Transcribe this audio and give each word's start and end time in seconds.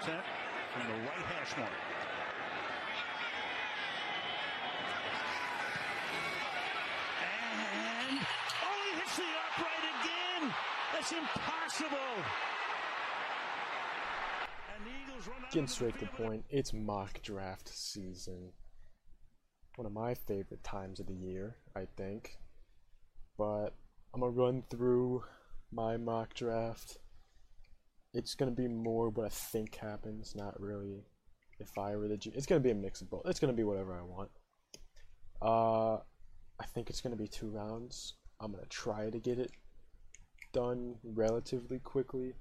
attempt 0.00 0.26
from 0.72 0.82
the 0.88 0.98
right 1.06 1.24
hash 1.30 1.56
mark. 1.56 1.70
And 7.22 8.18
oh, 8.62 8.80
he 8.84 8.98
hits 8.98 9.16
the 9.16 9.22
upright 9.22 9.84
again. 10.00 10.54
That's 10.92 11.12
impossible. 11.12 12.14
And 14.74 14.84
the 14.84 14.90
Eagles 15.02 15.28
run 15.28 15.44
out 15.44 15.52
Getting 15.52 15.68
straight 15.68 15.98
to 15.98 16.06
the 16.06 16.22
point, 16.22 16.44
it's 16.50 16.72
mock 16.72 17.22
draft 17.22 17.68
season. 17.68 18.52
One 19.76 19.86
of 19.86 19.92
my 19.92 20.14
favorite 20.14 20.64
times 20.64 21.00
of 21.00 21.06
the 21.06 21.14
year, 21.14 21.56
I 21.76 21.86
think. 21.96 22.38
But 23.36 23.74
I'm 24.12 24.20
gonna 24.20 24.32
run 24.32 24.62
through 24.70 25.24
my 25.72 25.96
mock 25.96 26.34
draft. 26.34 26.98
It's 28.14 28.34
gonna 28.34 28.52
be 28.52 28.68
more 28.68 29.10
what 29.10 29.26
I 29.26 29.28
think 29.28 29.74
happens, 29.74 30.34
not 30.36 30.58
really 30.60 31.04
if 31.58 31.76
I 31.76 31.96
were 31.96 32.08
the 32.08 32.16
G. 32.16 32.30
It's 32.34 32.46
gonna 32.46 32.60
be 32.60 32.70
a 32.70 32.74
mix 32.74 33.00
of 33.02 33.10
both. 33.10 33.26
It's 33.26 33.40
gonna 33.40 33.52
be 33.52 33.64
whatever 33.64 33.98
I 33.98 34.02
want. 34.02 34.30
Uh, 35.42 35.96
I 36.60 36.66
think 36.66 36.88
it's 36.88 37.00
gonna 37.00 37.16
be 37.16 37.28
two 37.28 37.48
rounds. 37.48 38.14
I'm 38.40 38.52
gonna 38.52 38.66
try 38.66 39.10
to 39.10 39.18
get 39.18 39.38
it 39.38 39.50
done 40.52 40.94
relatively 41.02 41.80
quickly. 41.80 42.34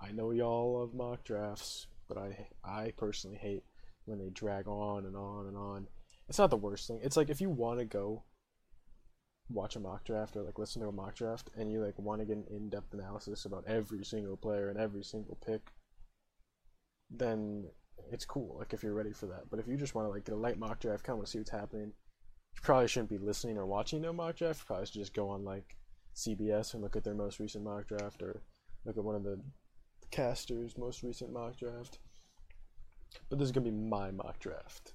I 0.00 0.10
know 0.10 0.32
y'all 0.32 0.80
love 0.80 0.92
mock 0.92 1.22
drafts, 1.24 1.86
but 2.08 2.18
I 2.18 2.48
I 2.64 2.92
personally 2.96 3.38
hate 3.38 3.62
when 4.04 4.18
they 4.18 4.30
drag 4.30 4.66
on 4.66 5.06
and 5.06 5.16
on 5.16 5.46
and 5.46 5.56
on. 5.56 5.86
It's 6.28 6.38
not 6.38 6.50
the 6.50 6.56
worst 6.56 6.88
thing. 6.88 7.00
It's 7.02 7.16
like 7.16 7.30
if 7.30 7.40
you 7.40 7.50
want 7.50 7.78
to 7.78 7.84
go 7.84 8.24
watch 9.52 9.76
a 9.76 9.80
mock 9.80 10.04
draft 10.04 10.36
or 10.36 10.42
like 10.42 10.58
listen 10.58 10.82
to 10.82 10.88
a 10.88 10.92
mock 10.92 11.14
draft 11.14 11.50
and 11.56 11.70
you 11.70 11.84
like 11.84 11.98
want 11.98 12.20
to 12.20 12.26
get 12.26 12.36
an 12.36 12.44
in-depth 12.50 12.92
analysis 12.94 13.44
about 13.44 13.64
every 13.66 14.04
single 14.04 14.36
player 14.36 14.68
and 14.68 14.78
every 14.78 15.02
single 15.02 15.38
pick, 15.46 15.72
then 17.10 17.64
it's 18.10 18.24
cool. 18.24 18.56
Like 18.58 18.72
if 18.72 18.82
you're 18.82 18.94
ready 18.94 19.12
for 19.12 19.26
that. 19.26 19.50
But 19.50 19.60
if 19.60 19.66
you 19.66 19.76
just 19.76 19.94
want 19.94 20.06
to 20.06 20.10
like 20.12 20.24
get 20.24 20.34
a 20.34 20.38
light 20.38 20.58
mock 20.58 20.80
draft, 20.80 21.04
kind 21.04 21.14
of 21.14 21.18
want 21.18 21.26
to 21.26 21.30
see 21.32 21.38
what's 21.38 21.50
happening, 21.50 21.92
you 22.54 22.60
probably 22.62 22.88
shouldn't 22.88 23.10
be 23.10 23.18
listening 23.18 23.58
or 23.58 23.66
watching 23.66 24.02
no 24.02 24.12
mock 24.12 24.36
draft. 24.36 24.60
You 24.60 24.64
probably 24.66 24.86
should 24.86 24.94
just 24.94 25.14
go 25.14 25.28
on 25.28 25.44
like 25.44 25.76
CBS 26.14 26.74
and 26.74 26.82
look 26.82 26.96
at 26.96 27.04
their 27.04 27.14
most 27.14 27.38
recent 27.38 27.64
mock 27.64 27.88
draft 27.88 28.22
or 28.22 28.42
look 28.84 28.96
at 28.96 29.04
one 29.04 29.14
of 29.14 29.24
the 29.24 29.40
casters' 30.10 30.76
most 30.76 31.02
recent 31.02 31.32
mock 31.32 31.56
draft. 31.56 31.98
But 33.28 33.38
this 33.38 33.46
is 33.46 33.52
gonna 33.52 33.64
be 33.64 33.70
my 33.70 34.10
mock 34.10 34.38
draft. 34.38 34.94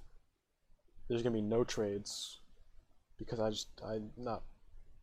There's 1.08 1.22
gonna 1.22 1.34
be 1.34 1.42
no 1.42 1.64
trades 1.64 2.40
because 3.18 3.40
I 3.40 3.50
just 3.50 3.68
I 3.84 3.98
not 4.16 4.42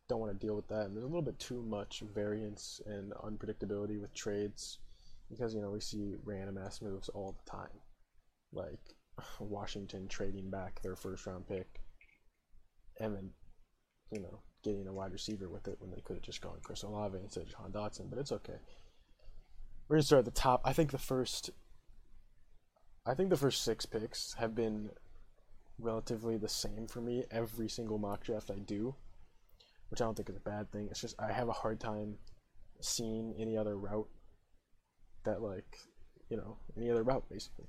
don't 0.07 0.19
want 0.19 0.31
to 0.31 0.45
deal 0.45 0.55
with 0.55 0.67
that. 0.67 0.85
And 0.85 0.95
there's 0.95 1.03
a 1.03 1.07
little 1.07 1.21
bit 1.21 1.39
too 1.39 1.63
much 1.63 2.03
variance 2.13 2.81
and 2.85 3.11
unpredictability 3.13 3.99
with 3.99 4.13
trades 4.13 4.79
because 5.29 5.55
you 5.55 5.61
know 5.61 5.71
we 5.71 5.79
see 5.79 6.15
random 6.23 6.57
ass 6.57 6.81
moves 6.81 7.09
all 7.09 7.35
the 7.43 7.51
time, 7.51 7.79
like 8.53 8.79
Washington 9.39 10.07
trading 10.07 10.49
back 10.49 10.81
their 10.81 10.95
first 10.95 11.25
round 11.25 11.47
pick, 11.47 11.81
and 12.99 13.15
then 13.15 13.29
you 14.11 14.21
know 14.21 14.41
getting 14.63 14.87
a 14.87 14.93
wide 14.93 15.11
receiver 15.11 15.47
with 15.49 15.67
it 15.67 15.77
when 15.79 15.91
they 15.91 16.01
could 16.01 16.15
have 16.15 16.23
just 16.23 16.41
gone 16.41 16.57
Chris 16.63 16.83
Olave 16.83 17.17
instead 17.17 17.43
of 17.43 17.49
Jahan 17.49 17.71
Dotson. 17.71 18.09
But 18.09 18.19
it's 18.19 18.31
okay. 18.31 18.59
We're 19.87 19.97
gonna 19.97 20.03
start 20.03 20.19
at 20.19 20.25
the 20.25 20.39
top. 20.39 20.61
I 20.63 20.73
think 20.73 20.91
the 20.91 20.97
first. 20.97 21.51
I 23.07 23.13
think 23.13 23.29
the 23.29 23.37
first 23.37 23.63
six 23.63 23.85
picks 23.85 24.33
have 24.39 24.55
been 24.55 24.89
relatively 25.79 26.37
the 26.37 26.49
same 26.49 26.87
for 26.87 27.01
me 27.01 27.23
every 27.31 27.69
single 27.69 27.97
mock 27.97 28.23
draft 28.23 28.51
I 28.51 28.59
do, 28.59 28.95
which 29.89 30.01
I 30.01 30.05
don't 30.05 30.15
think 30.15 30.29
is 30.29 30.35
a 30.35 30.39
bad 30.39 30.71
thing. 30.71 30.87
It's 30.89 31.01
just 31.01 31.15
I 31.19 31.31
have 31.31 31.49
a 31.49 31.53
hard 31.53 31.79
time 31.79 32.17
seeing 32.81 33.33
any 33.37 33.57
other 33.57 33.77
route 33.77 34.09
that 35.23 35.41
like 35.41 35.77
you 36.29 36.37
know 36.37 36.57
any 36.77 36.89
other 36.89 37.03
route 37.03 37.25
basically. 37.29 37.65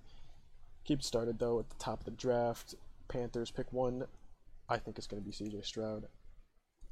Keep 0.85 1.03
started 1.03 1.39
though 1.39 1.59
at 1.59 1.69
the 1.69 1.77
top 1.77 2.01
of 2.01 2.05
the 2.05 2.13
draft. 2.13 2.75
Panthers 3.09 3.51
pick 3.51 3.73
one. 3.73 4.05
I 4.69 4.79
think 4.79 4.99
it's 4.99 5.07
going 5.07 5.23
to 5.23 5.27
be 5.27 5.33
C.J. 5.33 5.63
Stroud. 5.63 6.07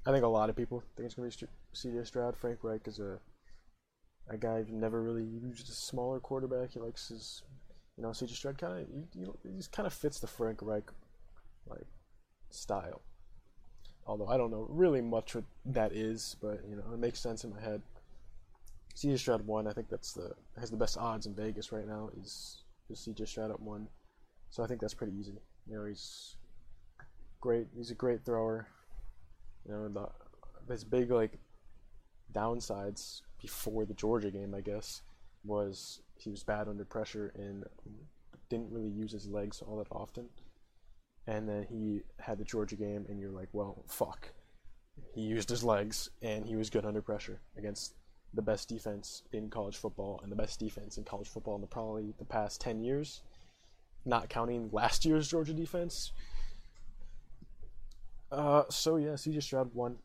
I 0.07 0.13
think 0.13 0.25
a 0.25 0.29
lot 0.29 0.49
of 0.49 0.57
people 0.57 0.83
think 0.97 1.07
it's 1.07 1.15
going 1.15 1.29
to 1.29 1.37
be 1.37 1.49
C.J. 1.73 2.05
Stroud. 2.05 2.37
Frank 2.37 2.59
Reich 2.63 2.87
is 2.87 2.99
a 2.99 3.19
a 4.29 4.37
guy 4.37 4.59
who's 4.63 4.73
never 4.73 5.03
really 5.03 5.25
used 5.25 5.69
a 5.69 5.73
smaller 5.73 6.19
quarterback. 6.19 6.71
He 6.71 6.81
likes 6.81 7.09
his, 7.09 7.43
you 7.97 8.03
know, 8.03 8.13
C.J. 8.13 8.35
Stroud 8.35 8.59
kind 8.59 8.81
of 8.81 8.89
he 9.15 9.57
just 9.57 9.73
kind 9.73 9.87
of 9.87 9.93
fits 9.93 10.19
the 10.19 10.27
Frank 10.27 10.59
Reich 10.63 10.91
like 11.69 11.87
style. 12.51 13.03
Although 14.07 14.29
I 14.29 14.37
don't 14.37 14.51
know 14.51 14.67
really 14.69 15.01
much 15.01 15.35
what 15.35 15.45
that 15.67 15.93
is, 15.93 16.37
but 16.41 16.61
you 16.69 16.77
know 16.77 16.85
it 16.93 16.99
makes 16.99 17.21
sense 17.21 17.45
in 17.45 17.51
my 17.51 17.61
head. 17.61 17.83
C.J. 18.95 19.17
Stroud 19.17 19.47
one. 19.47 19.67
I 19.67 19.73
think 19.73 19.89
that's 19.89 20.13
the 20.13 20.33
has 20.59 20.71
the 20.71 20.77
best 20.77 20.99
odds 20.99 21.27
in 21.27 21.35
Vegas 21.35 21.73
right 21.73 21.87
now. 21.87 22.11
Is 22.21 22.63
is 22.91 23.01
C.J. 23.01 23.25
Stroud 23.25 23.51
at 23.51 23.61
one, 23.61 23.89
so 24.51 24.63
I 24.63 24.67
think 24.67 24.81
that's 24.81 24.95
pretty 24.95 25.15
easy. 25.19 25.39
You 25.67 25.77
know 25.77 25.85
he's 25.87 26.37
great. 27.41 27.67
He's 27.75 27.91
a 27.91 27.95
great 27.95 28.25
thrower. 28.25 28.69
You 29.67 29.73
know 29.73 29.89
the 29.89 30.73
his 30.73 30.85
big 30.85 31.11
like 31.11 31.39
downsides 32.33 33.23
before 33.41 33.85
the 33.85 33.95
Georgia 33.95 34.31
game, 34.31 34.55
I 34.55 34.61
guess, 34.61 35.03
was 35.45 36.01
he 36.17 36.31
was 36.31 36.43
bad 36.43 36.69
under 36.69 36.85
pressure 36.85 37.33
and 37.37 37.65
didn't 38.49 38.71
really 38.71 38.91
use 38.91 39.13
his 39.13 39.29
legs 39.29 39.63
all 39.63 39.79
that 39.79 39.89
often. 39.91 40.29
And 41.27 41.49
then 41.49 41.67
he 41.69 42.03
had 42.19 42.39
the 42.39 42.45
Georgia 42.45 42.77
game, 42.77 43.07
and 43.09 43.19
you're 43.19 43.31
like, 43.31 43.49
well, 43.53 43.83
fuck. 43.89 44.29
He 45.15 45.23
used 45.23 45.49
his 45.49 45.65
legs, 45.65 46.11
and 46.23 46.45
he 46.45 46.57
was 46.57 46.71
good 46.71 46.85
under 46.85 47.01
pressure 47.01 47.41
against 47.57 47.95
the 48.35 48.43
best 48.43 48.69
defense 48.69 49.23
in 49.33 49.49
college 49.49 49.77
football, 49.77 50.21
and 50.23 50.31
the 50.31 50.37
best 50.37 50.61
defense 50.61 50.99
in 50.99 51.05
college 51.05 51.29
football 51.29 51.55
in 51.55 51.61
the 51.61 51.67
probably 51.67 52.13
the 52.19 52.25
past 52.25 52.61
10 52.61 52.81
years, 52.81 53.23
not 54.05 54.29
counting 54.29 54.69
last 54.73 55.05
year's 55.05 55.29
Georgia 55.29 55.55
defense. 55.55 56.13
Uh, 58.31 58.65
so 58.69 58.97
yeah, 58.97 59.11
CJ 59.11 59.43
Stroud 59.43 59.71
one. 59.75 59.97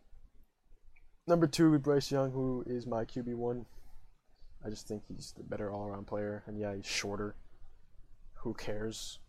Number 1.27 1.47
two, 1.47 1.77
Bryce 1.79 2.11
Young, 2.11 2.31
who 2.31 2.63
is 2.67 2.85
my 2.85 3.05
QB 3.05 3.35
one. 3.35 3.65
I 4.65 4.69
just 4.69 4.87
think 4.87 5.03
he's 5.07 5.33
the 5.37 5.43
better 5.43 5.71
all-around 5.71 6.05
player, 6.05 6.43
and 6.45 6.57
yeah, 6.57 6.75
he's 6.75 6.85
shorter. 6.85 7.35
Who 8.35 8.53
cares? 8.53 9.19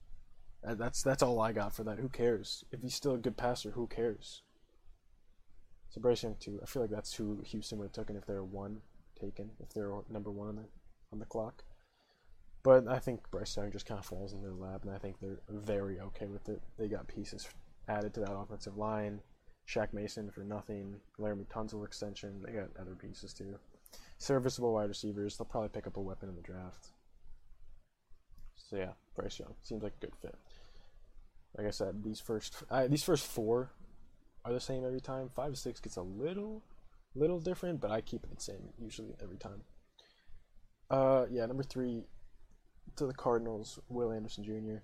That's 0.63 1.03
that's 1.03 1.23
all 1.23 1.41
I 1.41 1.53
got 1.53 1.75
for 1.75 1.85
that. 1.85 1.99
Who 1.99 2.09
cares? 2.09 2.65
If 2.71 2.83
he's 2.83 2.95
still 2.95 3.15
a 3.15 3.19
good 3.19 3.37
passer, 3.37 3.71
who 3.71 3.87
cares? 3.87 4.43
So 5.89 6.01
Bryce 6.01 6.23
Young 6.23 6.37
two. 6.39 6.61
I 6.63 6.67
feel 6.67 6.83
like 6.83 6.91
that's 6.91 7.15
who 7.15 7.43
Houston 7.47 7.79
would 7.79 7.87
have 7.87 7.93
taken 7.93 8.17
if 8.17 8.27
they 8.27 8.35
were 8.35 8.45
one 8.45 8.81
taken, 9.21 9.51
if 9.61 9.73
they're 9.73 9.93
number 10.11 10.31
one 10.31 10.49
on 10.49 10.57
the 10.57 10.65
on 11.13 11.19
the 11.19 11.25
clock. 11.25 11.65
But 12.63 12.87
I 12.89 12.99
think 12.99 13.31
Bryce 13.31 13.57
Young 13.57 13.73
just 13.73 13.87
kind 13.87 13.99
of 13.99 14.05
falls 14.05 14.35
in 14.35 14.43
their 14.43 14.53
lap, 14.53 14.83
and 14.85 14.95
I 14.95 14.99
think 14.99 15.19
they're 15.19 15.41
very 15.49 15.99
okay 16.01 16.27
with 16.27 16.49
it. 16.49 16.63
They 16.79 16.89
got 16.89 17.09
pieces 17.09 17.49
added 17.89 18.13
to 18.15 18.21
that 18.21 18.35
offensive 18.35 18.77
line. 18.77 19.21
Shaq 19.67 19.93
Mason 19.93 20.31
for 20.31 20.43
nothing. 20.43 20.97
Laremy 21.19 21.47
Tunsil 21.47 21.85
extension. 21.85 22.43
They 22.45 22.53
got 22.53 22.69
other 22.79 22.95
pieces 22.95 23.33
too. 23.33 23.59
Serviceable 24.19 24.75
wide 24.75 24.89
receivers. 24.89 25.37
They'll 25.37 25.47
probably 25.47 25.71
pick 25.71 25.87
up 25.87 25.97
a 25.97 26.01
weapon 26.01 26.29
in 26.29 26.37
the 26.37 26.43
draft. 26.43 26.89
So 28.57 28.77
yeah, 28.77 28.93
Bryce 29.17 29.39
Young 29.39 29.55
seems 29.63 29.83
like 29.83 29.95
a 30.01 30.07
good 30.07 30.15
fit. 30.21 30.37
Like 31.57 31.67
I 31.67 31.71
said, 31.71 32.03
these 32.05 32.21
first 32.21 32.63
uh, 32.71 32.87
these 32.87 33.03
first 33.03 33.27
four 33.27 33.71
are 34.45 34.53
the 34.53 34.61
same 34.61 34.85
every 34.85 35.01
time. 35.01 35.29
Five 35.29 35.59
six 35.59 35.81
gets 35.81 35.97
a 35.97 36.03
little 36.03 36.63
little 37.15 37.41
different, 37.41 37.81
but 37.81 37.91
I 37.91 38.01
keep 38.01 38.25
it 38.25 38.35
the 38.35 38.41
same 38.41 38.71
usually 38.79 39.15
every 39.23 39.37
time. 39.37 39.63
Uh, 40.91 41.27
yeah, 41.31 41.47
number 41.47 41.63
three 41.63 42.05
to 42.97 43.07
the 43.07 43.15
Cardinals, 43.15 43.79
Will 43.89 44.13
Anderson 44.13 44.45
Jr. 44.45 44.83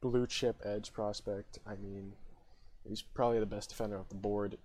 Blue 0.00 0.26
chip 0.26 0.60
edge 0.64 0.92
prospect. 0.92 1.58
I 1.66 1.76
mean, 1.76 2.12
he's 2.84 3.02
probably 3.02 3.40
the 3.40 3.46
best 3.46 3.70
defender 3.70 3.98
off 3.98 4.08
the 4.08 4.14
board 4.14 4.56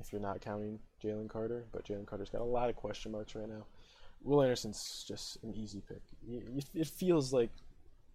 if 0.00 0.12
you're 0.12 0.20
not 0.20 0.40
counting 0.40 0.78
Jalen 1.02 1.28
Carter, 1.28 1.66
but 1.72 1.84
Jalen 1.84 2.06
Carter's 2.06 2.30
got 2.30 2.40
a 2.40 2.44
lot 2.44 2.70
of 2.70 2.76
question 2.76 3.12
marks 3.12 3.34
right 3.34 3.48
now. 3.48 3.66
Will 4.22 4.42
Anderson's 4.42 5.04
just 5.06 5.42
an 5.42 5.54
easy 5.54 5.82
pick. 5.86 6.02
It 6.74 6.86
feels 6.86 7.32
like 7.32 7.50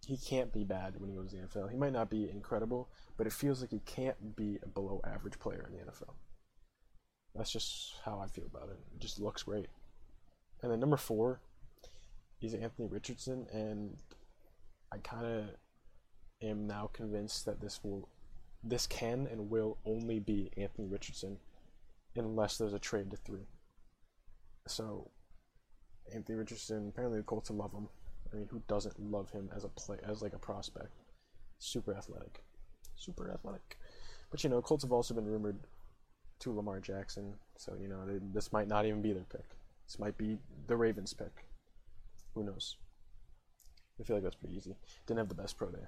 he 0.05 0.17
can't 0.17 0.53
be 0.53 0.63
bad 0.63 0.99
when 0.99 1.09
he 1.09 1.15
goes 1.15 1.31
to 1.31 1.37
the 1.37 1.43
NFL. 1.43 1.71
He 1.71 1.77
might 1.77 1.93
not 1.93 2.09
be 2.09 2.29
incredible, 2.29 2.89
but 3.17 3.27
it 3.27 3.33
feels 3.33 3.61
like 3.61 3.71
he 3.71 3.79
can't 3.79 4.35
be 4.35 4.59
a 4.63 4.67
below 4.67 5.01
average 5.05 5.39
player 5.39 5.67
in 5.67 5.77
the 5.77 5.83
NFL. 5.83 6.13
That's 7.33 7.51
just 7.51 7.95
how 8.03 8.19
I 8.19 8.27
feel 8.27 8.45
about 8.45 8.69
it. 8.69 8.77
It 8.93 8.99
just 8.99 9.19
looks 9.19 9.43
great. 9.43 9.67
And 10.61 10.71
then 10.71 10.79
number 10.79 10.97
four 10.97 11.41
is 12.41 12.53
Anthony 12.53 12.87
Richardson, 12.87 13.47
and 13.51 13.97
I 14.91 14.97
kind 14.99 15.25
of 15.25 15.43
am 16.41 16.67
now 16.67 16.89
convinced 16.93 17.45
that 17.45 17.59
this 17.59 17.83
will, 17.83 18.07
this 18.63 18.87
can 18.87 19.27
and 19.29 19.49
will 19.49 19.77
only 19.85 20.19
be 20.19 20.51
Anthony 20.55 20.87
Richardson, 20.87 21.37
unless 22.15 22.57
there's 22.57 22.73
a 22.73 22.79
trade 22.79 23.11
to 23.11 23.17
three. 23.17 23.47
So, 24.67 25.11
Anthony 26.13 26.37
Richardson. 26.37 26.89
Apparently, 26.89 27.19
the 27.19 27.23
Colts 27.23 27.49
love 27.49 27.73
him. 27.73 27.87
I 28.31 28.37
mean, 28.37 28.47
who 28.49 28.61
doesn't 28.67 28.99
love 28.99 29.29
him 29.31 29.49
as 29.55 29.63
a 29.63 29.69
play, 29.69 29.97
as 30.03 30.21
like 30.21 30.33
a 30.33 30.39
prospect? 30.39 30.91
Super 31.59 31.95
athletic, 31.95 32.43
super 32.95 33.31
athletic. 33.31 33.77
But 34.29 34.43
you 34.43 34.49
know, 34.49 34.61
Colts 34.61 34.83
have 34.83 34.91
also 34.91 35.13
been 35.13 35.25
rumored 35.25 35.59
to 36.39 36.53
Lamar 36.53 36.79
Jackson, 36.79 37.33
so 37.57 37.73
you 37.79 37.87
know 37.87 38.05
they, 38.05 38.19
this 38.33 38.51
might 38.51 38.67
not 38.67 38.85
even 38.85 39.01
be 39.01 39.13
their 39.13 39.23
pick. 39.23 39.45
This 39.87 39.99
might 39.99 40.17
be 40.17 40.37
the 40.67 40.75
Ravens' 40.75 41.13
pick. 41.13 41.45
Who 42.33 42.43
knows? 42.43 42.77
I 43.99 44.03
feel 44.03 44.17
like 44.17 44.23
that's 44.23 44.35
pretty 44.35 44.57
easy. 44.57 44.75
Didn't 45.07 45.19
have 45.19 45.29
the 45.29 45.35
best 45.35 45.57
pro 45.57 45.69
day, 45.69 45.87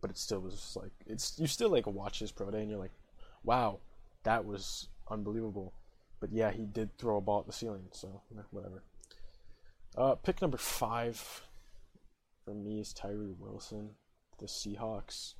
but 0.00 0.10
it 0.10 0.18
still 0.18 0.40
was 0.40 0.76
like 0.80 0.92
it's 1.06 1.38
you 1.38 1.46
still 1.46 1.70
like 1.70 1.86
watch 1.86 2.18
his 2.18 2.32
pro 2.32 2.50
day 2.50 2.60
and 2.60 2.70
you're 2.70 2.80
like, 2.80 2.94
wow, 3.44 3.78
that 4.24 4.44
was 4.44 4.88
unbelievable. 5.08 5.72
But 6.18 6.32
yeah, 6.32 6.50
he 6.50 6.64
did 6.64 6.96
throw 6.98 7.16
a 7.16 7.20
ball 7.20 7.40
at 7.40 7.46
the 7.46 7.52
ceiling, 7.52 7.84
so 7.92 8.20
whatever. 8.50 8.82
Uh, 9.96 10.14
pick 10.14 10.40
number 10.40 10.56
five 10.56 11.42
for 12.44 12.54
me 12.54 12.80
is 12.80 12.92
Tyree 12.92 13.34
Wilson, 13.38 13.90
the 14.38 14.46
Seahawks. 14.46 15.34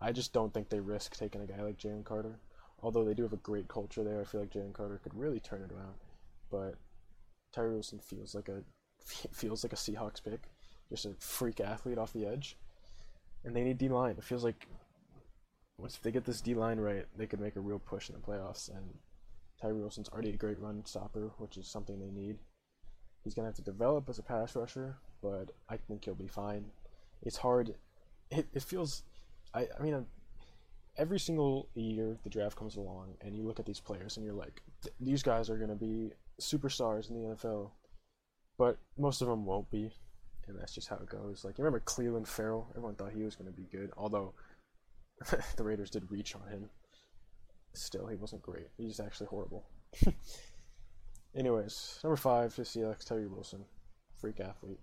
I 0.00 0.12
just 0.12 0.32
don't 0.32 0.52
think 0.52 0.68
they 0.68 0.80
risk 0.80 1.16
taking 1.16 1.40
a 1.40 1.46
guy 1.46 1.62
like 1.62 1.78
Jalen 1.78 2.04
Carter. 2.04 2.40
Although 2.82 3.04
they 3.04 3.14
do 3.14 3.22
have 3.22 3.32
a 3.32 3.38
great 3.38 3.68
culture 3.68 4.04
there, 4.04 4.20
I 4.20 4.24
feel 4.24 4.40
like 4.40 4.50
Jalen 4.50 4.74
Carter 4.74 5.00
could 5.02 5.14
really 5.14 5.40
turn 5.40 5.62
it 5.62 5.72
around. 5.72 5.94
But 6.50 6.74
Tyree 7.52 7.72
Wilson 7.72 8.00
feels 8.00 8.34
like 8.34 8.48
a 8.48 8.62
feels 9.32 9.64
like 9.64 9.72
a 9.72 9.76
Seahawks 9.76 10.22
pick, 10.22 10.50
just 10.88 11.06
a 11.06 11.14
freak 11.18 11.60
athlete 11.60 11.98
off 11.98 12.12
the 12.12 12.26
edge, 12.26 12.56
and 13.44 13.54
they 13.54 13.62
need 13.62 13.78
D 13.78 13.88
line. 13.88 14.16
It 14.18 14.24
feels 14.24 14.44
like 14.44 14.66
once 15.78 15.96
they 15.96 16.10
get 16.10 16.24
this 16.24 16.40
D 16.40 16.54
line 16.54 16.78
right, 16.78 17.06
they 17.16 17.26
could 17.26 17.40
make 17.40 17.56
a 17.56 17.60
real 17.60 17.78
push 17.78 18.08
in 18.08 18.16
the 18.16 18.20
playoffs. 18.20 18.68
And 18.68 18.98
Tyree 19.60 19.80
Wilson's 19.80 20.08
already 20.08 20.30
a 20.30 20.36
great 20.36 20.58
run 20.58 20.84
stopper, 20.84 21.30
which 21.38 21.56
is 21.56 21.68
something 21.68 21.98
they 21.98 22.10
need. 22.10 22.38
He's 23.24 23.34
gonna 23.34 23.48
have 23.48 23.56
to 23.56 23.62
develop 23.62 24.08
as 24.08 24.18
a 24.18 24.22
pass 24.22 24.54
rusher, 24.54 24.96
but 25.22 25.50
I 25.68 25.78
think 25.78 26.04
he'll 26.04 26.14
be 26.14 26.28
fine. 26.28 26.66
It's 27.22 27.38
hard. 27.38 27.74
It, 28.30 28.46
it 28.52 28.62
feels. 28.62 29.02
I 29.54 29.66
I 29.78 29.82
mean, 29.82 30.06
every 30.98 31.18
single 31.18 31.68
year 31.74 32.18
the 32.22 32.30
draft 32.30 32.56
comes 32.56 32.76
along, 32.76 33.14
and 33.22 33.34
you 33.34 33.42
look 33.42 33.58
at 33.58 33.66
these 33.66 33.80
players, 33.80 34.16
and 34.16 34.26
you're 34.26 34.34
like, 34.34 34.62
these 35.00 35.22
guys 35.22 35.48
are 35.48 35.56
gonna 35.56 35.74
be 35.74 36.12
superstars 36.40 37.08
in 37.10 37.16
the 37.16 37.34
NFL, 37.34 37.70
but 38.58 38.78
most 38.98 39.22
of 39.22 39.28
them 39.28 39.46
won't 39.46 39.70
be, 39.70 39.90
and 40.46 40.58
that's 40.58 40.74
just 40.74 40.88
how 40.88 40.96
it 40.96 41.08
goes. 41.08 41.44
Like 41.44 41.56
you 41.56 41.64
remember 41.64 41.84
Clelin 41.84 42.26
Ferrell? 42.26 42.68
Everyone 42.70 42.94
thought 42.94 43.12
he 43.12 43.22
was 43.22 43.36
gonna 43.36 43.50
be 43.50 43.68
good, 43.72 43.90
although 43.96 44.34
the 45.56 45.64
Raiders 45.64 45.90
did 45.90 46.10
reach 46.10 46.34
on 46.34 46.46
him. 46.48 46.68
Still, 47.72 48.06
he 48.06 48.16
wasn't 48.16 48.42
great. 48.42 48.68
He's 48.76 49.00
actually 49.00 49.26
horrible. 49.28 49.64
Anyways, 51.36 51.98
number 52.04 52.16
five 52.16 52.56
is 52.58 52.68
CLX 52.68 53.04
Terry 53.04 53.26
Wilson. 53.26 53.64
Freak 54.20 54.40
athlete. 54.40 54.78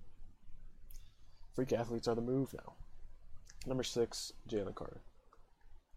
Freak 1.53 1.71
athletes 1.74 2.07
are 2.07 2.15
the 2.15 2.21
move 2.21 2.53
now. 2.53 2.74
Number 3.65 3.83
six, 3.83 4.33
Jalen 4.50 4.75
Carter. 4.75 5.01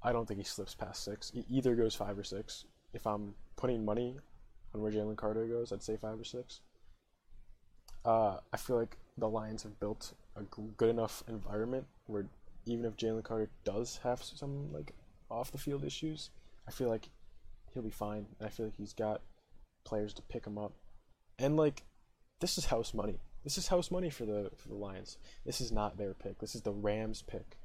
I 0.02 0.12
don't 0.12 0.26
think 0.26 0.38
he 0.38 0.44
slips 0.44 0.74
past 0.74 1.02
six. 1.02 1.30
He 1.30 1.44
either 1.48 1.74
goes 1.74 1.94
five 1.94 2.18
or 2.18 2.24
six. 2.24 2.66
If 2.92 3.06
I'm 3.06 3.34
putting 3.56 3.84
money 3.84 4.16
on 4.74 4.80
where 4.80 4.92
Jalen 4.92 5.16
Carter 5.16 5.46
goes, 5.46 5.72
I'd 5.72 5.82
say 5.82 5.96
five 5.96 6.20
or 6.20 6.24
six. 6.24 6.60
Uh, 8.04 8.36
I 8.52 8.56
feel 8.56 8.76
like 8.76 8.98
the 9.16 9.28
Lions 9.28 9.62
have 9.62 9.80
built 9.80 10.12
a 10.36 10.42
good 10.76 10.90
enough 10.90 11.24
environment 11.26 11.86
where 12.06 12.26
even 12.66 12.84
if 12.84 12.96
Jalen 12.96 13.24
Carter 13.24 13.48
does 13.64 14.00
have 14.04 14.22
some 14.22 14.72
like 14.72 14.92
off 15.30 15.50
the 15.50 15.58
field 15.58 15.84
issues, 15.84 16.30
I 16.68 16.70
feel 16.70 16.88
like 16.88 17.08
he'll 17.72 17.82
be 17.82 17.90
fine. 17.90 18.26
And 18.38 18.46
I 18.46 18.50
feel 18.50 18.66
like 18.66 18.76
he's 18.76 18.92
got 18.92 19.20
players 19.84 20.14
to 20.14 20.22
pick 20.22 20.46
him 20.46 20.58
up. 20.58 20.72
And 21.38 21.56
like 21.56 21.84
this 22.40 22.58
is 22.58 22.66
house 22.66 22.94
money. 22.94 23.20
This 23.42 23.58
is 23.58 23.68
house 23.68 23.90
money 23.90 24.10
for 24.10 24.24
the 24.24 24.50
for 24.56 24.68
the 24.68 24.74
Lions. 24.74 25.18
This 25.44 25.60
is 25.60 25.70
not 25.70 25.96
their 25.96 26.14
pick. 26.14 26.38
This 26.38 26.54
is 26.54 26.62
the 26.62 26.72
Rams 26.72 27.22
pick. 27.22 27.58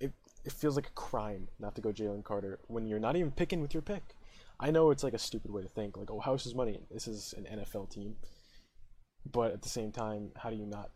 It 0.00 0.12
it 0.44 0.52
feels 0.52 0.76
like 0.76 0.86
a 0.88 0.92
crime 0.92 1.48
not 1.58 1.74
to 1.74 1.80
go 1.80 1.92
Jalen 1.92 2.24
Carter 2.24 2.58
when 2.66 2.86
you're 2.86 2.98
not 2.98 3.16
even 3.16 3.30
picking 3.30 3.60
with 3.60 3.74
your 3.74 3.82
pick. 3.82 4.14
I 4.58 4.70
know 4.70 4.90
it's 4.90 5.02
like 5.02 5.14
a 5.14 5.18
stupid 5.18 5.50
way 5.50 5.62
to 5.62 5.68
think, 5.68 5.96
like, 5.96 6.10
oh, 6.10 6.20
house 6.20 6.44
is 6.44 6.54
money. 6.54 6.80
This 6.90 7.08
is 7.08 7.34
an 7.36 7.44
NFL 7.44 7.90
team. 7.90 8.16
But 9.30 9.52
at 9.52 9.62
the 9.62 9.70
same 9.70 9.90
time, 9.90 10.32
how 10.36 10.50
do 10.50 10.56
you 10.56 10.66
not 10.66 10.90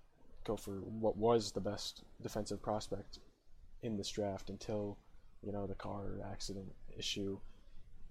go 0.45 0.57
for 0.57 0.73
what 0.81 1.17
was 1.17 1.53
the 1.53 1.61
best 1.61 2.03
defensive 2.21 2.61
prospect 2.61 3.21
in 3.83 3.97
this 3.97 4.11
draft 4.11 4.51
until, 4.51 4.99
you 5.43 5.51
know, 5.51 5.67
the 5.67 5.75
car 5.75 6.21
accident 6.31 6.75
issue? 6.97 7.39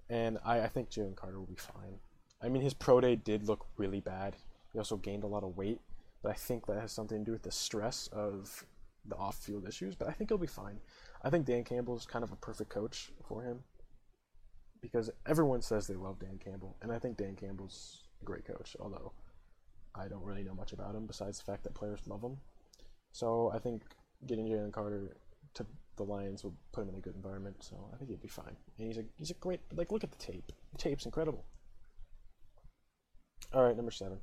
And 0.10 0.38
I, 0.46 0.62
I 0.62 0.68
think 0.68 0.90
Jalen 0.90 1.16
Carter 1.16 1.40
will 1.40 1.48
be 1.48 1.56
fine. 1.56 2.00
I 2.42 2.50
mean, 2.50 2.62
his 2.62 2.74
pro 2.74 3.00
day 3.00 3.16
did 3.16 3.48
look 3.48 3.66
really 3.78 4.02
bad. 4.02 4.36
He 4.72 4.80
also 4.80 4.98
gained 4.98 5.24
a 5.24 5.28
lot 5.28 5.44
of 5.44 5.56
weight, 5.56 5.80
but 6.22 6.32
I 6.32 6.36
think 6.36 6.66
that 6.66 6.80
has 6.80 6.92
something 6.92 7.20
to 7.20 7.26
do 7.26 7.32
with 7.32 7.44
the 7.44 7.52
stress 7.52 8.10
of 8.12 8.66
the 9.06 9.16
off 9.16 9.38
field 9.38 9.68
issues. 9.68 9.96
But 9.96 10.10
I 10.10 10.12
think 10.12 10.30
he'll 10.30 10.38
be 10.38 10.48
fine. 10.48 10.80
I 11.22 11.30
think 11.30 11.46
Dan 11.46 11.64
Campbell 11.64 11.96
is 11.96 12.06
kind 12.06 12.24
of 12.24 12.32
a 12.32 12.36
perfect 12.38 12.70
coach 12.70 13.12
for 13.28 13.44
him 13.44 13.60
because 14.82 15.10
everyone 15.26 15.62
says 15.62 15.88
they 15.88 15.96
love 15.96 16.20
Dan 16.20 16.38
Campbell, 16.44 16.76
and 16.82 16.92
I 16.92 17.00
think 17.00 17.18
Dan 17.18 17.36
Campbell's 17.36 18.04
a 18.22 18.26
great 18.26 18.46
coach, 18.46 18.76
although 18.80 19.14
I 19.96 20.08
don't 20.08 20.24
really 20.24 20.44
know 20.44 20.54
much 20.54 20.74
about 20.74 20.96
him 20.96 21.06
besides 21.06 21.38
the 21.38 21.46
fact 21.46 21.64
that 21.64 21.74
players 21.74 22.02
love 22.06 22.22
him. 22.22 22.38
So 23.14 23.52
I 23.54 23.60
think 23.60 23.84
getting 24.28 24.48
Jalen 24.48 24.74
Carter 24.74 25.16
to 25.54 25.66
the 25.96 26.04
Lions 26.04 26.44
will 26.44 26.56
put 26.72 26.84
him 26.84 26.90
in 26.90 26.96
a 26.96 27.00
good 27.00 27.16
environment, 27.16 27.58
so 27.60 27.76
I 27.94 27.98
think 27.98 28.10
he'll 28.10 28.18
be 28.18 28.28
fine. 28.28 28.56
And 28.78 28.88
he's 28.88 28.98
a 28.98 29.04
he's 29.18 29.32
a 29.32 29.36
great 29.36 29.62
like 29.76 29.92
look 29.92 30.04
at 30.04 30.12
the 30.12 30.18
tape. 30.18 30.52
The 30.72 30.78
tape's 30.78 31.06
incredible. 31.06 31.46
All 33.54 33.64
right, 33.64 33.76
number 33.76 33.92
seven. 33.92 34.18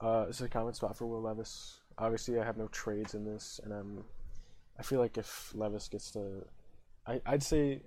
Uh, 0.00 0.26
this 0.26 0.36
is 0.36 0.42
a 0.42 0.48
common 0.48 0.74
spot 0.74 0.96
for 0.96 1.06
Will 1.06 1.22
Levis. 1.22 1.80
Obviously, 1.96 2.38
I 2.38 2.44
have 2.44 2.58
no 2.58 2.68
trades 2.68 3.14
in 3.14 3.24
this, 3.24 3.60
and 3.62 3.72
I'm. 3.72 4.04
I 4.78 4.82
feel 4.82 4.98
like 4.98 5.16
if 5.16 5.52
Levis 5.54 5.88
gets 5.88 6.10
to, 6.12 6.44
I 7.06 7.20
I'd 7.24 7.42
say 7.42 7.82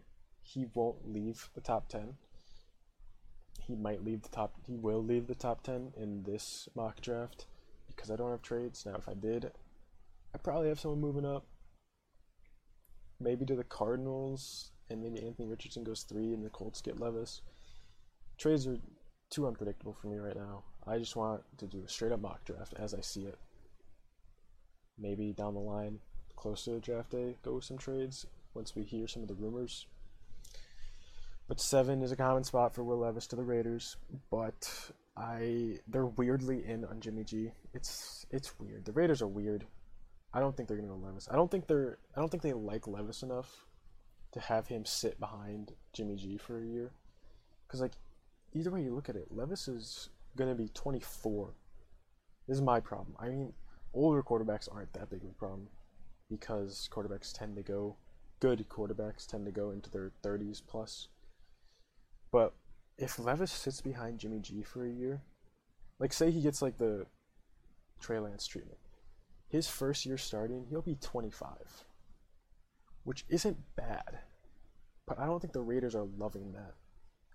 he 0.47 0.65
won't 0.73 1.11
leave 1.11 1.49
the 1.53 1.61
top 1.61 1.89
10. 1.89 2.15
He 3.61 3.75
might 3.75 4.03
leave 4.03 4.21
the 4.21 4.29
top, 4.29 4.55
he 4.65 4.77
will 4.77 5.03
leave 5.03 5.27
the 5.27 5.35
top 5.35 5.61
10 5.63 5.91
in 5.97 6.23
this 6.23 6.69
mock 6.73 7.01
draft 7.01 7.47
because 7.87 8.09
I 8.09 8.15
don't 8.15 8.31
have 8.31 8.41
trades. 8.41 8.85
Now, 8.85 8.95
if 8.95 9.09
I 9.09 9.13
did, 9.13 9.51
I 10.33 10.37
probably 10.37 10.69
have 10.69 10.79
someone 10.79 11.01
moving 11.01 11.25
up. 11.25 11.45
Maybe 13.19 13.45
to 13.45 13.55
the 13.55 13.63
Cardinals, 13.63 14.71
and 14.89 15.01
maybe 15.01 15.25
Anthony 15.25 15.47
Richardson 15.47 15.83
goes 15.83 16.03
three, 16.03 16.33
and 16.33 16.45
the 16.45 16.49
Colts 16.49 16.81
get 16.81 16.99
Levis. 16.99 17.41
Trades 18.37 18.67
are 18.67 18.77
too 19.29 19.47
unpredictable 19.47 19.93
for 19.93 20.07
me 20.07 20.17
right 20.17 20.35
now. 20.35 20.63
I 20.85 20.97
just 20.97 21.15
want 21.15 21.41
to 21.57 21.65
do 21.65 21.83
a 21.83 21.89
straight 21.89 22.11
up 22.11 22.21
mock 22.21 22.45
draft 22.45 22.73
as 22.77 22.93
I 22.93 23.01
see 23.01 23.23
it. 23.23 23.37
Maybe 24.97 25.33
down 25.33 25.53
the 25.53 25.59
line, 25.59 25.99
close 26.35 26.63
to 26.63 26.71
the 26.71 26.79
draft 26.79 27.11
day, 27.11 27.35
go 27.43 27.55
with 27.55 27.65
some 27.65 27.77
trades 27.77 28.25
once 28.53 28.75
we 28.75 28.83
hear 28.83 29.07
some 29.07 29.21
of 29.21 29.27
the 29.27 29.35
rumors. 29.35 29.85
But 31.47 31.61
seven 31.61 32.01
is 32.01 32.11
a 32.11 32.17
common 32.17 32.43
spot 32.43 32.73
for 32.73 32.83
Will 32.83 32.97
Levis 32.97 33.27
to 33.27 33.35
the 33.35 33.43
Raiders, 33.43 33.95
but 34.29 34.69
I 35.15 35.79
they're 35.87 36.05
weirdly 36.05 36.65
in 36.65 36.83
on 36.85 36.99
Jimmy 36.99 37.23
G. 37.23 37.51
It's 37.73 38.25
it's 38.31 38.59
weird. 38.59 38.85
The 38.85 38.91
Raiders 38.91 39.21
are 39.21 39.27
weird. 39.27 39.65
I 40.33 40.39
don't 40.39 40.55
think 40.55 40.67
they're 40.67 40.77
gonna 40.77 40.89
go 40.89 40.95
Levis. 40.95 41.27
I 41.31 41.35
don't 41.35 41.49
think 41.49 41.67
they're 41.67 41.99
I 42.15 42.19
don't 42.19 42.29
think 42.29 42.43
they 42.43 42.53
like 42.53 42.87
Levis 42.87 43.23
enough 43.23 43.65
to 44.33 44.39
have 44.39 44.67
him 44.67 44.85
sit 44.85 45.19
behind 45.19 45.73
Jimmy 45.93 46.15
G 46.15 46.37
for 46.37 46.59
a 46.59 46.65
year. 46.65 46.91
Cause 47.67 47.81
like 47.81 47.93
either 48.53 48.71
way 48.71 48.81
you 48.81 48.93
look 48.93 49.09
at 49.09 49.15
it, 49.15 49.27
Levis 49.31 49.67
is 49.67 50.09
gonna 50.35 50.55
be 50.55 50.69
24. 50.69 51.53
This 52.47 52.55
is 52.55 52.61
my 52.61 52.79
problem. 52.79 53.15
I 53.19 53.29
mean, 53.29 53.53
older 53.93 54.23
quarterbacks 54.23 54.73
aren't 54.73 54.93
that 54.93 55.09
big 55.09 55.23
of 55.23 55.29
a 55.29 55.33
problem 55.33 55.67
because 56.29 56.89
quarterbacks 56.91 57.33
tend 57.33 57.55
to 57.55 57.63
go 57.63 57.97
good 58.39 58.67
quarterbacks 58.69 59.25
tend 59.25 59.45
to 59.45 59.51
go 59.51 59.71
into 59.71 59.89
their 59.89 60.11
30s 60.23 60.61
plus 60.65 61.07
but 62.31 62.53
if 62.97 63.19
Levis 63.19 63.51
sits 63.51 63.81
behind 63.81 64.19
Jimmy 64.19 64.39
G 64.39 64.63
for 64.63 64.85
a 64.85 64.91
year, 64.91 65.21
like 65.99 66.13
say 66.13 66.31
he 66.31 66.41
gets 66.41 66.61
like 66.61 66.77
the 66.77 67.05
Trey 67.99 68.19
Lance 68.19 68.47
treatment, 68.47 68.79
his 69.49 69.67
first 69.67 70.05
year 70.05 70.17
starting, 70.17 70.65
he'll 70.69 70.81
be 70.81 70.95
25, 70.95 71.85
which 73.03 73.25
isn't 73.29 73.57
bad. 73.75 74.19
But 75.07 75.19
I 75.19 75.25
don't 75.25 75.39
think 75.39 75.53
the 75.53 75.61
Raiders 75.61 75.95
are 75.95 76.07
loving 76.17 76.51
that. 76.53 76.73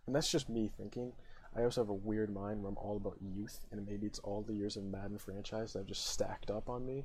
And 0.07 0.15
that's 0.15 0.31
just 0.31 0.49
me 0.49 0.71
thinking. 0.77 1.13
I 1.57 1.65
also 1.65 1.83
have 1.83 1.89
a 1.89 1.95
weird 1.95 2.33
mind 2.33 2.63
where 2.63 2.71
I'm 2.71 2.79
all 2.79 2.97
about 2.97 3.19
youth, 3.21 3.61
and 3.71 3.87
maybe 3.87 4.07
it's 4.07 4.19
all 4.21 4.43
the 4.43 4.55
years 4.55 4.77
of 4.77 4.85
Madden 4.85 5.19
franchise 5.19 5.73
that 5.73 5.81
have 5.81 5.89
just 5.89 6.07
stacked 6.07 6.51
up 6.51 6.69
on 6.69 6.85
me. 6.85 7.05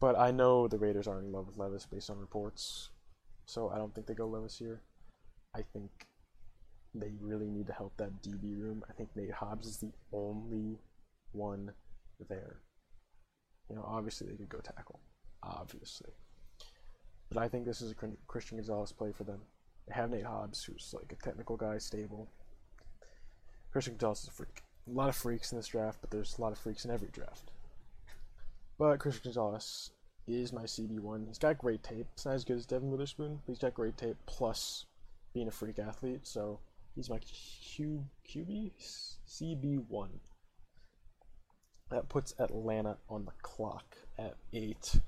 But 0.00 0.16
I 0.18 0.30
know 0.30 0.68
the 0.68 0.78
Raiders 0.78 1.08
aren't 1.08 1.26
in 1.26 1.32
love 1.32 1.48
with 1.48 1.56
Levis 1.56 1.86
based 1.86 2.10
on 2.10 2.18
reports, 2.18 2.90
so 3.46 3.70
I 3.70 3.78
don't 3.78 3.92
think 3.94 4.06
they 4.06 4.14
go 4.14 4.28
Levis 4.28 4.58
here. 4.58 4.82
I 5.54 5.62
think 5.72 5.90
they 6.94 7.12
really 7.20 7.48
need 7.48 7.66
to 7.66 7.72
help 7.72 7.96
that 7.96 8.22
DB 8.22 8.56
room. 8.56 8.84
I 8.88 8.92
think 8.92 9.10
Nate 9.16 9.32
Hobbs 9.32 9.66
is 9.66 9.78
the 9.78 9.92
only 10.12 10.78
one 11.32 11.72
there. 12.28 12.60
You 13.68 13.76
know, 13.76 13.84
obviously 13.86 14.28
they 14.28 14.36
could 14.36 14.48
go 14.48 14.60
tackle, 14.60 15.00
obviously, 15.42 16.10
but 17.28 17.38
I 17.42 17.48
think 17.48 17.66
this 17.66 17.82
is 17.82 17.92
a 17.92 17.94
Christian 18.26 18.58
Gonzalez 18.58 18.92
play 18.92 19.12
for 19.12 19.24
them. 19.24 19.40
They 19.86 19.94
have 19.94 20.10
Nate 20.10 20.24
Hobbs, 20.24 20.64
who's 20.64 20.94
like 20.96 21.12
a 21.12 21.24
technical 21.24 21.56
guy, 21.56 21.78
stable. 21.78 22.28
Christian 23.70 23.94
Gonzalez 23.94 24.22
is 24.22 24.28
a 24.28 24.32
freak. 24.32 24.62
A 24.86 24.90
lot 24.90 25.10
of 25.10 25.16
freaks 25.16 25.52
in 25.52 25.58
this 25.58 25.68
draft, 25.68 25.98
but 26.00 26.10
there's 26.10 26.38
a 26.38 26.40
lot 26.40 26.52
of 26.52 26.58
freaks 26.58 26.84
in 26.84 26.90
every 26.90 27.08
draft. 27.08 27.50
But 28.78 28.98
Christian 28.98 29.24
Gonzalez 29.24 29.90
is 30.26 30.52
my 30.52 30.62
CB1. 30.62 31.26
He's 31.26 31.38
got 31.38 31.58
great 31.58 31.82
tape. 31.82 32.06
It's 32.14 32.24
not 32.24 32.34
as 32.34 32.44
good 32.44 32.56
as 32.56 32.66
Devon 32.66 32.90
Witherspoon, 32.90 33.40
but 33.44 33.52
he's 33.52 33.58
got 33.58 33.74
great 33.74 33.98
tape 33.98 34.16
plus 34.26 34.86
being 35.34 35.48
a 35.48 35.50
freak 35.50 35.78
athlete. 35.78 36.26
So 36.26 36.60
He's 36.98 37.08
my 37.08 37.20
Q 37.20 38.04
QB 38.28 38.72
CB1. 39.28 40.08
That 41.90 42.08
puts 42.08 42.34
Atlanta 42.38 42.96
on 43.08 43.24
the 43.24 43.32
clock 43.42 43.96
at 44.18 44.34
eight. 44.52 45.00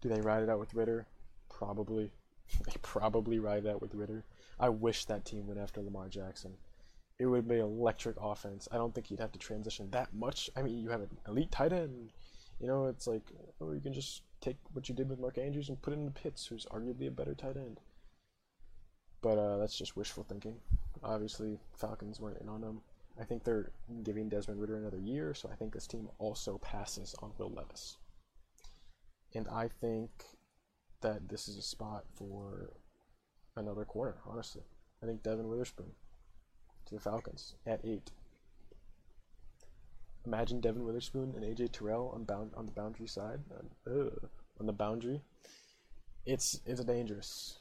Do 0.00 0.08
they 0.08 0.20
ride 0.20 0.42
it 0.42 0.48
out 0.48 0.60
with 0.60 0.74
Ridder? 0.74 1.06
Probably. 1.48 2.12
they 2.66 2.74
probably 2.82 3.38
ride 3.38 3.66
out 3.66 3.80
with 3.80 3.94
Ridder. 3.94 4.24
I 4.58 4.68
wish 4.68 5.04
that 5.06 5.24
team 5.24 5.46
went 5.46 5.60
after 5.60 5.82
Lamar 5.82 6.08
Jackson. 6.08 6.54
It 7.18 7.26
would 7.26 7.48
be 7.48 7.58
electric 7.58 8.16
offense. 8.20 8.68
I 8.70 8.76
don't 8.76 8.94
think 8.94 9.10
you'd 9.10 9.20
have 9.20 9.32
to 9.32 9.38
transition 9.38 9.90
that 9.90 10.14
much. 10.14 10.50
I 10.54 10.62
mean, 10.62 10.78
you 10.78 10.90
have 10.90 11.00
an 11.00 11.16
elite 11.26 11.50
tight 11.50 11.72
end. 11.72 12.10
You 12.60 12.68
know, 12.68 12.86
it's 12.86 13.06
like, 13.06 13.22
or 13.58 13.74
you 13.74 13.80
can 13.80 13.92
just 13.92 14.22
take 14.40 14.56
what 14.72 14.88
you 14.88 14.94
did 14.94 15.08
with 15.08 15.18
Mark 15.18 15.38
Andrews 15.38 15.68
and 15.68 15.80
put 15.80 15.92
it 15.92 15.96
in 15.96 16.04
the 16.04 16.10
Pitts, 16.10 16.46
who's 16.46 16.66
arguably 16.66 17.08
a 17.08 17.10
better 17.10 17.34
tight 17.34 17.56
end. 17.56 17.80
But 19.22 19.38
uh, 19.38 19.58
that's 19.58 19.76
just 19.76 19.96
wishful 19.96 20.24
thinking. 20.24 20.56
Obviously, 21.02 21.58
Falcons 21.74 22.20
weren't 22.20 22.40
in 22.40 22.48
on 22.48 22.62
him. 22.62 22.80
I 23.20 23.24
think 23.24 23.44
they're 23.44 23.72
giving 24.02 24.28
Desmond 24.28 24.60
Ridder 24.60 24.76
another 24.76 25.00
year, 25.00 25.32
so 25.34 25.48
I 25.50 25.56
think 25.56 25.72
this 25.72 25.86
team 25.86 26.08
also 26.18 26.58
passes 26.58 27.14
on 27.22 27.32
Will 27.38 27.50
Levis. 27.50 27.96
And 29.34 29.48
I 29.48 29.68
think 29.68 30.10
that 31.00 31.28
this 31.28 31.48
is 31.48 31.56
a 31.56 31.62
spot 31.62 32.04
for 32.14 32.72
another 33.56 33.84
corner, 33.84 34.16
honestly. 34.26 34.62
I 35.02 35.06
think 35.06 35.22
Devon 35.22 35.48
Witherspoon 35.48 35.92
to 36.86 36.94
the 36.94 37.00
Falcons 37.00 37.54
at 37.66 37.80
eight. 37.84 38.10
Imagine 40.24 40.60
Devon 40.60 40.84
Witherspoon 40.84 41.34
and 41.36 41.44
AJ 41.44 41.72
Terrell 41.72 42.10
on 42.14 42.24
bound 42.24 42.52
on 42.56 42.66
the 42.66 42.72
boundary 42.72 43.06
side, 43.06 43.40
uh, 43.86 44.10
on 44.58 44.66
the 44.66 44.72
boundary. 44.72 45.22
It's 46.24 46.60
it's 46.66 46.82
dangerous. 46.84 47.58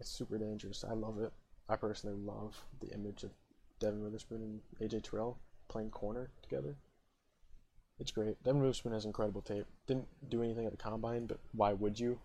It's 0.00 0.10
super 0.10 0.38
dangerous. 0.38 0.84
I 0.88 0.94
love 0.94 1.18
it. 1.20 1.32
I 1.68 1.76
personally 1.76 2.16
love 2.16 2.56
the 2.80 2.88
image 2.88 3.22
of 3.22 3.30
Devon 3.80 4.02
Witherspoon 4.02 4.42
and 4.42 4.90
AJ 4.90 5.02
Terrell 5.02 5.38
playing 5.68 5.90
corner 5.90 6.30
together. 6.42 6.76
It's 7.98 8.12
great. 8.12 8.42
Devon 8.44 8.60
Witherspoon 8.60 8.92
has 8.92 9.04
incredible 9.04 9.42
tape. 9.42 9.66
Didn't 9.86 10.06
do 10.28 10.42
anything 10.42 10.66
at 10.66 10.72
the 10.72 10.78
combine, 10.78 11.26
but 11.26 11.38
why 11.52 11.72
would 11.72 11.98
you? 11.98 12.18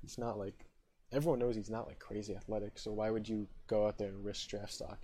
He's 0.00 0.18
not 0.18 0.38
like 0.38 0.66
everyone 1.12 1.38
knows 1.38 1.56
he's 1.56 1.70
not 1.70 1.86
like 1.86 1.98
crazy 1.98 2.34
athletic, 2.34 2.78
so 2.78 2.92
why 2.92 3.10
would 3.10 3.28
you 3.28 3.46
go 3.66 3.86
out 3.86 3.98
there 3.98 4.08
and 4.08 4.24
risk 4.24 4.48
draft 4.48 4.72
stock? 4.72 4.98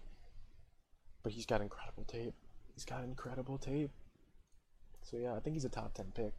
But 1.23 1.33
he's 1.33 1.47
got 1.47 1.61
incredible 1.61 2.05
tape. 2.05 2.35
He's 2.75 2.85
got 2.85 3.05
incredible 3.05 3.59
tape. 3.59 3.91
So 5.03 5.17
yeah, 5.17 5.35
I 5.35 5.41
think 5.41 5.55
he's 5.55 5.65
a 5.65 5.69
top 5.69 5.95
ten 5.95 6.13
pick 6.15 6.33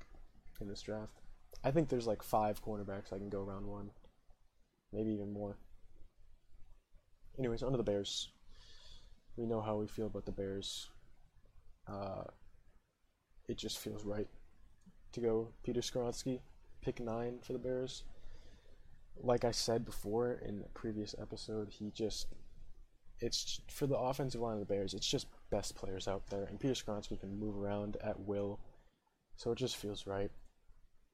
in 0.61 0.67
this 0.67 0.81
draft. 0.81 1.19
I 1.63 1.71
think 1.71 1.89
there's 1.89 2.07
like 2.07 2.23
five 2.23 2.63
cornerbacks 2.63 3.13
I 3.13 3.17
can 3.17 3.29
go 3.29 3.41
round 3.41 3.65
one, 3.65 3.91
maybe 4.91 5.11
even 5.11 5.31
more. 5.31 5.57
Anyways, 7.37 7.63
under 7.63 7.77
the 7.77 7.83
Bears. 7.83 8.29
We 9.35 9.45
know 9.45 9.61
how 9.61 9.77
we 9.77 9.87
feel 9.87 10.07
about 10.07 10.25
the 10.25 10.31
Bears. 10.31 10.89
Uh, 11.87 12.23
it 13.47 13.57
just 13.57 13.79
feels 13.79 14.03
right 14.05 14.27
to 15.11 15.19
go 15.19 15.49
Peter 15.63 15.81
Skoronski, 15.81 16.39
pick 16.81 16.99
nine 16.99 17.39
for 17.41 17.53
the 17.53 17.59
Bears. 17.59 18.03
Like 19.21 19.43
I 19.43 19.51
said 19.51 19.85
before 19.85 20.39
in 20.45 20.59
the 20.59 20.69
previous 20.69 21.15
episode, 21.19 21.69
he 21.69 21.91
just 21.91 22.27
it's 23.19 23.61
for 23.69 23.87
the 23.87 23.97
offensive 23.97 24.41
line 24.41 24.53
of 24.53 24.59
the 24.59 24.65
Bears. 24.65 24.93
It's 24.93 25.07
just 25.07 25.27
best 25.49 25.75
players 25.75 26.07
out 26.07 26.27
there, 26.27 26.43
and 26.43 26.59
Peter 26.59 26.73
Skoronski 26.73 27.19
can 27.19 27.39
move 27.39 27.57
around 27.57 27.97
at 28.03 28.19
will, 28.19 28.59
so 29.35 29.51
it 29.51 29.57
just 29.57 29.77
feels 29.77 30.07
right. 30.07 30.31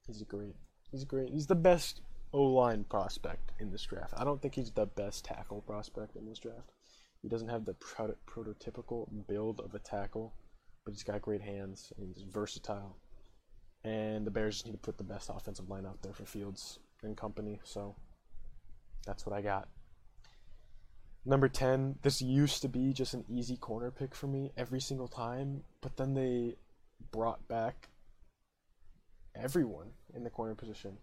He's 0.06 0.20
a 0.20 0.24
great. 0.24 0.56
He's 0.90 1.04
great. 1.04 1.30
He's 1.30 1.46
the 1.46 1.54
best 1.54 2.00
O 2.32 2.42
line 2.42 2.84
prospect 2.84 3.52
in 3.60 3.70
this 3.70 3.84
draft. 3.84 4.14
I 4.16 4.24
don't 4.24 4.40
think 4.40 4.54
he's 4.54 4.70
the 4.70 4.86
best 4.86 5.24
tackle 5.24 5.60
prospect 5.62 6.16
in 6.16 6.26
this 6.26 6.38
draft. 6.38 6.72
He 7.22 7.28
doesn't 7.28 7.48
have 7.48 7.64
the 7.64 7.74
proto- 7.74 8.16
prototypical 8.26 9.06
build 9.28 9.60
of 9.60 9.74
a 9.74 9.78
tackle, 9.78 10.34
but 10.84 10.92
he's 10.92 11.02
got 11.02 11.20
great 11.22 11.42
hands 11.42 11.92
and 11.96 12.06
he's 12.06 12.22
versatile. 12.22 12.96
And 13.84 14.26
the 14.26 14.30
Bears 14.30 14.56
just 14.56 14.66
need 14.66 14.72
to 14.72 14.78
put 14.78 14.98
the 14.98 15.04
best 15.04 15.30
offensive 15.32 15.68
line 15.68 15.86
out 15.86 16.02
there 16.02 16.12
for 16.12 16.24
Fields 16.24 16.78
and 17.02 17.16
company, 17.16 17.60
so 17.64 17.96
that's 19.06 19.26
what 19.26 19.34
I 19.34 19.42
got. 19.42 19.68
Number 21.24 21.48
10, 21.48 21.98
this 22.02 22.22
used 22.22 22.62
to 22.62 22.68
be 22.68 22.92
just 22.92 23.12
an 23.12 23.24
easy 23.28 23.56
corner 23.56 23.90
pick 23.90 24.14
for 24.14 24.26
me 24.26 24.52
every 24.56 24.80
single 24.80 25.08
time, 25.08 25.64
but 25.82 25.96
then 25.96 26.14
they 26.14 26.56
brought 27.10 27.46
back 27.46 27.88
everyone 29.34 29.88
in 30.14 30.24
the 30.24 30.30
corner 30.30 30.54
position. 30.54 30.96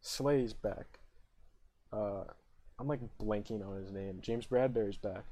Slay's 0.00 0.54
back. 0.54 0.98
Uh, 1.92 2.24
I'm 2.78 2.86
like 2.86 3.00
blanking 3.20 3.66
on 3.66 3.76
his 3.76 3.90
name. 3.90 4.18
James 4.20 4.46
Bradberry's 4.46 4.96
back. 4.96 5.24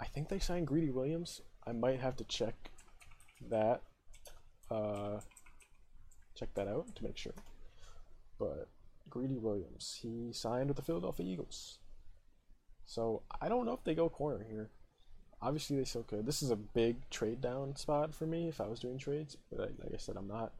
I 0.00 0.06
think 0.06 0.28
they 0.28 0.38
signed 0.38 0.66
Greedy 0.66 0.90
Williams. 0.90 1.40
I 1.66 1.72
might 1.72 2.00
have 2.00 2.16
to 2.16 2.24
check 2.24 2.54
that. 3.50 3.82
Uh, 4.70 5.20
check 6.34 6.54
that 6.54 6.68
out 6.68 6.94
to 6.96 7.04
make 7.04 7.16
sure. 7.16 7.34
But 8.38 8.68
Greedy 9.10 9.38
Williams, 9.38 9.98
he 10.02 10.32
signed 10.32 10.68
with 10.68 10.76
the 10.76 10.82
Philadelphia 10.82 11.26
Eagles. 11.26 11.78
So 12.86 13.22
I 13.40 13.48
don't 13.48 13.66
know 13.66 13.74
if 13.74 13.84
they 13.84 13.94
go 13.94 14.08
corner 14.08 14.44
here. 14.48 14.70
Obviously, 15.40 15.76
they 15.76 15.84
still 15.84 16.04
could. 16.04 16.24
This 16.24 16.42
is 16.42 16.50
a 16.50 16.56
big 16.56 17.08
trade 17.10 17.40
down 17.40 17.74
spot 17.74 18.14
for 18.14 18.26
me 18.26 18.48
if 18.48 18.60
I 18.60 18.68
was 18.68 18.78
doing 18.78 18.98
trades, 18.98 19.36
but 19.50 19.60
like 19.60 19.92
I 19.92 19.96
said, 19.96 20.16
I'm 20.16 20.28
not. 20.28 20.52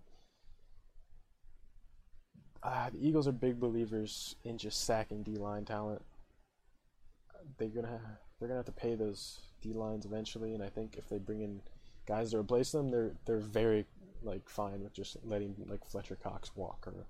Uh, 2.62 2.90
the 2.90 3.07
Eagles 3.07 3.26
are 3.26 3.33
big 3.33 3.59
believers 3.59 4.37
in 4.45 4.57
just 4.57 4.85
sacking 4.85 5.23
D 5.23 5.37
line 5.37 5.64
talent. 5.64 6.02
They're 7.59 7.69
gonna 7.69 8.00
they're 8.38 8.49
gonna 8.49 8.59
have 8.59 8.66
to 8.66 8.73
pay 8.73 8.95
those 8.95 9.40
D 9.61 9.73
lines 9.73 10.04
eventually, 10.04 10.54
and 10.54 10.62
I 10.62 10.69
think 10.69 10.97
if 10.97 11.09
they 11.09 11.19
bring 11.19 11.40
in 11.40 11.61
guys 12.07 12.31
to 12.31 12.38
replace 12.38 12.71
them, 12.71 12.90
they're 12.90 13.12
they're 13.26 13.38
very 13.38 13.85
like 14.23 14.49
fine 14.49 14.83
with 14.83 14.92
just 14.92 15.16
letting 15.25 15.54
like 15.66 15.85
Fletcher 15.88 16.16
Cox 16.16 16.54
walk 16.54 16.85
or 16.87 17.07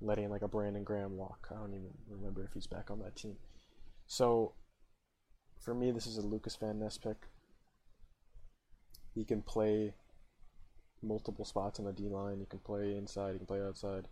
letting 0.00 0.30
like 0.30 0.42
a 0.42 0.48
Brandon 0.48 0.84
Graham 0.84 1.16
walk. 1.16 1.48
I 1.50 1.56
don't 1.56 1.74
even 1.74 1.90
remember 2.08 2.42
if 2.42 2.54
he's 2.54 2.66
back 2.66 2.90
on 2.90 2.98
that 3.00 3.16
team. 3.16 3.36
So 4.06 4.52
for 5.60 5.74
me, 5.74 5.90
this 5.90 6.06
is 6.06 6.16
a 6.16 6.22
Lucas 6.22 6.56
Van 6.56 6.78
Ness 6.78 6.96
pick. 6.96 7.16
He 9.14 9.24
can 9.24 9.42
play 9.42 9.94
multiple 11.02 11.44
spots 11.44 11.78
on 11.78 11.84
the 11.84 11.92
D 11.92 12.08
line. 12.08 12.40
He 12.40 12.46
can 12.46 12.60
play 12.60 12.96
inside. 12.96 13.32
He 13.32 13.38
can 13.38 13.46
play 13.46 13.62
outside. 13.62 14.08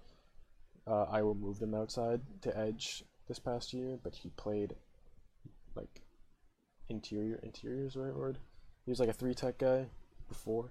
Uh, 0.86 1.04
Iowa 1.04 1.34
moved 1.34 1.62
him 1.62 1.74
outside 1.74 2.20
to 2.42 2.56
edge 2.56 3.04
this 3.26 3.38
past 3.38 3.72
year, 3.72 3.98
but 4.02 4.14
he 4.14 4.30
played 4.30 4.74
like 5.74 6.02
interior. 6.88 7.40
Interior 7.42 7.86
is 7.86 7.94
the 7.94 8.00
right 8.00 8.14
word. 8.14 8.38
He 8.84 8.90
was 8.90 9.00
like 9.00 9.08
a 9.08 9.14
three 9.14 9.34
tech 9.34 9.58
guy 9.58 9.86
before 10.28 10.70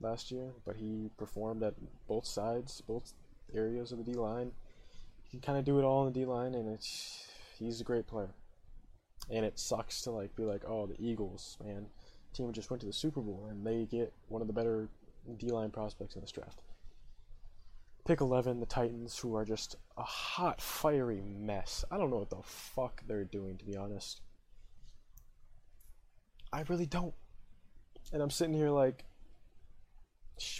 last 0.00 0.30
year, 0.30 0.52
but 0.64 0.76
he 0.76 1.10
performed 1.16 1.62
at 1.62 1.74
both 2.06 2.26
sides, 2.26 2.80
both 2.80 3.12
areas 3.52 3.92
of 3.92 3.98
the 3.98 4.04
D 4.04 4.14
line. 4.14 4.52
He 5.24 5.30
can 5.30 5.40
kind 5.40 5.58
of 5.58 5.64
do 5.64 5.78
it 5.78 5.84
all 5.84 6.06
in 6.06 6.12
the 6.12 6.20
D 6.20 6.24
line, 6.26 6.54
and 6.54 6.68
it's 6.68 7.26
he's 7.58 7.80
a 7.80 7.84
great 7.84 8.06
player. 8.06 8.30
And 9.28 9.44
it 9.44 9.58
sucks 9.58 10.02
to 10.02 10.12
like 10.12 10.36
be 10.36 10.44
like, 10.44 10.62
oh, 10.66 10.86
the 10.86 11.00
Eagles, 11.04 11.58
man, 11.64 11.86
team 12.32 12.52
just 12.52 12.70
went 12.70 12.80
to 12.82 12.86
the 12.86 12.92
Super 12.92 13.20
Bowl, 13.20 13.48
and 13.50 13.66
they 13.66 13.84
get 13.84 14.12
one 14.28 14.42
of 14.42 14.46
the 14.46 14.54
better 14.54 14.88
D 15.38 15.48
line 15.48 15.70
prospects 15.70 16.14
in 16.14 16.20
this 16.20 16.30
draft. 16.30 16.62
Pick 18.06 18.20
11, 18.20 18.60
the 18.60 18.66
Titans, 18.66 19.18
who 19.18 19.34
are 19.34 19.44
just 19.44 19.74
a 19.98 20.02
hot, 20.02 20.60
fiery 20.60 21.20
mess. 21.20 21.84
I 21.90 21.98
don't 21.98 22.10
know 22.10 22.18
what 22.18 22.30
the 22.30 22.42
fuck 22.44 23.02
they're 23.08 23.24
doing, 23.24 23.58
to 23.58 23.64
be 23.64 23.76
honest. 23.76 24.20
I 26.52 26.62
really 26.68 26.86
don't. 26.86 27.14
And 28.12 28.22
I'm 28.22 28.30
sitting 28.30 28.54
here 28.54 28.70
like, 28.70 29.04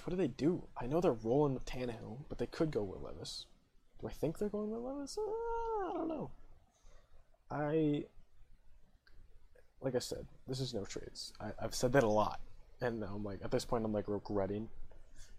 what 0.02 0.10
do 0.10 0.16
they 0.16 0.26
do? 0.26 0.66
I 0.76 0.86
know 0.86 1.00
they're 1.00 1.12
rolling 1.12 1.54
with 1.54 1.64
Tannehill, 1.64 2.24
but 2.28 2.38
they 2.38 2.46
could 2.46 2.72
go 2.72 2.82
with 2.82 3.00
Levis. 3.00 3.46
Do 4.00 4.08
I 4.08 4.10
think 4.10 4.38
they're 4.38 4.48
going 4.48 4.70
with 4.70 4.80
Levis? 4.80 5.16
Uh, 5.16 5.90
I 5.90 5.92
don't 5.94 6.08
know. 6.08 6.30
I, 7.48 8.06
like 9.80 9.94
I 9.94 10.00
said, 10.00 10.26
this 10.48 10.58
is 10.58 10.74
no 10.74 10.84
trades. 10.84 11.32
I, 11.40 11.52
I've 11.62 11.76
said 11.76 11.92
that 11.92 12.02
a 12.02 12.08
lot, 12.08 12.40
and 12.80 13.04
I'm 13.04 13.22
like, 13.22 13.38
at 13.44 13.52
this 13.52 13.64
point, 13.64 13.84
I'm 13.84 13.92
like 13.92 14.08
regretting 14.08 14.68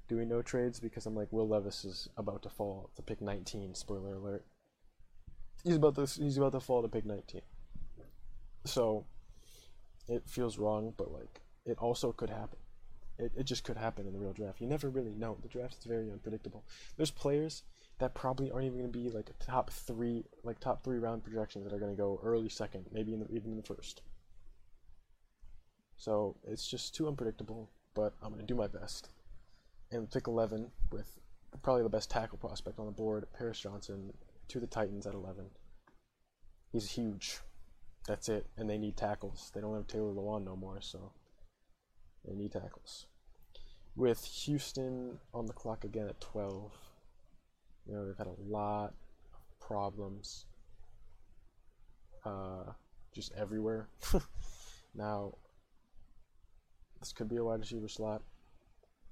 doing 0.07 0.29
no 0.29 0.41
trades 0.41 0.79
because 0.79 1.05
I'm 1.05 1.15
like, 1.15 1.31
Will 1.31 1.47
Levis 1.47 1.85
is 1.85 2.09
about 2.17 2.43
to 2.43 2.49
fall 2.49 2.89
to 2.95 3.01
pick 3.01 3.21
19. 3.21 3.75
Spoiler 3.75 4.13
alert. 4.13 4.45
He's 5.63 5.75
about 5.75 5.95
to 5.95 6.05
he's 6.05 6.37
about 6.37 6.53
to 6.53 6.59
fall 6.59 6.81
to 6.81 6.87
pick 6.87 7.05
19. 7.05 7.41
So, 8.65 9.05
it 10.07 10.23
feels 10.25 10.57
wrong, 10.57 10.93
but 10.97 11.11
like, 11.11 11.41
it 11.65 11.77
also 11.79 12.11
could 12.11 12.29
happen. 12.29 12.59
It, 13.17 13.31
it 13.35 13.43
just 13.43 13.63
could 13.63 13.77
happen 13.77 14.05
in 14.05 14.13
the 14.13 14.19
real 14.19 14.33
draft. 14.33 14.61
You 14.61 14.67
never 14.67 14.89
really 14.89 15.13
know. 15.13 15.37
The 15.41 15.47
draft 15.47 15.77
is 15.79 15.85
very 15.85 16.11
unpredictable. 16.11 16.63
There's 16.95 17.11
players 17.11 17.63
that 17.99 18.13
probably 18.13 18.51
aren't 18.51 18.65
even 18.65 18.77
going 18.77 18.91
to 18.91 18.97
be 18.97 19.09
like 19.09 19.31
top 19.39 19.71
three, 19.71 20.23
like 20.43 20.59
top 20.59 20.83
three 20.83 20.99
round 20.99 21.23
projections 21.23 21.65
that 21.65 21.73
are 21.73 21.79
going 21.79 21.91
to 21.91 21.97
go 21.97 22.19
early 22.23 22.49
second, 22.49 22.85
maybe 22.91 23.13
in 23.13 23.19
the, 23.19 23.27
even 23.31 23.51
in 23.51 23.57
the 23.57 23.63
first. 23.63 24.01
So 25.97 26.35
it's 26.47 26.67
just 26.67 26.93
too 26.95 27.07
unpredictable. 27.07 27.71
But 27.95 28.13
I'm 28.21 28.29
going 28.29 28.45
to 28.45 28.45
do 28.45 28.55
my 28.55 28.67
best. 28.67 29.09
And 29.91 30.09
pick 30.11 30.27
11 30.27 30.69
with 30.91 31.19
probably 31.61 31.83
the 31.83 31.89
best 31.89 32.09
tackle 32.09 32.37
prospect 32.37 32.79
on 32.79 32.85
the 32.85 32.91
board, 32.91 33.25
Paris 33.37 33.59
Johnson, 33.59 34.13
to 34.49 34.59
the 34.59 34.67
Titans 34.67 35.07
at 35.07 35.13
11. 35.13 35.45
He's 36.71 36.91
huge. 36.91 37.39
That's 38.07 38.29
it. 38.29 38.45
And 38.57 38.69
they 38.69 38.77
need 38.77 38.97
tackles. 38.97 39.51
They 39.53 39.61
don't 39.61 39.75
have 39.75 39.87
Taylor 39.87 40.13
Lewan 40.13 40.43
no 40.45 40.55
more, 40.55 40.81
so 40.81 41.11
they 42.25 42.35
need 42.35 42.51
tackles. 42.51 43.05
with 43.95 44.23
Houston 44.45 45.17
on 45.33 45.47
the 45.47 45.53
clock 45.53 45.83
again 45.83 46.07
at 46.07 46.21
12. 46.21 46.71
You 47.87 47.93
know, 47.95 48.05
they've 48.05 48.17
had 48.17 48.27
a 48.27 48.35
lot 48.47 48.93
of 49.33 49.59
problems 49.59 50.45
uh, 52.25 52.71
just 53.13 53.33
everywhere. 53.35 53.87
now, 54.95 55.33
this 56.99 57.13
could 57.13 57.27
be 57.29 57.37
a 57.37 57.43
wide 57.43 57.59
receiver 57.61 57.87
slot. 57.87 58.21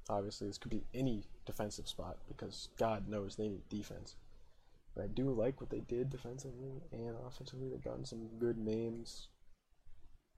Obviously, 0.10 0.48
this 0.48 0.58
could 0.58 0.72
be 0.72 0.84
any 0.94 1.24
defensive 1.46 1.88
spot 1.88 2.18
because 2.28 2.70
God 2.78 3.08
knows 3.08 3.36
they 3.36 3.50
need 3.50 3.68
defense. 3.70 4.16
But 4.96 5.06
I 5.06 5.08
do 5.08 5.32
like 5.32 5.60
what 5.60 5.70
they 5.70 5.82
did 5.82 6.10
defensively 6.10 6.82
and 6.92 7.16
offensively. 7.28 7.70
They've 7.70 7.84
gotten 7.84 8.06
some 8.06 8.28
good 8.40 8.58
names. 8.58 9.28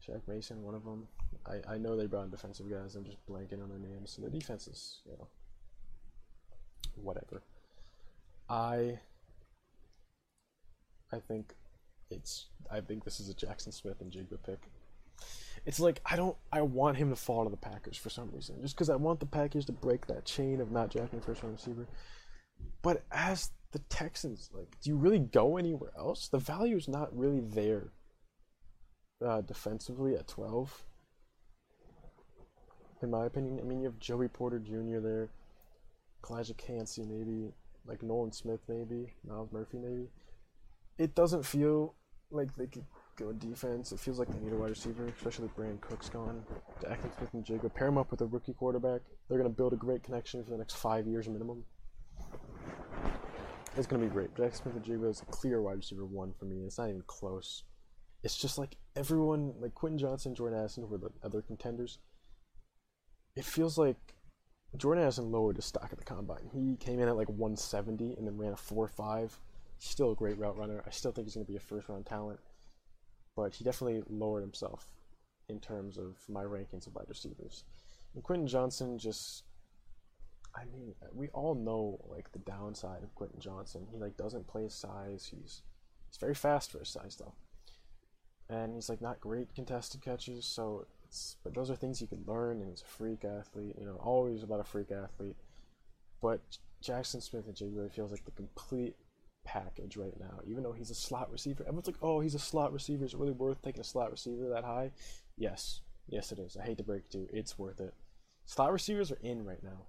Shaq 0.06 0.22
Mason, 0.28 0.64
one 0.64 0.76
of 0.76 0.84
them. 0.84 1.08
I, 1.46 1.74
I 1.74 1.78
know 1.78 1.96
they 1.96 2.06
brought 2.06 2.26
in 2.26 2.30
defensive 2.32 2.70
guys. 2.70 2.96
I'm 2.96 3.04
just 3.04 3.26
blanking 3.28 3.62
on 3.62 3.70
their 3.70 3.80
names. 3.80 4.12
So 4.12 4.22
the 4.22 4.30
defense 4.30 4.68
is, 4.68 5.02
you 5.06 5.18
know, 5.18 5.28
whatever. 6.96 7.44
I 8.50 9.00
I 11.12 11.20
think 11.20 11.54
it's 12.10 12.48
I 12.72 12.82
think 12.82 13.04
this 13.04 13.20
is 13.20 13.30
a 13.30 13.34
Jaxon 13.34 13.74
Smith-Njigba 13.74 14.44
pick. 14.46 14.60
It's 15.68 15.82
like 15.82 16.00
I 16.06 16.16
don't 16.16 16.38
I 16.52 16.62
want 16.62 16.96
him 16.96 17.10
to 17.10 17.16
fall 17.18 17.44
to 17.44 17.50
the 17.50 17.58
Packers 17.58 17.98
for 17.98 18.10
some 18.10 18.32
reason. 18.32 18.56
Just 18.62 18.76
because 18.76 18.90
I 18.90 18.96
want 18.96 19.20
the 19.20 19.26
Packers 19.26 19.66
to 19.66 19.74
break 19.74 20.08
that 20.08 20.24
chain 20.24 20.62
of 20.62 20.72
not 20.72 20.90
drafting 20.90 21.20
first 21.20 21.44
round 21.44 21.56
receiver. 21.56 21.86
But 22.82 23.04
as 23.12 23.52
the 23.74 23.80
Texans, 23.80 24.50
like, 24.54 24.78
do 24.82 24.90
you 24.90 24.96
really 24.96 25.20
go 25.20 25.58
anywhere 25.58 25.92
else? 25.98 26.30
The 26.30 26.38
value 26.38 26.78
is 26.78 26.88
not 26.88 27.16
really 27.16 27.42
there 27.42 27.92
uh, 29.24 29.42
defensively 29.42 30.16
at 30.16 30.30
12. 30.30 30.86
In 33.04 33.12
my 33.12 33.26
opinion, 33.26 33.60
I 33.60 33.64
mean, 33.64 33.82
you 33.82 33.88
have 33.88 34.00
Joey 34.00 34.30
Porter 34.30 34.60
Jr. 34.60 35.00
there, 35.00 35.30
Calijah 36.24 36.58
Kancey 36.58 37.04
maybe, 37.04 37.52
like 37.86 38.02
Nolan 38.02 38.32
Smith 38.32 38.62
maybe, 38.70 39.14
Myles 39.28 39.52
Murphy 39.52 39.78
maybe. 39.80 40.08
It 40.98 41.14
doesn't 41.14 41.46
feel 41.46 41.94
like 42.32 42.56
they 42.56 42.68
could 42.68 42.86
go 43.18 43.34
defense. 43.34 43.92
It 43.92 44.00
feels 44.00 44.20
like 44.20 44.30
they 44.30 44.40
need 44.40 44.54
a 44.54 44.56
wide 44.56 44.70
receiver, 44.70 45.08
especially 45.08 45.46
with 45.46 45.58
Brandin 45.58 45.82
Cooks 45.82 46.10
gone. 46.10 46.44
To 46.82 46.88
Jaxon 46.88 47.18
Smith-Njigba 47.18 47.74
pair 47.74 47.88
them 47.88 47.98
up 47.98 48.12
with 48.12 48.22
a 48.22 48.26
rookie 48.26 48.54
quarterback. 48.54 49.02
They're 49.28 49.38
going 49.38 49.50
to 49.50 49.56
build 49.56 49.74
a 49.74 49.78
great 49.78 50.04
connection 50.04 50.44
for 50.44 50.52
the 50.52 50.58
next 50.58 50.76
five 50.76 51.08
years 51.08 51.28
minimum. 51.28 51.64
It's 53.76 53.88
going 53.88 54.02
to 54.02 54.08
be 54.08 54.14
great. 54.14 54.34
Jaxon 54.36 54.64
Smith-Njigba 54.64 55.10
is 55.10 55.22
a 55.22 55.26
clear 55.26 55.62
wide 55.62 55.78
receiver 55.78 56.06
one 56.06 56.34
for 56.40 56.46
me. 56.46 56.66
It's 56.66 56.78
not 56.78 56.90
even 56.90 57.04
close. 57.08 57.64
It's 58.24 58.38
just 58.38 58.58
like 58.58 58.78
everyone, 58.96 59.54
like 59.60 59.74
Quentin 59.74 59.98
Johnston, 59.98 60.36
Jordan 60.36 60.60
Addison 60.60 60.90
were 60.90 60.98
the 60.98 61.10
other 61.24 61.42
contenders. 61.42 62.00
It 63.36 63.46
feels 63.46 63.78
like 63.78 63.98
Jordan 64.76 65.04
Addison 65.04 65.32
lowered 65.32 65.56
his 65.56 65.66
stock 65.66 65.90
at 65.92 65.98
the 65.98 66.04
combine. 66.04 66.50
He 66.54 66.76
came 66.78 67.00
in 67.00 67.08
at 67.08 67.16
like 67.16 67.30
170 67.30 68.16
and 68.16 68.28
then 68.28 68.38
ran 68.38 68.54
a 68.54 68.58
4 68.58 68.88
5. 68.88 69.40
Still 69.80 70.12
a 70.12 70.16
great 70.16 70.38
route 70.40 70.58
runner. 70.58 70.84
I 70.88 70.90
still 70.90 71.12
think 71.12 71.28
he's 71.28 71.36
going 71.36 71.46
to 71.46 71.52
be 71.52 71.58
a 71.58 71.60
first 71.60 71.88
round 71.88 72.08
talent, 72.08 72.40
but 73.38 73.54
he 73.54 73.64
definitely 73.64 74.02
lowered 74.10 74.42
himself 74.42 74.92
in 75.48 75.60
terms 75.62 75.98
of 75.98 76.18
my 76.28 76.44
rankings 76.44 76.88
of 76.88 76.96
wide 76.96 77.06
receivers. 77.08 77.64
And 78.14 78.24
Quentin 78.24 78.48
Johnston 78.48 78.98
just 78.98 79.44
I 80.56 80.66
mean, 80.66 80.96
we 81.14 81.28
all 81.30 81.54
know 81.54 82.00
like 82.10 82.32
the 82.32 82.40
downside 82.40 83.04
of 83.04 83.14
Quentin 83.14 83.40
Johnston. 83.40 83.86
He 83.92 83.98
like 83.98 84.18
doesn't 84.18 84.48
play 84.48 84.64
his 84.64 84.74
size. 84.74 85.32
He's 85.32 85.62
he's 86.10 86.18
very 86.20 86.34
fast 86.34 86.72
for 86.72 86.80
his 86.80 86.90
size 86.90 87.16
though, 87.16 87.36
and 88.50 88.74
he's 88.74 88.90
like 88.90 89.02
not 89.02 89.22
great 89.22 89.54
contested 89.54 90.02
catches. 90.02 90.46
So 90.46 90.88
it's 91.06 91.36
but 91.44 91.54
those 91.54 91.70
are 91.70 91.76
things 91.76 92.02
you 92.02 92.08
can 92.08 92.24
learn. 92.26 92.62
And 92.62 92.72
he's 92.72 92.82
a 92.82 92.86
freak 92.86 93.24
athlete. 93.24 93.76
You 93.80 93.86
know, 93.86 94.00
always 94.04 94.42
about 94.42 94.62
a 94.62 94.64
freak 94.64 94.92
athlete. 94.92 95.36
But 96.24 96.42
Jackson 96.82 97.22
Smith 97.22 97.46
and 97.48 97.76
really 97.76 97.90
feels 97.90 98.12
like 98.12 98.26
the 98.26 98.32
complete 98.32 98.96
package 99.48 99.96
right 99.96 100.20
now. 100.20 100.42
Even 100.46 100.62
though 100.62 100.74
he's 100.74 100.92
a 100.92 100.96
slot 100.96 101.32
receiver, 101.32 101.64
everyone's 101.64 101.88
like, 101.88 102.04
"Oh, 102.04 102.20
he's 102.20 102.36
a 102.36 102.40
slot 102.40 102.74
receiver. 102.74 103.06
Is 103.06 103.14
it 103.14 103.20
really 103.20 103.32
worth 103.32 103.62
taking 103.62 103.80
a 103.80 103.86
slot 103.86 104.12
receiver 104.12 104.50
that 104.50 104.66
high?" 104.66 104.92
Yes, 105.38 105.82
yes, 106.08 106.34
it 106.34 106.40
is. 106.40 106.58
I 106.58 106.64
hate 106.64 106.78
to 106.80 106.84
break 106.84 107.06
it 107.06 107.12
to 107.12 107.20
you, 107.20 107.30
it's 107.32 107.58
worth 107.58 107.80
it. 107.80 107.94
Slot 108.46 108.74
receivers 108.74 109.12
are 109.12 109.20
in 109.22 109.46
right 109.46 109.64
now. 109.64 109.88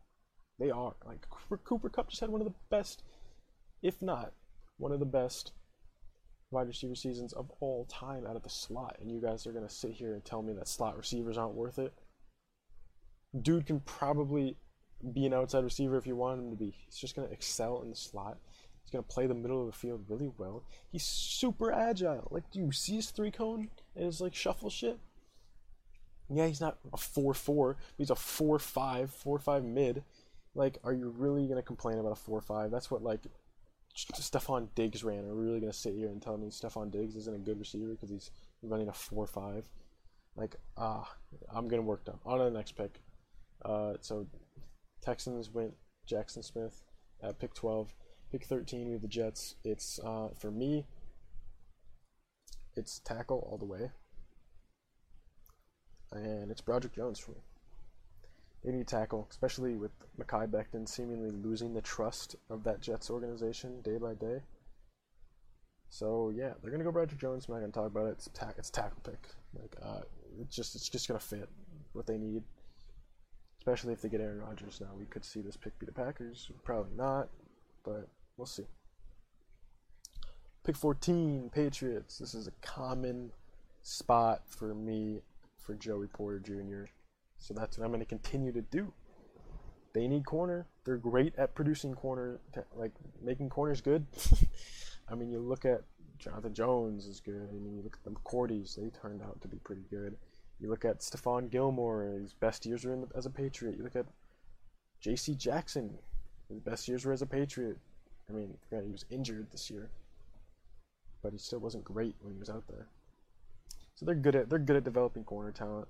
They 0.59 0.71
are. 0.71 0.95
Like 1.05 1.29
Cooper 1.29 1.89
Kupp 1.89 2.09
just 2.09 2.21
had 2.21 2.31
one 2.31 2.41
of 2.41 2.47
the 2.47 2.55
best, 2.71 3.03
if 3.83 4.01
not 4.01 4.33
one 4.77 4.93
of 4.93 5.01
the 5.01 5.07
best 5.07 5.53
wide 6.51 6.69
receiver 6.69 6.95
seasons 6.95 7.33
of 7.33 7.51
all 7.61 7.85
time 7.87 8.27
out 8.27 8.37
of 8.37 8.43
the 8.43 8.49
slot. 8.49 8.97
And 9.01 9.11
you 9.11 9.21
guys 9.21 9.47
are 9.47 9.53
gonna 9.53 9.69
sit 9.69 9.93
here 9.93 10.15
and 10.15 10.25
tell 10.25 10.43
me 10.43 10.53
that 10.55 10.69
slot 10.69 10.97
receivers 10.97 11.37
aren't 11.37 11.55
worth 11.55 11.79
it. 11.79 11.93
Dude 13.43 13.67
can 13.67 13.81
probably 13.81 14.57
be 15.13 15.27
an 15.27 15.35
outside 15.35 15.65
receiver 15.65 15.97
if 15.97 16.07
you 16.07 16.17
want 16.17 16.41
him 16.41 16.51
to 16.51 16.57
be. 16.57 16.71
He's 16.87 16.97
just 16.97 17.15
gonna 17.15 17.29
excel 17.29 17.83
in 17.83 17.91
the 17.91 17.97
slot. 17.97 18.39
He's 18.89 18.93
gonna 18.93 19.03
play 19.03 19.27
the 19.27 19.35
middle 19.35 19.61
of 19.61 19.67
the 19.67 19.77
field 19.77 20.07
really 20.09 20.31
well. 20.39 20.65
He's 20.91 21.05
super 21.05 21.71
agile. 21.71 22.27
Like, 22.31 22.51
do 22.51 22.59
you 22.59 22.73
see 22.73 22.97
his 22.97 23.11
three 23.11 23.31
cone 23.31 23.69
and 23.95 24.07
his 24.07 24.19
like 24.19 24.35
shuffle 24.35 24.71
shit? 24.71 24.99
Yeah, 26.31 26.47
he's 26.47 26.63
not 26.63 26.79
a 26.91 26.97
four 26.97 27.35
four. 27.35 27.77
He's 27.99 28.09
a 28.09 28.15
four 28.15 28.59
five, 28.59 29.11
four 29.11 29.39
five 29.39 29.63
mid. 29.63 30.05
Like, 30.55 30.79
are 30.85 30.95
you 30.95 31.11
really 31.11 31.47
gonna 31.47 31.61
complain 31.61 31.99
about 31.99 32.13
a 32.13 32.17
four 32.17 32.41
five? 32.41 32.71
That's 32.71 32.91
what 32.91 33.03
like 33.03 33.21
Stefon 33.95 34.69
Diggs 34.75 35.05
ran. 35.05 35.27
Are 35.27 35.35
we 35.35 35.45
really 35.45 35.61
gonna 35.61 35.71
sit 35.75 35.93
here 35.93 36.09
and 36.09 36.23
tell 36.23 36.39
me 36.39 36.49
Stefon 36.49 36.91
Diggs 36.91 37.15
isn't 37.15 37.37
a 37.37 37.39
good 37.39 37.59
receiver 37.59 37.91
because 37.91 38.09
he's 38.09 38.31
running 38.63 38.89
a 38.89 38.93
four 38.95 39.27
five? 39.27 39.69
Like, 40.35 40.57
ah, 40.79 41.15
I'm 41.55 41.69
worked 41.85 42.09
up. 42.09 42.21
On 42.25 42.39
to 42.39 42.45
the 42.45 42.51
next 42.51 42.73
pick. 42.73 43.03
Uh, 43.63 43.95
so 44.01 44.27
Texans 45.03 45.51
went 45.51 45.75
Jaxon 46.11 46.43
Smith 46.43 46.85
at 47.23 47.39
pick 47.39 47.53
twelve. 47.53 47.93
Pick 48.31 48.45
thirteen, 48.45 48.87
we 48.87 48.93
have 48.93 49.03
the 49.03 49.09
Jets. 49.09 49.55
It's 49.65 49.99
uh, 50.05 50.29
for 50.39 50.51
me. 50.51 50.87
It's 52.77 53.01
tackle 53.01 53.47
all 53.51 53.59
the 53.59 53.65
way, 53.65 53.91
and 56.13 56.51
it's 56.51 56.61
Broderick 56.61 56.95
Jones 56.95 57.19
for 57.19 57.33
me. 57.33 57.39
They 58.65 58.73
need 58.73 58.87
tackle, 58.87 59.29
especially 59.31 59.77
with 59.77 59.93
Mekhi 60.21 60.49
Becton 60.49 60.89
seemingly 60.89 61.31
losing 61.31 61.75
the 61.75 61.81
trust 61.81 62.37
of 62.51 62.65
that 62.65 62.81
Jets 62.81 63.09
organization 63.09 63.81
day 63.83 63.99
by 63.99 64.15
day. 64.15 64.43
So 65.89 66.31
yeah, 66.35 66.53
they're 66.61 66.71
gonna 66.71 66.85
go 66.85 66.93
Broderick 66.93 67.21
Jones. 67.21 67.47
I'm 67.49 67.55
not 67.55 67.61
gonna 67.61 67.73
talk 67.73 67.87
about 67.87 68.09
it. 68.09 68.13
It's 68.13 68.29
ta- 68.35 68.53
it's 68.59 68.71
tackle 68.71 69.01
pick. 69.05 69.27
Like 69.59 69.75
uh, 69.83 70.03
it's 70.41 70.55
just 70.55 70.75
it's 70.75 70.89
just 70.89 71.09
gonna 71.09 71.19
fit 71.19 71.49
what 71.95 72.07
they 72.07 72.19
need. 72.19 72.43
Especially 73.59 73.93
if 73.93 74.03
they 74.03 74.09
get 74.09 74.21
Aaron 74.21 74.41
Rodgers 74.41 74.81
now, 74.81 74.91
we 74.99 75.07
could 75.07 75.25
see 75.25 75.41
this 75.41 75.57
pick 75.57 75.79
be 75.79 75.87
the 75.87 75.93
Packers. 75.93 76.51
Probably 76.63 76.95
not, 76.95 77.29
but 77.85 78.09
we'll 78.39 78.47
see. 78.47 78.67
Pick 80.65 80.77
14, 80.77 81.51
Patriots. 81.53 82.19
This 82.19 82.35
is 82.35 82.47
a 82.47 82.53
common 82.63 83.33
spot 83.83 84.43
for 84.47 84.75
me 84.75 85.21
for 85.59 85.75
Joey 85.75 86.07
Porter 86.07 86.39
Jr. 86.39 86.91
So 87.39 87.53
that's 87.53 87.77
what 87.77 87.85
I'm 87.85 87.91
going 87.91 88.01
to 88.01 88.07
continue 88.07 88.53
to 88.53 88.63
do. 88.63 88.93
They 89.93 90.07
need 90.07 90.25
corner. 90.25 90.67
They're 90.85 90.97
great 90.97 91.35
at 91.37 91.55
producing 91.55 91.95
corner, 91.95 92.41
like 92.75 92.93
making 93.23 93.49
corners 93.49 93.81
good. 93.81 94.07
I 95.09 95.15
mean, 95.15 95.31
you 95.31 95.41
look 95.41 95.65
at 95.65 95.83
Jonathan 96.19 96.55
Jones 96.55 97.07
is 97.07 97.21
good. 97.21 97.49
I 97.51 97.55
mean, 97.55 97.77
you 97.77 97.83
look 97.83 97.97
at 97.97 98.05
the 98.05 98.19
McCourties; 98.19 98.77
they 98.77 98.91
turned 98.91 99.23
out 99.23 99.41
to 99.41 99.49
be 99.49 99.57
pretty 99.59 99.85
good. 99.91 100.17
You 100.61 100.69
look 100.69 100.85
at 100.85 101.01
Stephon 101.01 101.51
Gilmore; 101.51 102.05
his 102.21 102.35
best 102.35 102.67
years 102.67 102.85
were 102.85 102.97
the, 102.97 103.09
as 103.17 103.25
a 103.25 103.31
Patriot. 103.31 103.77
You 103.79 103.85
look 103.85 103.97
at 103.97 104.07
J.C. 105.01 105.35
Jackson; 105.35 105.99
his 106.49 106.61
best 106.61 106.87
years 106.87 107.05
were 107.05 107.13
as 107.13 107.23
a 107.23 107.27
Patriot. 107.27 107.79
I 108.29 108.33
mean, 108.33 108.57
he 108.71 108.91
was 108.91 109.07
injured 109.11 109.51
this 109.51 109.71
year, 109.71 109.91
but 111.23 111.33
he 111.33 111.39
still 111.39 111.61
wasn't 111.61 111.85
great 111.85 112.15
when 112.21 112.33
he 112.33 112.39
was 112.39 112.51
out 112.51 112.69
there. 112.69 112.89
So 113.95 114.05
they're 114.07 114.15
good 114.15 114.37
at 114.37 114.51
they're 114.51 114.59
good 114.59 114.77
at 114.77 114.85
developing 114.85 115.25
corner 115.25 115.51
talent. 115.51 115.89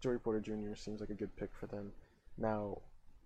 Joey 0.00 0.18
Porter 0.18 0.40
Jr. 0.40 0.74
seems 0.74 1.00
like 1.00 1.10
a 1.10 1.14
good 1.14 1.34
pick 1.36 1.50
for 1.54 1.66
them. 1.66 1.92
Now, 2.38 2.78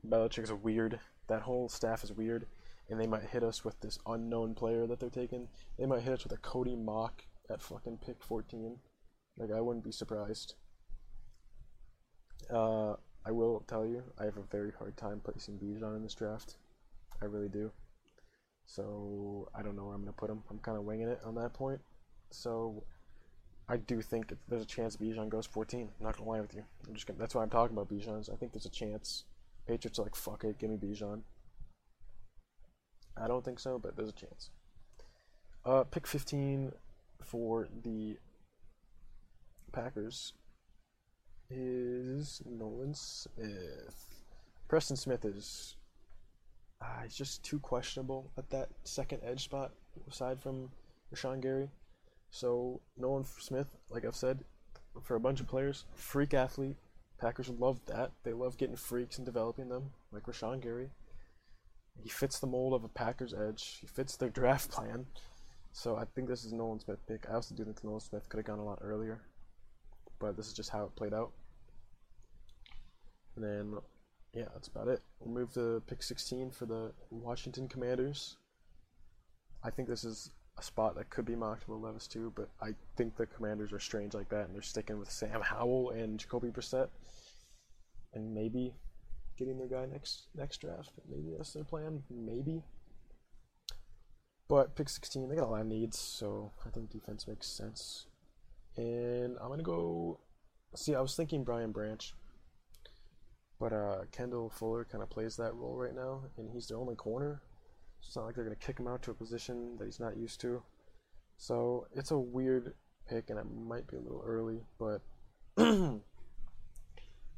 Belichick's 0.06 0.52
weird. 0.52 1.00
That 1.28 1.42
whole 1.42 1.68
staff 1.68 2.04
is 2.04 2.12
weird, 2.12 2.46
and 2.88 3.00
they 3.00 3.06
might 3.06 3.22
hit 3.22 3.42
us 3.42 3.64
with 3.64 3.80
this 3.80 3.98
unknown 4.06 4.54
player 4.54 4.86
that 4.86 5.00
they're 5.00 5.10
taking. 5.10 5.48
They 5.78 5.86
might 5.86 6.02
hit 6.02 6.12
us 6.12 6.24
with 6.24 6.32
a 6.32 6.38
Cody 6.38 6.76
Mauch 6.76 7.26
at 7.48 7.62
fucking 7.62 7.98
pick 8.04 8.22
14. 8.22 8.78
Like, 9.36 9.50
I 9.52 9.60
wouldn't 9.60 9.84
be 9.84 9.92
surprised. 9.92 10.54
Uh, 12.52 12.94
I 13.24 13.30
will 13.30 13.64
tell 13.66 13.86
you, 13.86 14.02
I 14.18 14.24
have 14.24 14.36
a 14.36 14.42
very 14.42 14.72
hard 14.78 14.96
time 14.96 15.20
placing 15.22 15.58
Bijan 15.58 15.96
in 15.96 16.02
this 16.02 16.14
draft. 16.14 16.56
I 17.22 17.26
really 17.26 17.48
do. 17.48 17.70
So, 18.70 19.48
I 19.52 19.62
don't 19.62 19.74
know 19.74 19.86
where 19.86 19.94
I'm 19.94 20.02
going 20.02 20.12
to 20.12 20.16
put 20.16 20.30
him. 20.30 20.44
I'm 20.48 20.60
kind 20.60 20.78
of 20.78 20.84
winging 20.84 21.08
it 21.08 21.20
on 21.24 21.34
that 21.34 21.54
point. 21.54 21.80
So, 22.30 22.84
I 23.68 23.78
do 23.78 24.00
think 24.00 24.32
there's 24.48 24.62
a 24.62 24.66
chance 24.66 24.96
Bijan 24.96 25.28
goes 25.28 25.46
14. 25.46 25.88
I'm 25.98 26.04
not 26.04 26.16
gonna 26.16 26.28
lie 26.28 26.40
with 26.40 26.54
you. 26.54 26.64
I'm 26.88 26.94
just 26.94 27.06
gonna, 27.06 27.20
that's 27.20 27.36
why 27.36 27.42
I'm 27.42 27.50
talking 27.50 27.76
about 27.76 27.88
Bijan. 27.88 28.28
I 28.32 28.34
think 28.34 28.52
there's 28.52 28.66
a 28.66 28.70
chance. 28.70 29.24
Patriots 29.66 29.98
are 30.00 30.02
like, 30.02 30.16
fuck 30.16 30.42
it, 30.42 30.58
give 30.58 30.70
me 30.70 30.76
Bijan. 30.76 31.20
I 33.16 33.28
don't 33.28 33.44
think 33.44 33.60
so, 33.60 33.78
but 33.78 33.96
there's 33.96 34.08
a 34.08 34.12
chance. 34.12 34.50
Uh, 35.64 35.84
pick 35.84 36.04
15 36.04 36.72
for 37.22 37.68
the 37.84 38.16
Packers 39.72 40.32
is 41.48 42.42
Nolan 42.44 42.94
Smith. 42.94 44.24
Preston 44.66 44.96
Smith 44.96 45.24
is 45.24 45.76
uh, 46.82 47.02
he's 47.02 47.16
just 47.16 47.42
too 47.44 47.58
questionable 47.58 48.30
at 48.38 48.50
that 48.50 48.68
second 48.84 49.20
edge 49.22 49.44
spot 49.44 49.72
aside 50.08 50.40
from 50.40 50.70
Rashan 51.14 51.40
Gary. 51.40 51.68
So 52.30 52.80
Nolan 52.96 53.24
Smith, 53.24 53.76
like 53.90 54.04
I've 54.04 54.16
said, 54.16 54.44
for 55.02 55.16
a 55.16 55.20
bunch 55.20 55.40
of 55.40 55.48
players, 55.48 55.84
freak 55.94 56.34
athlete. 56.34 56.76
Packers 57.18 57.50
love 57.50 57.80
that. 57.86 58.12
They 58.22 58.32
love 58.32 58.56
getting 58.56 58.76
freaks 58.76 59.18
and 59.18 59.26
developing 59.26 59.68
them, 59.68 59.90
like 60.10 60.24
Rashan 60.24 60.62
Gary. 60.62 60.90
He 62.02 62.08
fits 62.08 62.38
the 62.38 62.46
mold 62.46 62.72
of 62.72 62.84
a 62.84 62.88
Packers 62.88 63.34
edge. 63.34 63.78
He 63.80 63.86
fits 63.86 64.16
their 64.16 64.30
draft 64.30 64.70
plan. 64.70 65.06
So 65.72 65.96
I 65.96 66.04
think 66.04 66.28
this 66.28 66.44
is 66.44 66.52
Nolan 66.52 66.80
Smith 66.80 67.06
pick. 67.06 67.26
I 67.28 67.34
also 67.34 67.54
do 67.54 67.64
think 67.64 67.84
Nolan 67.84 68.00
Smith 68.00 68.28
could 68.28 68.38
have 68.38 68.46
gone 68.46 68.58
a 68.58 68.64
lot 68.64 68.78
earlier, 68.80 69.20
but 70.18 70.36
this 70.36 70.46
is 70.46 70.54
just 70.54 70.70
how 70.70 70.84
it 70.84 70.96
played 70.96 71.14
out. 71.14 71.32
And 73.36 73.44
then, 73.44 73.78
yeah, 74.32 74.46
that's 74.52 74.68
about 74.68 74.88
it. 74.88 75.02
We'll 75.18 75.34
move 75.34 75.52
to 75.54 75.82
pick 75.86 76.02
16 76.02 76.50
for 76.50 76.66
the 76.66 76.92
Washington 77.10 77.68
Commanders. 77.68 78.36
I 79.62 79.70
think 79.70 79.88
this 79.88 80.04
is 80.04 80.30
a 80.58 80.62
spot 80.62 80.94
that 80.96 81.10
could 81.10 81.24
be 81.24 81.34
mocked 81.34 81.68
Will 81.68 81.80
Levis 81.80 82.06
too, 82.06 82.32
but 82.34 82.48
I 82.60 82.74
think 82.96 83.16
the 83.16 83.26
Commanders 83.26 83.72
are 83.72 83.80
strange 83.80 84.14
like 84.14 84.28
that, 84.28 84.46
and 84.46 84.54
they're 84.54 84.62
sticking 84.62 84.98
with 84.98 85.10
Sam 85.10 85.40
Howell 85.40 85.90
and 85.90 86.18
Jacoby 86.18 86.48
Brissett, 86.48 86.88
and 88.14 88.34
maybe 88.34 88.74
getting 89.36 89.58
their 89.58 89.68
guy 89.68 89.86
next 89.86 90.28
next 90.34 90.58
draft. 90.58 90.92
Maybe 91.08 91.34
that's 91.36 91.52
their 91.52 91.64
plan. 91.64 92.02
Maybe. 92.10 92.62
But 94.48 94.74
pick 94.74 94.88
16, 94.88 95.28
they 95.28 95.36
got 95.36 95.44
a 95.44 95.50
lot 95.50 95.60
of 95.60 95.66
needs, 95.68 95.98
so 95.98 96.52
I 96.66 96.70
think 96.70 96.90
defense 96.90 97.28
makes 97.28 97.46
sense. 97.46 98.06
And 98.76 99.36
I'm 99.40 99.48
gonna 99.48 99.62
go. 99.62 100.20
See, 100.74 100.94
I 100.94 101.00
was 101.00 101.16
thinking 101.16 101.42
Brian 101.42 101.72
Branch, 101.72 102.14
but 103.60 103.74
uh, 103.74 103.98
Kendall 104.10 104.48
Fuller 104.48 104.86
kind 104.90 105.02
of 105.02 105.10
plays 105.10 105.36
that 105.36 105.54
role 105.54 105.76
right 105.76 105.94
now, 105.94 106.22
and 106.38 106.50
he's 106.50 106.66
their 106.66 106.78
only 106.78 106.96
corner. 106.96 107.42
It's 108.02 108.16
not 108.16 108.24
like 108.24 108.34
they're 108.34 108.44
gonna 108.44 108.56
kick 108.56 108.80
him 108.80 108.88
out 108.88 109.02
to 109.02 109.10
a 109.10 109.14
position 109.14 109.76
that 109.78 109.84
he's 109.84 110.00
not 110.00 110.16
used 110.16 110.40
to. 110.40 110.62
So 111.36 111.86
it's 111.92 112.10
a 112.10 112.18
weird 112.18 112.72
pick, 113.06 113.28
and 113.28 113.38
it 113.38 113.44
might 113.44 113.86
be 113.86 113.98
a 113.98 114.00
little 114.00 114.24
early, 114.26 114.62
but 114.78 115.02
I'm 115.58 116.02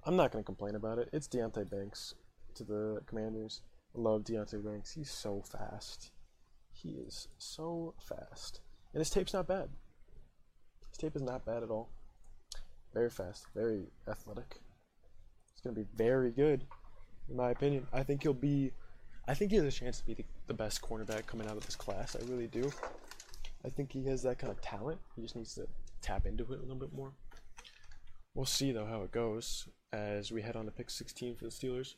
not 0.06 0.30
gonna 0.30 0.44
complain 0.44 0.76
about 0.76 0.98
it. 0.98 1.08
It's 1.12 1.26
Deonte 1.26 1.68
Banks 1.68 2.14
to 2.54 2.62
the 2.62 3.02
Commanders. 3.06 3.62
Love 3.94 4.22
Deonte 4.22 4.64
Banks. 4.64 4.92
He's 4.92 5.10
so 5.10 5.42
fast. 5.42 6.12
He 6.70 6.90
is 6.90 7.28
so 7.36 7.94
fast. 7.98 8.60
And 8.94 9.00
his 9.00 9.10
tape's 9.10 9.34
not 9.34 9.48
bad. 9.48 9.70
His 10.88 10.98
tape 10.98 11.16
is 11.16 11.22
not 11.22 11.44
bad 11.44 11.64
at 11.64 11.70
all. 11.70 11.90
Very 12.94 13.10
fast, 13.10 13.46
very 13.54 13.86
athletic. 14.06 14.60
Going 15.64 15.76
to 15.76 15.80
be 15.82 15.86
very 15.94 16.32
good, 16.32 16.64
in 17.30 17.36
my 17.36 17.50
opinion. 17.50 17.86
I 17.92 18.02
think 18.02 18.22
he'll 18.22 18.34
be. 18.34 18.72
I 19.28 19.34
think 19.34 19.52
he 19.52 19.56
has 19.58 19.66
a 19.66 19.70
chance 19.70 19.98
to 20.00 20.06
be 20.06 20.14
the, 20.14 20.24
the 20.48 20.54
best 20.54 20.82
cornerback 20.82 21.26
coming 21.26 21.46
out 21.46 21.56
of 21.56 21.64
this 21.64 21.76
class. 21.76 22.16
I 22.16 22.24
really 22.28 22.48
do. 22.48 22.72
I 23.64 23.68
think 23.68 23.92
he 23.92 24.04
has 24.06 24.22
that 24.22 24.40
kind 24.40 24.50
of 24.50 24.60
talent. 24.60 24.98
He 25.14 25.22
just 25.22 25.36
needs 25.36 25.54
to 25.54 25.68
tap 26.00 26.26
into 26.26 26.42
it 26.42 26.58
a 26.58 26.62
little 26.62 26.74
bit 26.74 26.92
more. 26.92 27.12
We'll 28.34 28.44
see, 28.44 28.72
though, 28.72 28.86
how 28.86 29.02
it 29.02 29.12
goes 29.12 29.68
as 29.92 30.32
we 30.32 30.42
head 30.42 30.56
on 30.56 30.64
to 30.64 30.72
pick 30.72 30.90
16 30.90 31.36
for 31.36 31.44
the 31.44 31.50
Steelers. 31.50 31.94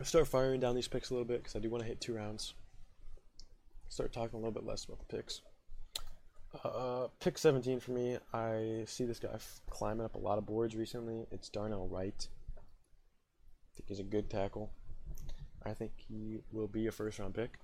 I 0.00 0.04
start 0.04 0.28
firing 0.28 0.60
down 0.60 0.74
these 0.74 0.88
picks 0.88 1.10
a 1.10 1.12
little 1.12 1.26
bit 1.26 1.42
because 1.42 1.56
I 1.56 1.58
do 1.58 1.68
want 1.68 1.82
to 1.82 1.88
hit 1.88 2.00
two 2.00 2.14
rounds. 2.14 2.54
Start 3.90 4.14
talking 4.14 4.36
a 4.36 4.38
little 4.38 4.52
bit 4.52 4.64
less 4.64 4.84
about 4.84 5.00
the 5.00 5.16
picks. 5.16 5.42
Uh, 6.64 7.06
pick 7.20 7.38
17 7.38 7.78
for 7.80 7.92
me. 7.92 8.18
I 8.34 8.82
see 8.86 9.04
this 9.04 9.20
guy 9.20 9.36
climbing 9.68 10.04
up 10.04 10.16
a 10.16 10.18
lot 10.18 10.38
of 10.38 10.46
boards 10.46 10.74
recently. 10.74 11.26
It's 11.30 11.48
Darnell 11.48 11.86
Wright. 11.88 12.26
I 12.58 13.70
think 13.76 13.88
he's 13.88 14.00
a 14.00 14.04
good 14.04 14.28
tackle. 14.28 14.70
I 15.64 15.74
think 15.74 15.92
he 15.96 16.38
will 16.52 16.66
be 16.66 16.86
a 16.86 16.92
first 16.92 17.18
round 17.18 17.34
pick 17.34 17.58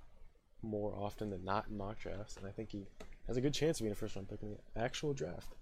more 0.61 0.95
often 0.95 1.29
than 1.29 1.43
not 1.43 1.65
in 1.69 1.77
mock 1.77 1.99
drafts, 1.99 2.37
and 2.37 2.47
I 2.47 2.51
think 2.51 2.71
he 2.71 2.85
has 3.27 3.37
a 3.37 3.41
good 3.41 3.53
chance 3.53 3.79
of 3.79 3.83
being 3.83 3.91
a 3.91 3.95
first 3.95 4.15
round 4.15 4.29
pick 4.29 4.41
in 4.41 4.51
the 4.51 4.81
actual 4.81 5.13
draft. 5.13 5.55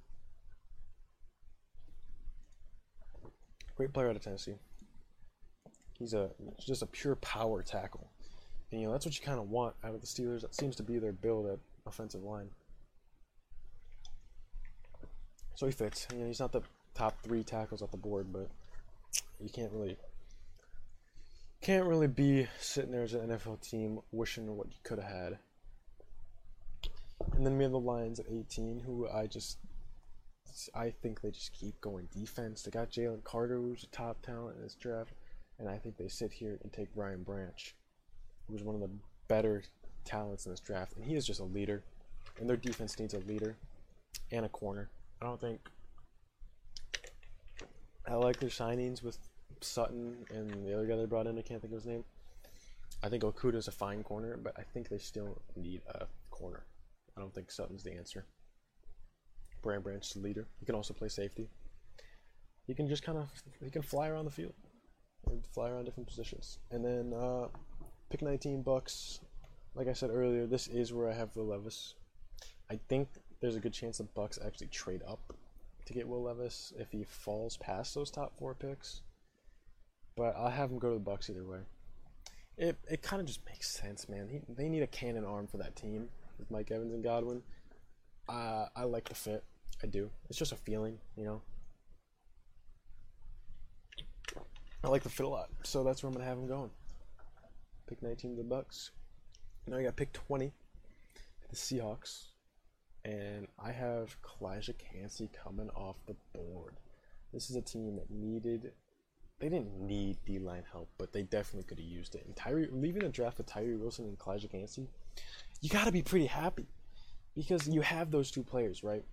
Great 3.76 3.92
player 3.92 4.10
out 4.10 4.16
of 4.16 4.24
Tennessee. 4.24 4.56
He's 5.98 6.14
a 6.14 6.30
just 6.60 6.82
a 6.82 6.88
pure 6.88 7.16
power 7.16 7.64
tackle, 7.64 8.08
and 8.72 8.80
you 8.80 8.88
know 8.88 8.92
that's 8.92 9.06
what 9.06 9.18
you 9.18 9.26
kind 9.26 9.40
of 9.40 9.50
want 9.50 9.76
out 9.84 9.96
of 9.96 10.02
the 10.02 10.08
Steelers. 10.08 10.42
That 10.42 10.54
seems 10.54 10.76
to 10.76 10.84
be 10.84 11.00
their 11.00 11.12
build 11.12 11.48
at 11.48 11.60
offensive 11.88 12.24
line. 12.24 12.50
So 15.56 15.66
he 15.66 15.72
fits. 15.72 16.08
You 16.14 16.20
know, 16.20 16.28
he's 16.28 16.40
not 16.40 16.52
the 16.52 16.62
top 16.94 17.22
three 17.24 17.44
tackles 17.44 17.82
off 17.82 17.92
the 17.92 17.98
board, 17.98 18.28
but 18.32 18.50
you 19.42 19.50
can't 19.50 19.72
really 19.72 19.98
can't 21.62 21.86
really 21.86 22.08
be 22.08 22.48
sitting 22.60 22.92
there 22.92 23.04
as 23.04 23.14
an 23.14 23.30
NFL 23.30 23.62
team 23.62 24.00
wishing 24.12 24.56
what 24.56 24.68
you 24.68 24.78
could 24.84 25.00
have 25.00 25.12
had. 25.12 25.40
And 27.36 27.46
then 27.46 27.58
we 27.58 27.64
have 27.64 27.72
the 27.72 27.80
Lions 27.80 28.20
at 28.20 28.28
18, 28.30 28.80
who 28.80 29.08
I 29.10 29.28
just 29.28 29.58
I 30.74 30.90
think 30.90 31.22
they 31.22 31.32
just 31.32 31.54
keep 31.54 31.80
going 31.82 32.08
defense. 32.16 32.62
They 32.62 32.72
got 32.72 32.90
Jalen 32.90 33.24
Carter, 33.24 33.58
who's 33.58 33.84
a 33.84 33.88
top 33.88 34.22
talent 34.22 34.58
in 34.58 34.64
this 34.64 34.76
draft, 34.76 35.12
and 35.60 35.68
I 35.68 35.78
think 35.78 35.98
they 35.98 36.08
sit 36.08 36.32
here 36.32 36.60
and 36.64 36.72
take 36.72 36.94
Brian 36.96 37.24
Branch, 37.24 37.76
who's 38.50 38.64
one 38.64 38.76
of 38.76 38.82
the 38.82 38.90
better 39.28 39.64
talents 40.06 40.46
in 40.46 40.52
this 40.52 40.62
draft, 40.62 40.94
and 40.96 41.04
he 41.04 41.16
is 41.16 41.26
just 41.26 41.40
a 41.40 41.46
leader. 41.46 41.84
And 42.40 42.50
their 42.50 42.58
defense 42.58 43.00
needs 43.00 43.14
a 43.14 43.20
leader 43.20 43.56
and 44.32 44.46
a 44.46 44.50
corner. 44.50 44.90
I 45.26 45.28
don't 45.28 45.42
think 45.42 45.60
I 48.08 48.14
like 48.14 48.40
their 48.40 48.50
signings 48.50 49.02
with 49.02 49.18
Sutton 49.60 50.18
and 50.30 50.64
the 50.64 50.72
other 50.76 50.86
guy 50.86 50.96
they 50.98 51.06
brought 51.06 51.26
in. 51.26 51.40
I 51.40 51.42
can't 51.42 51.60
think 51.60 51.74
of 51.74 51.80
his 51.80 51.88
name. 51.88 52.04
I 53.02 53.10
think 53.10 53.24
Okudah's 53.24 53.68
a 53.68 53.72
fine 53.72 54.04
corner, 54.04 54.38
but 54.38 54.54
I 54.56 54.62
think 54.62 54.88
they 54.88 55.00
still 55.00 55.42
need 55.56 55.82
a 55.88 56.06
corner. 56.30 56.68
I 57.18 57.22
don't 57.22 57.34
think 57.34 57.50
Sutton's 57.50 57.82
the 57.82 57.94
answer. 57.94 58.28
Brian 59.64 59.82
Branch 59.82 60.06
is 60.06 60.14
the 60.14 60.20
leader. 60.20 60.48
He 60.60 60.66
can 60.68 60.76
also 60.76 60.94
play 60.94 61.08
safety. 61.08 61.50
He 62.68 62.76
can 62.76 62.88
just 62.88 63.02
kind 63.02 63.18
of 63.18 63.32
he 63.64 63.72
can 63.72 63.82
fly 63.82 64.10
around 64.10 64.26
the 64.26 64.32
field 64.32 64.54
and 65.26 65.44
fly 65.56 65.72
around 65.72 65.86
different 65.86 66.08
positions. 66.08 66.60
And 66.70 66.86
then 66.86 67.14
uh, 67.20 67.48
pick 68.12 68.22
19 68.22 68.62
bucks. 68.62 69.22
Like 69.74 69.88
I 69.88 69.94
said 69.94 70.12
earlier, 70.12 70.46
this 70.46 70.68
is 70.68 70.94
where 70.94 71.10
I 71.10 71.14
have 71.16 71.34
the 71.34 71.42
Levis. 71.42 71.96
I 72.70 72.80
think 72.90 73.10
there's 73.40 73.56
a 73.56 73.60
good 73.60 73.74
chance 73.74 73.98
the 73.98 74.04
Bucks 74.04 74.40
actually 74.44 74.68
trade 74.68 75.02
up 75.08 75.34
to 75.86 75.94
get 75.94 76.08
Will 76.08 76.24
Levis 76.24 76.74
if 76.78 76.92
he 76.92 77.04
falls 77.04 77.58
past 77.58 77.94
those 77.94 78.10
top 78.10 78.34
four 78.38 78.54
picks. 78.54 79.02
But 80.16 80.36
I'll 80.38 80.50
have 80.50 80.72
him 80.72 80.80
go 80.80 80.90
to 80.90 80.96
the 80.96 81.00
Bucks 81.00 81.30
either 81.30 81.44
way. 81.44 81.60
It 82.58 82.78
it 82.90 83.02
kind 83.02 83.20
of 83.20 83.28
just 83.28 83.46
makes 83.46 83.70
sense, 83.70 84.08
man. 84.08 84.30
He, 84.30 84.40
they 84.48 84.70
need 84.70 84.82
a 84.82 84.88
cannon 84.88 85.26
arm 85.26 85.48
for 85.48 85.58
that 85.58 85.76
team 85.76 86.08
with 86.40 86.50
Mike 86.50 86.72
Evans 86.72 86.94
and 86.94 87.04
Godwin. 87.04 87.42
Uh, 88.30 88.68
I 88.76 88.84
like 88.86 89.10
the 89.10 89.16
fit. 89.16 89.44
I 89.84 89.88
do. 89.88 90.10
It's 90.30 90.40
just 90.40 90.54
a 90.54 90.58
feeling, 90.58 90.98
you 91.18 91.26
know. 91.26 91.42
I 94.84 94.88
like 94.88 95.04
the 95.04 95.10
fit 95.10 95.26
a 95.26 95.30
lot, 95.30 95.50
so 95.64 95.84
that's 95.84 96.02
where 96.02 96.08
I'm 96.08 96.14
gonna 96.14 96.26
have 96.26 96.38
him 96.38 96.48
going. 96.48 96.70
Pick 97.88 98.02
19 98.02 98.38
the 98.38 98.44
Bucks. 98.44 98.92
Now 99.68 99.78
I 99.78 99.84
got 99.84 99.96
pick 99.96 100.14
20, 100.14 100.54
the 101.50 101.56
Seahawks, 101.56 102.28
and 103.06 103.48
I 103.64 103.72
have 103.72 104.18
Calijah 104.24 104.78
Kancey 104.80 105.30
coming 105.44 105.70
off 105.70 105.98
the 106.08 106.16
board. 106.34 106.78
This 107.32 107.52
is 107.52 107.56
a 107.56 107.62
team 107.62 107.96
that 107.98 108.10
needed. 108.10 108.72
They 109.40 109.50
didn't 109.50 109.80
need 109.80 110.18
D 110.26 110.40
line 110.40 110.64
help, 110.72 110.90
but 110.98 111.14
they 111.14 111.22
definitely 111.22 111.68
could 111.68 111.78
have 111.78 111.88
used 111.88 112.16
it. 112.16 112.26
And 112.26 112.36
Tyree 112.36 112.68
leaving 112.72 113.04
the 113.04 113.10
draft 113.10 113.38
with 113.38 113.46
Tyree 113.46 113.76
Wilson 113.76 114.06
and 114.06 114.18
Calijah 114.18 114.50
Kancey, 114.52 114.88
you 115.62 115.70
got 115.70 115.86
to 115.86 115.92
be 115.92 116.02
pretty 116.02 116.26
happy 116.26 116.68
because 117.36 117.68
you 117.68 117.82
have 117.82 118.10
those 118.10 118.32
two 118.32 118.44
players, 118.44 118.84
right? 118.84 119.04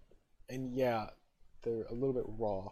And 0.48 0.74
yeah, 0.74 1.08
they're 1.62 1.84
a 1.90 1.94
little 1.94 2.14
bit 2.14 2.24
raw. 2.26 2.70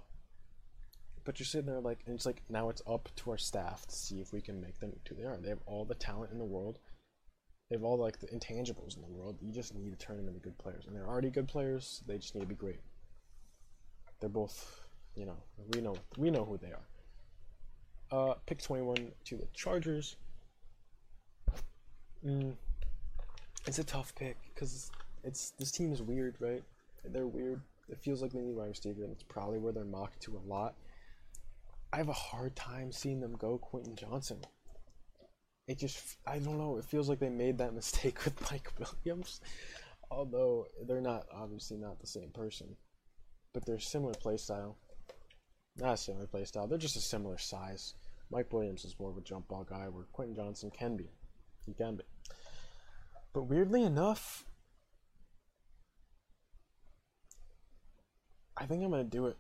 But 1.25 1.39
you're 1.39 1.47
sitting 1.47 1.67
there 1.67 1.81
like, 1.81 1.99
and 2.07 2.15
it's 2.15 2.25
like 2.25 2.43
now 2.49 2.71
it's 2.71 2.83
up 2.87 3.11
to 3.17 3.31
our 3.31 3.39
staff 3.39 3.85
to 3.87 3.95
see 3.95 4.21
if 4.21 4.33
we 4.33 4.41
can 4.41 4.59
make 4.59 4.79
them 4.79 4.93
who 5.07 5.15
they 5.15 5.25
are. 5.25 5.37
They 5.37 5.51
have 5.51 5.61
all 5.67 5.85
the 5.85 5.95
talent 5.95 6.33
in 6.33 6.39
the 6.39 6.45
world. 6.47 6.79
They 7.71 7.77
have 7.77 7.85
all 7.85 7.97
like 7.97 8.19
the 8.19 8.27
intangibles 8.27 8.97
in 8.97 9.03
the 9.03 9.09
world. 9.09 9.37
You 9.41 9.53
just 9.53 9.77
need 9.77 9.97
to 9.97 10.05
turn 10.05 10.17
them 10.17 10.27
into 10.27 10.41
good 10.41 10.59
players, 10.59 10.87
and 10.87 10.95
they're 10.95 11.07
already 11.07 11.31
good 11.31 11.47
players. 11.47 12.03
They 12.07 12.19
just 12.19 12.35
need 12.35 12.41
to 12.41 12.47
be 12.47 12.57
great. 12.57 12.81
They're 14.19 14.29
both, 14.29 14.81
you 15.15 15.25
know, 15.25 15.37
we 15.73 15.81
know 15.81 15.97
we 16.19 16.31
know 16.31 16.45
who 16.45 16.59
they 16.59 16.73
are. 16.73 18.31
Uh, 18.31 18.35
pick 18.45 18.61
21 18.61 19.13
to 19.25 19.37
the 19.37 19.47
Chargers. 19.55 20.17
Mm, 22.27 22.55
it's 23.67 23.79
a 23.79 23.85
tough 23.85 24.15
pick 24.17 24.37
because 24.53 24.91
it's 25.23 25.51
this 25.51 25.71
team 25.71 25.93
is 25.93 26.03
weird, 26.03 26.35
right? 26.41 26.65
They're 27.05 27.29
weird. 27.29 27.61
It 27.89 27.99
feels 27.99 28.21
like 28.21 28.33
they 28.33 28.41
need 28.41 28.57
wide 28.57 28.69
receiver, 28.69 29.05
and 29.05 29.13
it's 29.13 29.23
probably 29.23 29.59
where 29.59 29.73
they're 29.73 29.85
mocked 29.85 30.21
to 30.23 30.37
a 30.37 30.43
lot. 30.49 30.75
I 31.93 31.99
have 31.99 32.09
a 32.09 32.13
hard 32.13 32.57
time 32.57 32.91
seeing 32.91 33.21
them 33.21 33.37
go 33.37 33.59
Quentin 33.59 33.95
Johnston. 33.95 34.41
It 35.71 35.79
just, 35.79 36.17
I 36.27 36.41
don't 36.41 36.59
know. 36.59 36.79
It 36.79 36.85
feels 36.85 37.09
like 37.09 37.21
they 37.21 37.29
made 37.29 37.59
that 37.59 37.75
mistake 37.75 38.25
with 38.25 38.51
Mike 38.51 38.73
Williams, 38.77 39.41
although 40.11 40.67
they're 40.85 41.01
not 41.01 41.27
obviously 41.33 41.77
not 41.77 42.01
the 42.01 42.09
same 42.09 42.31
person, 42.31 42.75
but 43.55 43.65
they're 43.65 43.79
similar 43.79 44.13
play 44.15 44.37
style. 44.37 44.77
Not 45.77 45.95
a 45.95 45.97
similar 45.97 46.27
play 46.27 46.45
style. 46.45 46.67
They're 46.67 46.77
just 46.77 46.97
a 46.97 47.01
similar 47.01 47.39
size. 47.39 47.95
Mike 48.33 48.53
Williams 48.53 48.85
is 48.85 48.99
more 48.99 49.11
of 49.11 49.17
a 49.17 49.21
jump 49.21 49.47
ball 49.47 49.63
guy, 49.63 49.87
where 49.89 50.07
Quentin 50.13 50.35
Johnston 50.35 50.73
can 50.73 50.97
be. 50.97 51.09
He 51.67 51.73
can 51.73 51.95
be. 51.95 52.05
But 53.33 53.45
weirdly 53.45 53.85
enough, 53.85 54.45
I 58.57 58.67
think 58.67 58.83
I'm 58.83 58.91
gonna 58.91 59.05
do 59.05 59.27
it. 59.27 59.37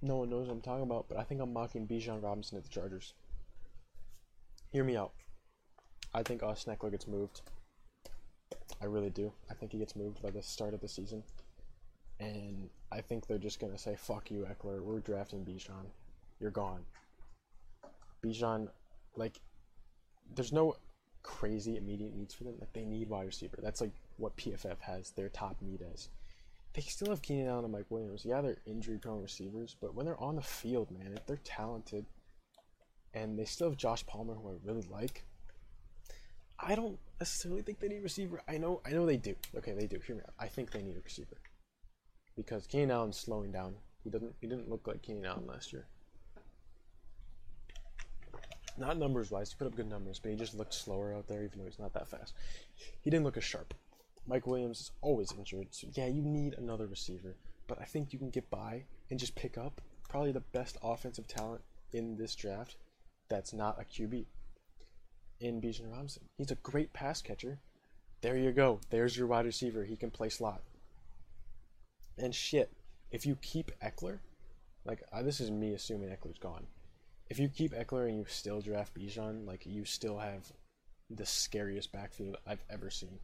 No 0.00 0.16
one 0.16 0.30
knows 0.30 0.46
what 0.46 0.54
I'm 0.54 0.62
talking 0.62 0.84
about, 0.84 1.06
but 1.10 1.18
I 1.18 1.22
think 1.24 1.42
I'm 1.42 1.52
mocking 1.52 1.86
Bijan 1.86 2.22
Robinson 2.22 2.56
at 2.56 2.64
the 2.64 2.70
Chargers. 2.70 3.12
Hear 4.70 4.84
me 4.84 4.96
out. 4.96 5.12
I 6.14 6.22
think 6.22 6.42
uh, 6.42 6.46
Austin 6.46 6.74
Ekeler 6.74 6.92
gets 6.92 7.08
moved. 7.08 7.42
I 8.80 8.84
really 8.84 9.10
do. 9.10 9.32
I 9.50 9.54
think 9.54 9.72
he 9.72 9.78
gets 9.78 9.96
moved 9.96 10.22
by 10.22 10.30
the 10.30 10.42
start 10.42 10.74
of 10.74 10.80
the 10.80 10.88
season. 10.88 11.22
And 12.20 12.68
I 12.92 13.00
think 13.00 13.26
they're 13.26 13.38
just 13.38 13.60
gonna 13.60 13.78
say, 13.78 13.96
fuck 13.96 14.30
you, 14.30 14.46
Ekeler, 14.48 14.82
we're 14.82 15.00
drafting 15.00 15.44
Bijan. 15.44 15.86
You're 16.38 16.50
gone. 16.50 16.84
Bijan, 18.24 18.68
like, 19.16 19.40
there's 20.34 20.52
no 20.52 20.76
crazy 21.22 21.76
immediate 21.76 22.14
needs 22.14 22.34
for 22.34 22.44
them. 22.44 22.54
Like 22.60 22.72
they 22.72 22.84
need 22.84 23.08
wide 23.08 23.26
receiver. 23.26 23.58
That's 23.62 23.80
like 23.80 23.92
what 24.16 24.36
PFF 24.36 24.80
has 24.80 25.10
their 25.10 25.28
top 25.28 25.56
need 25.60 25.82
as. 25.92 26.08
They 26.72 26.82
still 26.82 27.08
have 27.08 27.22
Keenan 27.22 27.48
Allen 27.48 27.64
and 27.64 27.72
Mike 27.72 27.90
Williams. 27.90 28.24
Yeah, 28.24 28.40
they're 28.40 28.58
injury 28.64 28.98
prone 28.98 29.22
receivers, 29.22 29.74
but 29.80 29.94
when 29.94 30.06
they're 30.06 30.20
on 30.20 30.36
the 30.36 30.42
field, 30.42 30.90
man, 30.92 31.12
if 31.16 31.26
they're 31.26 31.40
talented, 31.42 32.06
and 33.14 33.38
they 33.38 33.44
still 33.44 33.68
have 33.68 33.76
Josh 33.76 34.04
Palmer, 34.06 34.34
who 34.34 34.50
I 34.50 34.54
really 34.64 34.86
like. 34.90 35.24
I 36.58 36.74
don't 36.74 36.98
necessarily 37.18 37.62
think 37.62 37.80
they 37.80 37.88
need 37.88 38.00
a 38.00 38.02
receiver. 38.02 38.42
I 38.46 38.58
know, 38.58 38.80
I 38.84 38.90
know 38.90 39.06
they 39.06 39.16
do. 39.16 39.34
Okay, 39.56 39.72
they 39.72 39.86
do. 39.86 39.98
Hear 40.06 40.16
me 40.16 40.22
out. 40.22 40.34
I 40.38 40.46
think 40.46 40.70
they 40.70 40.82
need 40.82 40.96
a 40.96 41.00
receiver 41.00 41.36
because 42.36 42.66
Keenan 42.66 42.90
Allen's 42.90 43.18
slowing 43.18 43.50
down. 43.50 43.74
He 44.04 44.10
doesn't. 44.10 44.34
He 44.40 44.46
didn't 44.46 44.68
look 44.68 44.86
like 44.86 45.02
Keenan 45.02 45.26
Allen 45.26 45.46
last 45.46 45.72
year. 45.72 45.86
Not 48.78 48.98
numbers 48.98 49.30
wise, 49.30 49.50
he 49.50 49.56
put 49.58 49.66
up 49.66 49.76
good 49.76 49.90
numbers, 49.90 50.18
but 50.18 50.30
he 50.30 50.36
just 50.38 50.54
looked 50.54 50.72
slower 50.72 51.14
out 51.14 51.26
there, 51.26 51.42
even 51.42 51.58
though 51.58 51.66
he's 51.66 51.78
not 51.78 51.92
that 51.92 52.08
fast. 52.08 52.34
He 53.02 53.10
didn't 53.10 53.24
look 53.24 53.36
as 53.36 53.44
sharp. 53.44 53.74
Mike 54.26 54.46
Williams 54.46 54.80
is 54.80 54.90
always 55.02 55.32
injured, 55.32 55.68
so 55.70 55.88
yeah, 55.92 56.06
you 56.06 56.22
need 56.22 56.54
another 56.54 56.86
receiver. 56.86 57.36
But 57.66 57.80
I 57.80 57.84
think 57.84 58.12
you 58.12 58.18
can 58.18 58.30
get 58.30 58.48
by 58.48 58.84
and 59.10 59.18
just 59.18 59.34
pick 59.34 59.58
up 59.58 59.80
probably 60.08 60.32
the 60.32 60.40
best 60.40 60.78
offensive 60.82 61.26
talent 61.26 61.62
in 61.92 62.16
this 62.16 62.34
draft 62.34 62.76
that's 63.30 63.54
not 63.54 63.80
a 63.80 63.84
QB 63.84 64.26
in 65.40 65.62
Bijan 65.62 65.90
Robinson. 65.90 66.24
He's 66.36 66.50
a 66.50 66.56
great 66.56 66.92
pass 66.92 67.22
catcher. 67.22 67.58
There 68.20 68.36
you 68.36 68.52
go. 68.52 68.80
There's 68.90 69.16
your 69.16 69.26
wide 69.26 69.46
receiver. 69.46 69.84
He 69.84 69.96
can 69.96 70.10
play 70.10 70.28
slot. 70.28 70.60
And 72.18 72.34
shit, 72.34 72.70
if 73.10 73.24
you 73.24 73.36
keep 73.40 73.70
Ekeler, 73.80 74.18
like 74.84 75.02
uh, 75.10 75.22
this 75.22 75.40
is 75.40 75.50
me 75.50 75.72
assuming 75.72 76.10
Ekeler's 76.10 76.38
gone 76.38 76.66
if 77.30 77.38
you 77.38 77.48
keep 77.48 77.72
Ekeler 77.72 78.08
and 78.08 78.18
you 78.18 78.24
still 78.28 78.60
draft 78.60 78.92
Bijan, 78.92 79.46
like 79.46 79.64
you 79.64 79.84
still 79.84 80.18
have 80.18 80.52
the 81.08 81.24
scariest 81.24 81.92
backfield 81.92 82.36
I've 82.46 82.64
ever 82.68 82.90
seen. 82.90 83.20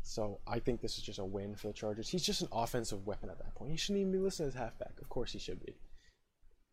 So 0.00 0.40
I 0.48 0.58
think 0.58 0.80
this 0.80 0.96
is 0.96 1.04
just 1.04 1.18
a 1.18 1.24
win 1.24 1.54
for 1.54 1.68
the 1.68 1.74
Chargers. 1.74 2.08
He's 2.08 2.24
just 2.24 2.40
an 2.40 2.48
offensive 2.50 3.06
weapon 3.06 3.28
at 3.28 3.38
that 3.38 3.54
point. 3.54 3.70
He 3.70 3.76
shouldn't 3.76 4.00
even 4.00 4.12
be 4.12 4.18
listed 4.18 4.48
as 4.48 4.54
halfback. 4.54 4.94
Of 5.00 5.08
course 5.10 5.32
he 5.32 5.38
should 5.38 5.64
be. 5.64 5.76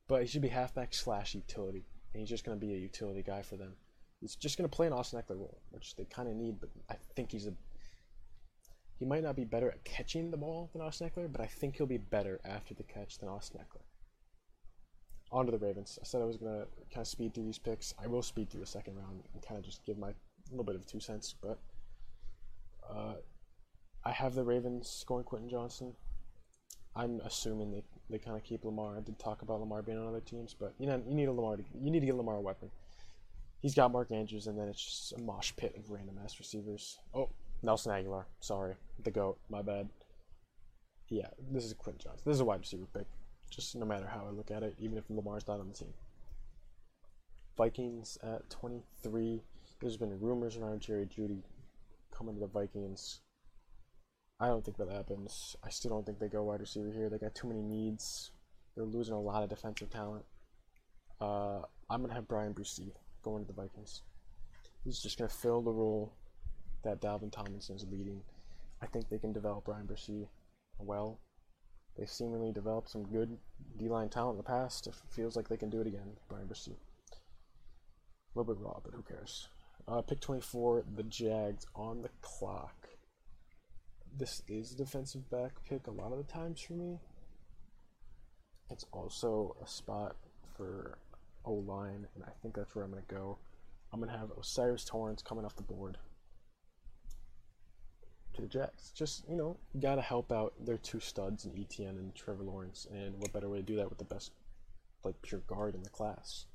But 0.07 0.21
he 0.21 0.27
should 0.27 0.41
be 0.41 0.47
halfback 0.47 0.93
slash 0.93 1.35
utility. 1.35 1.85
And 2.13 2.21
he's 2.21 2.29
just 2.29 2.43
going 2.43 2.59
to 2.59 2.65
be 2.65 2.73
a 2.73 2.77
utility 2.77 3.23
guy 3.23 3.41
for 3.41 3.55
them. 3.57 3.73
He's 4.19 4.35
just 4.35 4.57
going 4.57 4.69
to 4.69 4.75
play 4.75 4.87
an 4.87 4.93
Austin 4.93 5.21
Ekeler 5.21 5.37
role, 5.37 5.61
which 5.69 5.95
they 5.95 6.05
kind 6.05 6.27
of 6.27 6.35
need, 6.35 6.59
but 6.59 6.69
I 6.89 6.95
think 7.15 7.31
he's 7.31 7.47
a. 7.47 7.53
He 8.97 9.05
might 9.05 9.23
not 9.23 9.37
be 9.37 9.45
better 9.45 9.69
at 9.69 9.85
catching 9.85 10.29
the 10.29 10.37
ball 10.37 10.69
than 10.73 10.81
Austin 10.81 11.09
Ekeler, 11.09 11.31
but 11.31 11.39
I 11.39 11.45
think 11.45 11.77
he'll 11.77 11.85
be 11.85 11.97
better 11.97 12.41
after 12.43 12.73
the 12.73 12.83
catch 12.83 13.17
than 13.17 13.29
Austin 13.29 13.61
Ekeler 13.61 13.83
on 15.31 15.45
to 15.45 15.51
the 15.51 15.57
Ravens. 15.57 15.99
I 16.01 16.05
said 16.05 16.21
I 16.21 16.25
was 16.25 16.37
gonna 16.37 16.65
kind 16.91 17.01
of 17.01 17.07
speed 17.07 17.33
through 17.33 17.45
these 17.45 17.59
picks. 17.59 17.93
I 18.01 18.07
will 18.07 18.21
speed 18.21 18.49
through 18.49 18.61
the 18.61 18.67
second 18.67 18.97
round 18.97 19.23
and 19.33 19.45
kind 19.45 19.57
of 19.57 19.65
just 19.65 19.85
give 19.85 19.97
my 19.97 20.13
little 20.49 20.65
bit 20.65 20.75
of 20.75 20.85
two 20.85 20.99
cents. 20.99 21.35
But 21.41 21.59
uh, 22.89 23.15
I 24.03 24.11
have 24.11 24.33
the 24.33 24.43
Ravens 24.43 24.89
scoring 24.89 25.25
Quentin 25.25 25.49
Johnston. 25.49 25.93
I'm 26.95 27.21
assuming 27.23 27.71
they, 27.71 27.83
they 28.09 28.17
kind 28.17 28.35
of 28.35 28.43
keep 28.43 28.65
Lamar. 28.65 28.97
I 28.97 29.01
did 29.01 29.19
talk 29.19 29.41
about 29.41 29.59
Lamar 29.59 29.81
being 29.81 29.97
on 29.97 30.07
other 30.07 30.21
teams, 30.21 30.55
but 30.57 30.73
you 30.79 30.87
know 30.87 31.01
you 31.07 31.15
need 31.15 31.27
a 31.27 31.31
Lamar. 31.31 31.57
To, 31.57 31.63
you 31.79 31.91
need 31.91 32.01
to 32.01 32.05
get 32.05 32.15
Lamar 32.15 32.35
a 32.35 32.41
weapon. 32.41 32.69
He's 33.61 33.75
got 33.75 33.91
Mark 33.91 34.11
Andrews, 34.11 34.47
and 34.47 34.57
then 34.57 34.69
it's 34.69 34.83
just 34.83 35.13
a 35.13 35.21
mosh 35.21 35.51
pit 35.57 35.75
of 35.77 35.91
random 35.91 36.17
ass 36.23 36.39
receivers. 36.39 36.97
Oh, 37.13 37.29
Nelson 37.61 37.91
Agholor, 37.91 38.23
Sorry, 38.39 38.75
the 39.03 39.11
goat. 39.11 39.37
My 39.49 39.61
bad. 39.61 39.89
Yeah, 41.09 41.27
this 41.51 41.65
is 41.65 41.73
Quentin 41.73 42.01
Johnston. 42.03 42.29
This 42.29 42.35
is 42.35 42.41
a 42.41 42.45
wide 42.45 42.61
receiver 42.61 42.85
pick 42.93 43.05
just 43.49 43.75
no 43.75 43.85
matter 43.85 44.07
how 44.07 44.25
I 44.27 44.31
look 44.31 44.51
at 44.51 44.63
it, 44.63 44.75
even 44.79 44.97
if 44.97 45.05
Lamar's 45.09 45.47
not 45.47 45.59
on 45.59 45.67
the 45.67 45.73
team. 45.73 45.93
Vikings 47.57 48.17
at 48.23 48.49
23. 48.49 49.41
There's 49.81 49.97
been 49.97 50.19
rumors 50.19 50.57
around 50.57 50.81
Jerry 50.81 51.05
Jeudy 51.05 51.41
coming 52.11 52.35
to 52.35 52.41
the 52.41 52.47
Vikings. 52.47 53.21
I 54.41 54.47
don't 54.47 54.63
think 54.63 54.77
that 54.77 54.89
happens. 54.89 55.57
I 55.63 55.69
still 55.69 55.91
don't 55.91 56.05
think 56.05 56.19
they 56.19 56.29
go 56.29 56.43
wide 56.43 56.61
receiver 56.61 56.91
here. 56.91 57.09
They 57.09 57.17
got 57.17 57.35
too 57.35 57.47
many 57.47 57.61
needs. 57.61 58.31
They're 58.75 58.85
losing 58.85 59.13
a 59.13 59.19
lot 59.19 59.43
of 59.43 59.49
defensive 59.49 59.89
talent. 59.89 60.23
Uh, 61.19 61.61
I'm 61.89 62.01
gonna 62.01 62.13
have 62.13 62.27
Bryan 62.27 62.53
Bresee 62.53 62.93
going 63.21 63.43
to 63.43 63.47
the 63.47 63.61
Vikings. 63.61 64.03
He's 64.85 65.01
just 65.01 65.17
gonna 65.17 65.29
fill 65.29 65.61
the 65.61 65.73
role 65.73 66.13
that 66.83 67.01
Dalvin 67.01 67.31
Tomlinson 67.31 67.75
is 67.75 67.85
leading. 67.91 68.21
I 68.81 68.85
think 68.85 69.09
they 69.09 69.17
can 69.17 69.33
develop 69.33 69.65
Bryan 69.65 69.85
Bresee 69.85 70.27
well. 70.77 71.19
They 71.97 72.05
seemingly 72.05 72.53
developed 72.53 72.89
some 72.89 73.03
good 73.03 73.37
D 73.77 73.89
line 73.89 74.07
talent 74.07 74.35
in 74.35 74.37
the 74.37 74.43
past. 74.43 74.87
It 74.87 74.95
feels 75.09 75.35
like 75.35 75.49
they 75.49 75.57
can 75.57 75.69
do 75.69 75.81
it 75.81 75.87
again. 75.87 76.15
Bryan 76.29 76.47
Bresee. 76.47 76.77
A 77.11 78.39
little 78.39 78.53
bit 78.53 78.63
raw, 78.63 78.79
but 78.81 78.93
who 78.93 79.01
cares? 79.01 79.49
Uh, 79.85 80.01
pick 80.01 80.21
24, 80.21 80.85
the 80.95 81.03
Jags 81.03 81.65
on 81.75 82.01
the 82.03 82.09
clock. 82.21 82.78
This 84.17 84.41
is 84.47 84.73
a 84.73 84.77
defensive 84.77 85.29
back 85.29 85.51
pick 85.67 85.87
a 85.87 85.91
lot 85.91 86.11
of 86.11 86.17
the 86.17 86.31
times 86.31 86.59
for 86.59 86.73
me. 86.73 86.99
It's 88.69 88.85
also 88.91 89.55
a 89.63 89.67
spot 89.67 90.15
for 90.55 90.97
O 91.45 91.53
line, 91.53 92.07
and 92.15 92.23
I 92.23 92.31
think 92.41 92.55
that's 92.55 92.75
where 92.75 92.83
I'm 92.85 92.91
going 92.91 93.03
to 93.07 93.15
go. 93.15 93.37
I'm 93.91 93.99
going 93.99 94.11
to 94.11 94.17
have 94.17 94.31
O'Cyrus 94.37 94.85
Torrence 94.85 95.21
coming 95.21 95.45
off 95.45 95.55
the 95.55 95.63
board 95.63 95.97
to 98.35 98.41
the 98.41 98.47
Jets. 98.47 98.91
Just, 98.91 99.23
you 99.27 99.35
know, 99.35 99.57
got 99.79 99.95
to 99.95 100.01
help 100.01 100.31
out 100.31 100.53
their 100.63 100.77
two 100.77 100.99
studs 100.99 101.45
in 101.45 101.57
Etienne 101.57 101.97
and 101.97 102.13
Trevor 102.13 102.43
Lawrence. 102.43 102.87
And 102.91 103.15
what 103.17 103.33
better 103.33 103.49
way 103.49 103.57
to 103.57 103.63
do 103.63 103.77
that 103.77 103.89
with 103.89 103.97
the 103.97 104.05
best, 104.05 104.31
like, 105.03 105.19
pure 105.21 105.41
guard 105.47 105.75
in 105.75 105.81
the 105.81 105.89
class? 105.89 106.45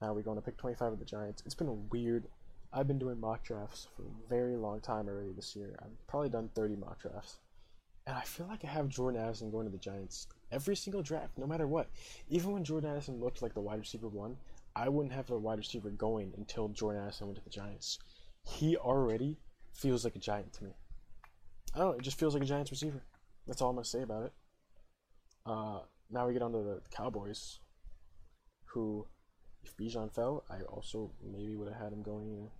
Now 0.00 0.12
we're 0.12 0.22
going 0.22 0.36
to 0.36 0.42
pick 0.42 0.56
25 0.56 0.94
of 0.94 0.98
the 0.98 1.04
Giants. 1.04 1.42
It's 1.46 1.54
been 1.54 1.68
a 1.68 1.72
weird. 1.72 2.28
I've 2.72 2.86
been 2.86 2.98
doing 2.98 3.20
mock 3.20 3.44
drafts 3.44 3.86
for 3.96 4.02
a 4.02 4.28
very 4.28 4.56
long 4.56 4.80
time 4.80 5.08
already 5.08 5.32
this 5.32 5.56
year. 5.56 5.76
I've 5.80 6.06
probably 6.06 6.28
done 6.28 6.50
30 6.54 6.76
mock 6.76 7.00
drafts. 7.00 7.38
And 8.06 8.16
I 8.16 8.20
feel 8.20 8.46
like 8.46 8.64
I 8.64 8.68
have 8.68 8.88
Jordan 8.88 9.20
Addison 9.20 9.50
going 9.50 9.66
to 9.66 9.72
the 9.72 9.78
Giants 9.78 10.28
every 10.52 10.76
single 10.76 11.02
draft, 11.02 11.38
no 11.38 11.46
matter 11.46 11.66
what. 11.66 11.88
Even 12.28 12.52
when 12.52 12.64
Jordan 12.64 12.90
Addison 12.90 13.20
looked 13.20 13.42
like 13.42 13.54
the 13.54 13.60
wide 13.60 13.80
receiver 13.80 14.08
one, 14.08 14.36
I 14.76 14.88
wouldn't 14.88 15.14
have 15.14 15.30
a 15.30 15.38
wide 15.38 15.58
receiver 15.58 15.90
going 15.90 16.32
until 16.36 16.68
Jordan 16.68 17.02
Addison 17.02 17.26
went 17.26 17.38
to 17.38 17.44
the 17.44 17.50
Giants. 17.50 17.98
He 18.44 18.76
already 18.76 19.38
feels 19.72 20.04
like 20.04 20.16
a 20.16 20.20
giant 20.20 20.52
to 20.54 20.64
me. 20.64 20.70
I 21.74 21.78
don't 21.78 21.88
know, 21.88 21.94
it 21.94 22.02
just 22.02 22.18
feels 22.18 22.34
like 22.34 22.42
a 22.42 22.46
Giants 22.46 22.70
receiver. 22.70 23.02
That's 23.46 23.60
all 23.60 23.70
I'm 23.70 23.76
gonna 23.76 23.84
say 23.84 24.02
about 24.02 24.24
it. 24.24 24.32
Uh, 25.44 25.80
now 26.10 26.26
we 26.26 26.32
get 26.32 26.42
on 26.42 26.52
to 26.52 26.58
the 26.58 26.82
Cowboys, 26.90 27.58
who, 28.66 29.06
if 29.66 29.76
Bijan 29.76 30.12
fell, 30.12 30.44
I 30.50 30.62
also 30.62 31.10
maybe 31.22 31.56
would 31.56 31.68
have 31.68 31.80
had 31.80 31.92
him 31.92 32.02
going 32.02 32.28
here. 32.28 32.50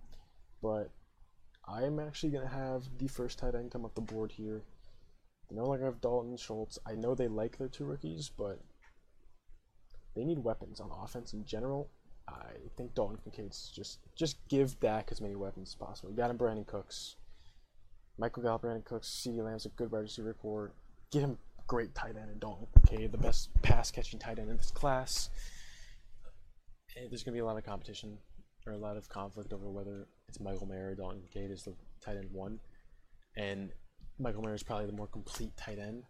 But 0.61 0.91
I'm 1.67 1.99
actually 1.99 2.31
gonna 2.31 2.47
have 2.47 2.83
the 2.97 3.07
first 3.07 3.39
tight 3.39 3.55
end 3.55 3.71
come 3.71 3.85
off 3.85 3.95
the 3.95 4.01
board 4.01 4.31
here. 4.31 4.63
They 5.49 5.55
no 5.55 5.65
longer 5.65 5.85
have 5.85 6.01
Dalton 6.01 6.37
Schultz. 6.37 6.77
I 6.85 6.95
know 6.95 7.15
they 7.15 7.27
like 7.27 7.57
their 7.57 7.69
two 7.69 7.85
rookies, 7.85 8.29
but 8.29 8.59
they 10.15 10.23
need 10.23 10.39
weapons 10.39 10.79
on 10.79 10.91
offense 10.91 11.33
in 11.33 11.45
general. 11.45 11.89
I 12.27 12.55
think 12.75 12.93
Dalton 12.93 13.17
Kincaid's 13.23 13.71
just 13.73 13.99
just 14.15 14.37
give 14.49 14.79
Dak 14.79 15.09
as 15.11 15.21
many 15.21 15.35
weapons 15.35 15.69
as 15.69 15.75
possible. 15.75 16.09
You 16.09 16.17
got 16.17 16.29
him 16.29 16.37
Brandin 16.37 16.67
Cooks. 16.67 17.15
Michael 18.17 18.43
Gallup, 18.43 18.63
Brandin 18.63 18.83
Cooks, 18.83 19.07
CeeDee 19.07 19.43
Lamb's 19.43 19.65
a 19.65 19.69
good 19.69 19.91
wide 19.91 19.99
receiver 19.99 20.33
core. 20.33 20.71
Get 21.11 21.21
him 21.21 21.37
great 21.67 21.93
tight 21.93 22.15
end 22.17 22.31
in 22.31 22.39
Dalton 22.39 22.67
Kincaid, 22.87 23.11
the 23.11 23.17
best 23.17 23.49
pass 23.61 23.91
catching 23.91 24.19
tight 24.19 24.39
end 24.39 24.49
in 24.49 24.57
this 24.57 24.71
class. 24.71 25.29
There's 27.09 27.23
gonna 27.23 27.33
be 27.35 27.39
a 27.39 27.45
lot 27.45 27.57
of 27.57 27.63
competition 27.63 28.17
or 28.65 28.73
a 28.73 28.77
lot 28.77 28.97
of 28.97 29.07
conflict 29.07 29.53
over 29.53 29.69
whether 29.69 30.07
it's 30.27 30.39
Michael 30.39 30.67
Mayer 30.67 30.89
or 30.89 30.95
Dalton 30.95 31.21
Kincaid 31.21 31.51
is 31.51 31.63
the 31.63 31.73
tight 32.01 32.17
end 32.17 32.31
one. 32.31 32.59
And 33.35 33.71
Michael 34.19 34.41
Mayer 34.41 34.55
is 34.55 34.63
probably 34.63 34.87
the 34.87 34.93
more 34.93 35.07
complete 35.07 35.55
tight 35.55 35.79
end. 35.79 36.03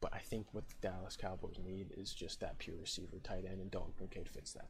But 0.00 0.14
I 0.14 0.18
think 0.18 0.46
what 0.52 0.66
the 0.68 0.74
Dallas 0.80 1.16
Cowboys 1.16 1.58
need 1.62 1.92
is 1.96 2.14
just 2.14 2.40
that 2.40 2.58
pure 2.58 2.76
receiver 2.76 3.18
tight 3.22 3.44
end, 3.44 3.60
and 3.60 3.70
Dalton 3.70 3.92
Kincaid 3.98 4.28
fits 4.28 4.54
that. 4.54 4.68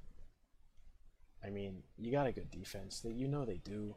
I 1.44 1.50
mean, 1.50 1.82
you 1.96 2.10
got 2.10 2.26
a 2.26 2.32
good 2.32 2.50
defense. 2.50 3.00
That 3.00 3.14
you 3.14 3.28
know 3.28 3.44
they 3.44 3.60
do. 3.64 3.94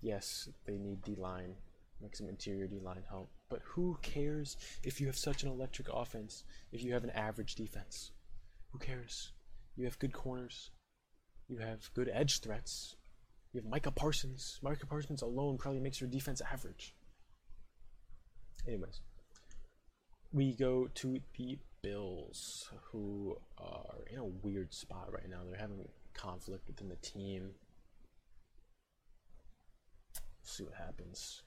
Yes, 0.00 0.48
they 0.66 0.78
need 0.78 1.02
D 1.02 1.14
line, 1.14 1.54
like 2.00 2.16
some 2.16 2.28
interior 2.28 2.66
D 2.66 2.80
line 2.80 3.04
help, 3.08 3.30
But 3.48 3.60
who 3.62 3.96
cares 4.02 4.56
if 4.82 5.00
you 5.00 5.06
have 5.06 5.16
such 5.16 5.44
an 5.44 5.48
electric 5.48 5.88
offense, 5.92 6.42
if 6.72 6.82
you 6.82 6.92
have 6.92 7.04
an 7.04 7.10
average 7.10 7.54
defense? 7.54 8.10
Who 8.72 8.78
cares? 8.78 9.30
You 9.76 9.84
have 9.84 9.98
good 9.98 10.12
corners. 10.12 10.70
You 11.48 11.58
have 11.58 11.92
good 11.94 12.10
edge 12.12 12.40
threats. 12.40 12.96
You 13.52 13.60
have 13.60 13.70
Micah 13.70 13.90
Parsons. 13.90 14.58
Micah 14.62 14.86
Parsons 14.86 15.22
alone 15.22 15.58
probably 15.58 15.80
makes 15.80 16.00
your 16.00 16.08
defense 16.08 16.40
average. 16.40 16.94
Anyways, 18.66 19.00
we 20.32 20.54
go 20.54 20.88
to 20.94 21.20
the 21.36 21.58
Bills, 21.82 22.70
who 22.92 23.36
are 23.58 24.04
in 24.10 24.18
a 24.18 24.24
weird 24.24 24.72
spot 24.72 25.08
right 25.12 25.28
now. 25.28 25.38
They're 25.44 25.58
having 25.58 25.88
conflict 26.14 26.68
within 26.68 26.88
the 26.88 26.96
team. 26.96 27.50
see 30.44 30.64
what 30.64 30.74
happens. 30.74 31.42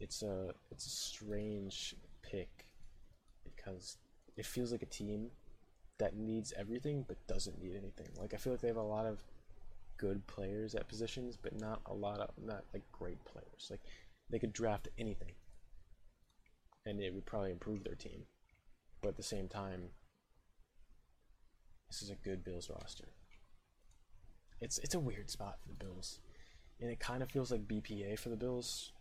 It's 0.00 0.22
a 0.22 0.54
it's 0.70 0.86
a 0.86 0.90
strange 0.90 1.94
pick 2.22 2.66
because 3.44 3.98
it 4.36 4.46
feels 4.46 4.72
like 4.72 4.82
a 4.82 4.86
team 4.86 5.30
that 5.98 6.16
needs 6.16 6.52
everything 6.56 7.04
but 7.06 7.26
doesn't 7.26 7.62
need 7.62 7.76
anything. 7.76 8.08
Like 8.18 8.34
I 8.34 8.36
feel 8.36 8.52
like 8.52 8.60
they 8.60 8.68
have 8.68 8.76
a 8.76 8.82
lot 8.82 9.06
of 9.06 9.22
good 9.98 10.26
players 10.26 10.74
at 10.74 10.88
positions, 10.88 11.36
but 11.40 11.58
not 11.58 11.80
a 11.86 11.94
lot 11.94 12.18
of 12.18 12.30
not 12.42 12.64
like 12.72 12.82
great 12.90 13.24
players. 13.24 13.68
Like 13.70 13.80
they 14.30 14.38
could 14.38 14.52
draft 14.52 14.88
anything, 14.98 15.32
and 16.84 17.00
it 17.00 17.14
would 17.14 17.26
probably 17.26 17.52
improve 17.52 17.84
their 17.84 17.94
team. 17.94 18.24
But 19.00 19.10
at 19.10 19.16
the 19.16 19.22
same 19.22 19.48
time, 19.48 19.90
this 21.88 22.02
is 22.02 22.10
a 22.10 22.16
good 22.16 22.42
Bills 22.42 22.68
roster. 22.68 23.08
It's 24.60 24.78
it's 24.78 24.94
a 24.94 25.00
weird 25.00 25.30
spot 25.30 25.58
for 25.60 25.68
the 25.68 25.84
Bills, 25.84 26.18
and 26.80 26.90
it 26.90 26.98
kind 26.98 27.22
of 27.22 27.30
feels 27.30 27.52
like 27.52 27.68
BPA 27.68 28.18
for 28.18 28.28
the 28.28 28.36
Bills. 28.36 28.92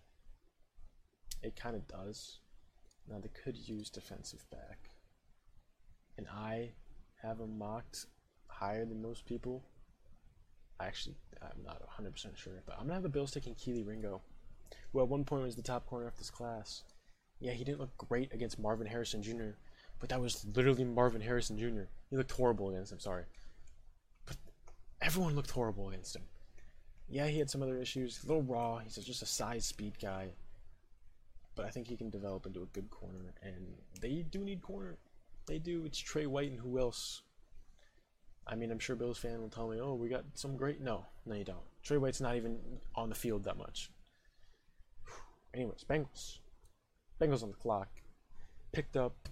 It 1.41 1.55
kind 1.55 1.75
of 1.75 1.87
does. 1.87 2.39
Now 3.09 3.19
they 3.19 3.29
could 3.29 3.57
use 3.57 3.89
defensive 3.89 4.45
back, 4.51 4.89
and 6.17 6.27
I 6.27 6.73
have 7.21 7.39
him 7.39 7.57
mocked 7.57 8.05
higher 8.47 8.85
than 8.85 9.01
most 9.01 9.25
people. 9.25 9.63
Actually, 10.79 11.15
I'm 11.41 11.63
not 11.63 11.81
100% 11.99 12.35
sure, 12.35 12.63
but 12.65 12.75
I'm 12.75 12.83
gonna 12.83 12.95
have 12.95 13.03
the 13.03 13.09
Bills 13.09 13.31
taking 13.31 13.55
Kelee 13.55 13.85
Ringo, 13.85 14.21
who 14.91 15.01
at 15.01 15.07
one 15.07 15.23
point 15.23 15.43
was 15.43 15.55
the 15.55 15.61
top 15.61 15.85
corner 15.85 16.07
of 16.07 16.17
this 16.17 16.29
class. 16.29 16.83
Yeah, 17.39 17.51
he 17.51 17.63
didn't 17.63 17.79
look 17.79 17.97
great 17.97 18.33
against 18.33 18.59
Marvin 18.59 18.87
Harrison 18.87 19.21
Jr., 19.21 19.51
but 19.99 20.09
that 20.09 20.19
was 20.19 20.45
literally 20.55 20.83
Marvin 20.83 21.21
Harrison 21.21 21.57
Jr. 21.57 21.83
He 22.09 22.17
looked 22.17 22.31
horrible 22.31 22.71
against 22.71 22.91
him, 22.91 22.99
sorry. 22.99 23.25
But 24.25 24.37
everyone 24.99 25.35
looked 25.35 25.51
horrible 25.51 25.89
against 25.89 26.15
him. 26.15 26.23
Yeah, 27.07 27.27
he 27.27 27.37
had 27.37 27.49
some 27.49 27.61
other 27.61 27.77
issues. 27.77 28.23
A 28.23 28.27
little 28.27 28.41
raw. 28.41 28.79
He's 28.79 28.95
just 28.95 29.21
a 29.21 29.27
size 29.27 29.65
speed 29.65 29.93
guy. 30.01 30.29
But 31.55 31.65
I 31.65 31.69
think 31.69 31.87
he 31.87 31.97
can 31.97 32.09
develop 32.09 32.45
into 32.45 32.63
a 32.63 32.67
good 32.67 32.89
corner. 32.89 33.35
And 33.43 33.75
they 33.99 34.25
do 34.29 34.39
need 34.39 34.61
corner. 34.61 34.97
They 35.47 35.59
do. 35.59 35.83
It's 35.85 35.99
Trey 35.99 36.25
White 36.25 36.51
and 36.51 36.59
who 36.59 36.79
else? 36.79 37.21
I 38.47 38.55
mean, 38.55 38.71
I'm 38.71 38.79
sure 38.79 38.95
Bills 38.95 39.17
fan 39.17 39.41
will 39.41 39.49
tell 39.49 39.69
me, 39.69 39.79
oh, 39.79 39.93
we 39.93 40.09
got 40.09 40.23
some 40.33 40.57
great. 40.57 40.81
No, 40.81 41.05
no, 41.25 41.35
you 41.35 41.43
don't. 41.43 41.59
Trey 41.83 41.97
White's 41.97 42.21
not 42.21 42.35
even 42.35 42.59
on 42.95 43.09
the 43.09 43.15
field 43.15 43.43
that 43.43 43.57
much. 43.57 43.91
Anyways, 45.53 45.85
Bengals. 45.89 46.39
Bengals 47.19 47.43
on 47.43 47.49
the 47.49 47.57
clock. 47.57 47.89
Picked 48.71 48.97
up 48.97 49.29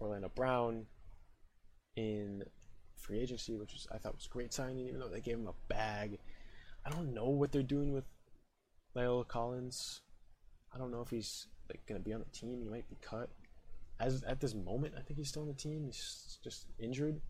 Orlando 0.00 0.30
Brown 0.34 0.86
in 1.96 2.44
free 2.96 3.20
agency, 3.20 3.54
which 3.54 3.72
was, 3.72 3.86
I 3.92 3.98
thought 3.98 4.14
was 4.14 4.26
great 4.26 4.52
signing, 4.52 4.86
even 4.86 5.00
though 5.00 5.08
they 5.08 5.20
gave 5.20 5.38
him 5.38 5.48
a 5.48 5.72
bag. 5.72 6.18
I 6.84 6.90
don't 6.90 7.14
know 7.14 7.28
what 7.28 7.52
they're 7.52 7.62
doing 7.62 7.92
with 7.92 8.04
La'el 8.94 9.26
Collins. 9.26 10.00
I 10.74 10.78
don't 10.78 10.90
know 10.90 11.00
if 11.00 11.10
he's 11.10 11.46
like 11.68 11.80
gonna 11.86 12.00
be 12.00 12.12
on 12.12 12.20
the 12.20 12.38
team. 12.38 12.60
He 12.62 12.68
might 12.68 12.88
be 12.88 12.96
cut. 13.00 13.30
As 14.00 14.22
at 14.22 14.40
this 14.40 14.54
moment, 14.54 14.94
I 14.96 15.02
think 15.02 15.18
he's 15.18 15.28
still 15.28 15.42
on 15.42 15.48
the 15.48 15.54
team. 15.54 15.84
He's 15.84 16.38
just 16.42 16.66
injured. 16.78 17.20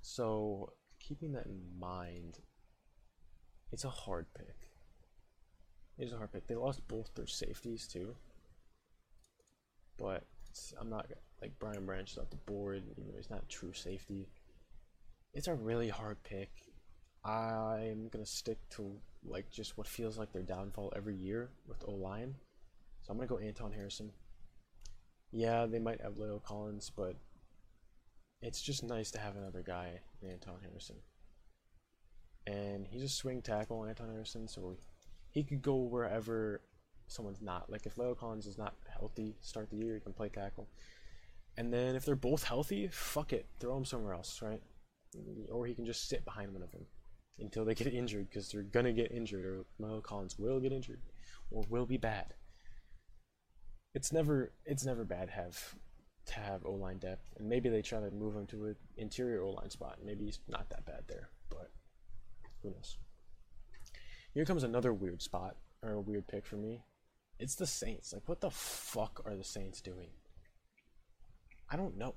So 0.00 0.72
keeping 0.98 1.32
that 1.32 1.46
in 1.46 1.60
mind, 1.78 2.38
it's 3.72 3.84
a 3.84 3.90
hard 3.90 4.26
pick. 4.34 4.56
It's 5.98 6.12
a 6.12 6.16
hard 6.16 6.32
pick. 6.32 6.46
They 6.46 6.54
lost 6.54 6.86
both 6.88 7.14
their 7.14 7.26
safeties 7.26 7.86
too. 7.86 8.16
But 9.98 10.24
I'm 10.80 10.88
not 10.88 11.10
like 11.42 11.58
Brian 11.58 11.84
Branch 11.84 12.10
is 12.10 12.16
off 12.16 12.30
the 12.30 12.36
board, 12.36 12.82
even 12.90 13.06
though 13.06 13.16
he's 13.16 13.30
not 13.30 13.48
true 13.48 13.74
safety. 13.74 14.28
It's 15.34 15.48
a 15.48 15.54
really 15.54 15.90
hard 15.90 16.22
pick. 16.22 16.50
I'm 17.22 18.08
gonna 18.08 18.24
stick 18.24 18.58
to 18.70 18.96
like 19.24 19.50
just 19.50 19.76
what 19.76 19.86
feels 19.86 20.16
like 20.16 20.32
their 20.32 20.42
downfall 20.42 20.92
every 20.96 21.16
year 21.16 21.50
with 21.68 21.84
O 21.86 21.92
line. 21.92 22.34
So 23.02 23.10
I'm 23.10 23.18
gonna 23.18 23.28
go 23.28 23.38
Anton 23.38 23.72
Harrison. 23.72 24.10
Yeah, 25.32 25.66
they 25.66 25.78
might 25.78 26.00
have 26.00 26.14
La'el 26.14 26.42
Collins, 26.42 26.90
but 26.94 27.16
it's 28.42 28.60
just 28.60 28.82
nice 28.82 29.10
to 29.12 29.18
have 29.18 29.36
another 29.36 29.62
guy, 29.62 30.00
Anton 30.28 30.58
Harrison. 30.62 30.96
And 32.46 32.86
he's 32.86 33.02
a 33.02 33.08
swing 33.08 33.42
tackle, 33.42 33.84
Anton 33.84 34.10
Harrison, 34.10 34.48
so 34.48 34.76
he 35.30 35.44
could 35.44 35.62
go 35.62 35.76
wherever 35.76 36.62
someone's 37.06 37.42
not. 37.42 37.70
Like 37.70 37.86
if 37.86 37.96
La'el 37.96 38.18
Collins 38.18 38.46
is 38.46 38.58
not 38.58 38.74
healthy, 38.88 39.36
start 39.40 39.70
the 39.70 39.76
year, 39.76 39.94
he 39.94 40.00
can 40.00 40.12
play 40.12 40.28
tackle. 40.28 40.68
And 41.56 41.72
then 41.72 41.94
if 41.94 42.04
they're 42.04 42.16
both 42.16 42.44
healthy, 42.44 42.88
fuck 42.88 43.32
it, 43.32 43.46
throw 43.58 43.76
him 43.76 43.84
somewhere 43.84 44.14
else, 44.14 44.40
right? 44.42 44.62
Or 45.50 45.66
he 45.66 45.74
can 45.74 45.86
just 45.86 46.08
sit 46.08 46.24
behind 46.24 46.52
one 46.52 46.62
of 46.62 46.70
them 46.72 46.86
until 47.38 47.64
they 47.64 47.74
get 47.74 47.92
injured 47.92 48.28
because 48.28 48.50
they're 48.50 48.62
gonna 48.62 48.92
get 48.92 49.12
injured, 49.12 49.44
or 49.44 49.64
La'el 49.80 50.02
Collins 50.02 50.38
will 50.38 50.60
get 50.60 50.72
injured, 50.72 51.00
or 51.50 51.64
will 51.68 51.86
be 51.86 51.96
bad. 51.96 52.34
It's 53.94 54.12
never 54.12 54.52
it's 54.64 54.84
never 54.84 55.04
bad 55.04 55.30
have 55.30 55.74
to 56.26 56.34
have 56.34 56.64
O 56.64 56.72
line 56.72 56.98
depth, 56.98 57.26
and 57.38 57.48
maybe 57.48 57.68
they 57.68 57.82
try 57.82 58.00
to 58.00 58.10
move 58.10 58.36
him 58.36 58.46
to 58.48 58.66
an 58.66 58.76
interior 58.96 59.42
O 59.42 59.50
line 59.50 59.70
spot. 59.70 59.98
Maybe 60.04 60.26
he's 60.26 60.38
not 60.48 60.70
that 60.70 60.86
bad 60.86 61.04
there, 61.08 61.30
but 61.48 61.70
who 62.62 62.70
knows? 62.70 62.98
Here 64.32 64.44
comes 64.44 64.62
another 64.62 64.92
weird 64.92 65.22
spot 65.22 65.56
or 65.82 65.92
a 65.92 66.00
weird 66.00 66.28
pick 66.28 66.46
for 66.46 66.56
me. 66.56 66.84
It's 67.40 67.56
the 67.56 67.66
Saints. 67.66 68.12
Like, 68.12 68.28
what 68.28 68.40
the 68.40 68.50
fuck 68.50 69.22
are 69.24 69.34
the 69.34 69.42
Saints 69.42 69.80
doing? 69.80 70.10
I 71.70 71.76
don't 71.76 71.96
know. 71.96 72.14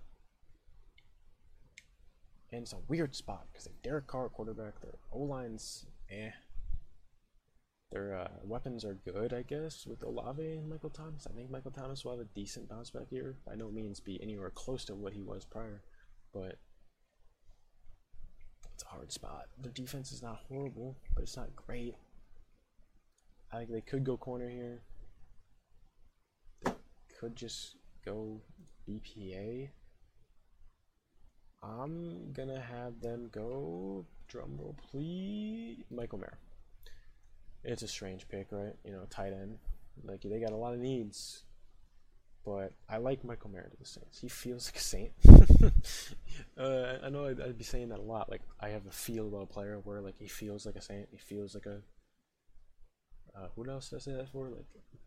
And 2.52 2.62
it's 2.62 2.74
a 2.74 2.80
weird 2.88 3.16
spot 3.16 3.48
because 3.52 3.66
they're 3.66 3.74
Derek 3.82 4.06
Carr 4.06 4.30
quarterback. 4.30 4.80
Their 4.82 4.94
O 5.12 5.20
line's 5.20 5.88
eh. 6.12 6.30
Their 7.94 8.18
uh, 8.18 8.28
weapons 8.44 8.84
are 8.84 8.98
good, 9.06 9.34
I 9.34 9.44
guess, 9.44 9.86
with 9.86 10.02
Olave 10.02 10.42
and 10.44 10.68
Michael 10.68 10.90
Thomas. 10.90 11.28
I 11.30 11.36
think 11.36 11.52
Michael 11.52 11.70
Thomas 11.70 12.04
will 12.04 12.14
have 12.14 12.22
a 12.22 12.30
decent 12.34 12.68
bounce 12.68 12.90
back 12.90 13.12
year. 13.12 13.36
By 13.46 13.54
no 13.54 13.70
means 13.70 14.00
be 14.00 14.20
anywhere 14.20 14.50
close 14.50 14.84
to 14.86 14.96
what 14.96 15.14
he 15.14 15.22
was 15.22 15.46
prior, 15.46 15.84
but 16.34 16.58
it's 18.74 18.84
a 18.84 18.88
hard 18.88 19.12
spot. 19.12 19.46
Their 19.62 19.72
defense 19.72 20.12
is 20.12 20.24
not 20.24 20.40
horrible, 20.50 20.98
but 21.14 21.22
it's 21.22 21.38
not 21.38 21.56
great. 21.56 21.94
I 23.52 23.58
think 23.58 23.72
they 23.72 23.82
could 23.82 24.04
go 24.04 24.18
corner 24.18 24.50
here 24.50 24.82
They 26.66 26.72
could 27.20 27.36
just 27.36 27.76
go 28.04 28.42
BPA. 28.90 29.70
I'm 31.62 32.34
gonna 32.34 32.60
have 32.60 33.02
them 33.02 33.30
go 33.32 34.08
drumroll 34.28 34.76
please 34.90 35.84
Michael 35.92 36.18
Mayer. 36.18 36.40
It's 37.63 37.84
a 37.84 37.88
strange 37.88 38.28
pick, 38.28 38.47
right? 38.52 38.76
You 38.84 38.91
know, 38.91 39.06
tight 39.10 39.34
end. 39.34 39.58
Like 40.04 40.21
they 40.21 40.39
got 40.39 40.52
a 40.52 40.58
lot 40.58 40.73
of 40.73 40.80
needs. 40.80 41.43
But 42.45 42.73
I 42.89 42.97
like 42.97 43.23
Michael 43.23 43.52
Mayer 43.52 43.69
to 43.69 43.78
the 43.78 43.86
Saints. 43.86 44.19
He 44.19 44.28
feels 44.28 44.67
like 44.69 44.76
a 44.76 44.80
saint. 44.80 45.12
uh, 46.58 46.97
I 47.04 47.10
know 47.10 47.28
I'd, 47.28 47.39
I'd, 47.39 47.58
be 47.58 47.63
saying 47.63 47.89
that 47.89 47.99
a 47.99 48.04
lot. 48.04 48.30
Like 48.30 48.41
I 48.60 48.69
have 48.69 48.86
a 48.86 48.91
feel 48.91 49.28
about 49.28 49.43
a 49.43 49.47
player 49.47 49.80
where 49.84 50.02
like 50.02 50.15
he 50.19 50.28
feels 50.28 50.65
like 50.65 50.76
a 50.76 50.82
saint. 50.82 51.08
He 51.12 51.17
feels 51.17 51.54
like 51.54 51.65
a. 51.65 51.82
Uh, 53.36 53.47
who 53.55 53.68
else 53.70 53.89
did 53.89 53.95
I 53.95 53.99
say 53.99 54.14
that 54.14 54.30
for? 54.30 54.49
Like 54.49 54.66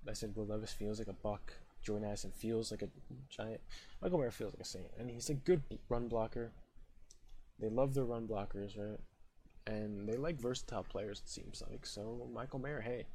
I 0.08 0.12
said, 0.14 0.34
Will 0.34 0.46
Levis 0.46 0.72
feels 0.72 0.98
like 0.98 1.08
a 1.08 1.12
buck. 1.12 1.52
Jordan 1.82 2.08
Addison 2.08 2.32
feels 2.32 2.72
like 2.72 2.82
a 2.82 2.88
giant. 3.28 3.60
Michael 4.02 4.18
Mayer 4.18 4.32
feels 4.32 4.52
like 4.52 4.62
a 4.62 4.64
saint, 4.64 4.90
and 4.98 5.08
he's 5.08 5.30
a 5.30 5.34
good 5.34 5.62
run 5.88 6.08
blocker. 6.08 6.50
They 7.60 7.68
love 7.68 7.94
their 7.94 8.04
run 8.04 8.26
blockers, 8.26 8.76
right? 8.76 8.98
And 9.66 10.08
they 10.08 10.16
like 10.16 10.40
versatile 10.40 10.84
players. 10.84 11.20
It 11.24 11.28
seems 11.28 11.62
like 11.68 11.84
so. 11.86 12.28
Michael 12.32 12.60
Mayer, 12.60 12.80
hey, 12.80 13.06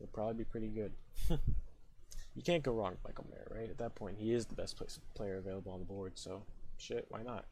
will 0.00 0.08
probably 0.08 0.34
be 0.34 0.44
pretty 0.44 0.68
good. 0.68 0.92
you 1.28 2.42
can't 2.42 2.62
go 2.62 2.72
wrong 2.72 2.92
with 2.92 3.04
Michael 3.04 3.26
Mayer, 3.30 3.46
right? 3.54 3.70
At 3.70 3.78
that 3.78 3.94
point, 3.94 4.16
he 4.18 4.32
is 4.32 4.46
the 4.46 4.54
best 4.54 4.76
place, 4.76 4.98
player 5.14 5.36
available 5.36 5.72
on 5.72 5.80
the 5.80 5.84
board. 5.84 6.12
So 6.14 6.44
shit, 6.78 7.06
why 7.08 7.22
not? 7.22 7.44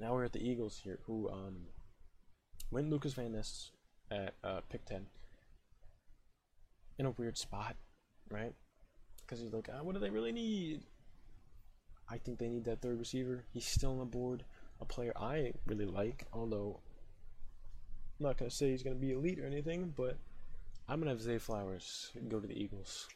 Now 0.00 0.14
we're 0.14 0.24
at 0.24 0.32
the 0.32 0.48
Eagles 0.48 0.80
here, 0.82 1.00
who 1.06 1.28
um, 1.28 1.66
went 2.70 2.88
Lukas 2.88 3.14
Van 3.14 3.32
Ness 3.32 3.72
at 4.10 4.34
uh, 4.44 4.60
pick 4.68 4.84
ten 4.84 5.06
in 6.98 7.06
a 7.06 7.10
weird 7.10 7.36
spot 7.36 7.76
right? 8.32 8.54
Because 9.20 9.40
he's 9.40 9.52
like, 9.52 9.68
ah, 9.72 9.82
what 9.82 9.94
do 9.94 10.00
they 10.00 10.10
really 10.10 10.32
need? 10.32 10.82
I 12.08 12.18
think 12.18 12.38
they 12.38 12.48
need 12.48 12.64
that 12.64 12.80
third 12.80 12.98
receiver. 12.98 13.44
He's 13.52 13.66
still 13.66 13.92
on 13.92 13.98
the 13.98 14.04
board. 14.04 14.44
A 14.82 14.84
player 14.84 15.12
I 15.14 15.52
really 15.64 15.86
like, 15.86 16.26
although 16.32 16.80
I'm 18.18 18.26
not 18.26 18.36
gonna 18.36 18.50
say 18.50 18.72
he's 18.72 18.82
gonna 18.82 18.96
be 18.96 19.12
elite 19.12 19.38
or 19.38 19.46
anything, 19.46 19.94
but 19.96 20.18
I'm 20.88 20.98
gonna 20.98 21.12
have 21.12 21.22
Zay 21.22 21.38
Flowers 21.38 22.10
go 22.28 22.40
to 22.40 22.48
the 22.48 22.60
Eagles. 22.60 23.08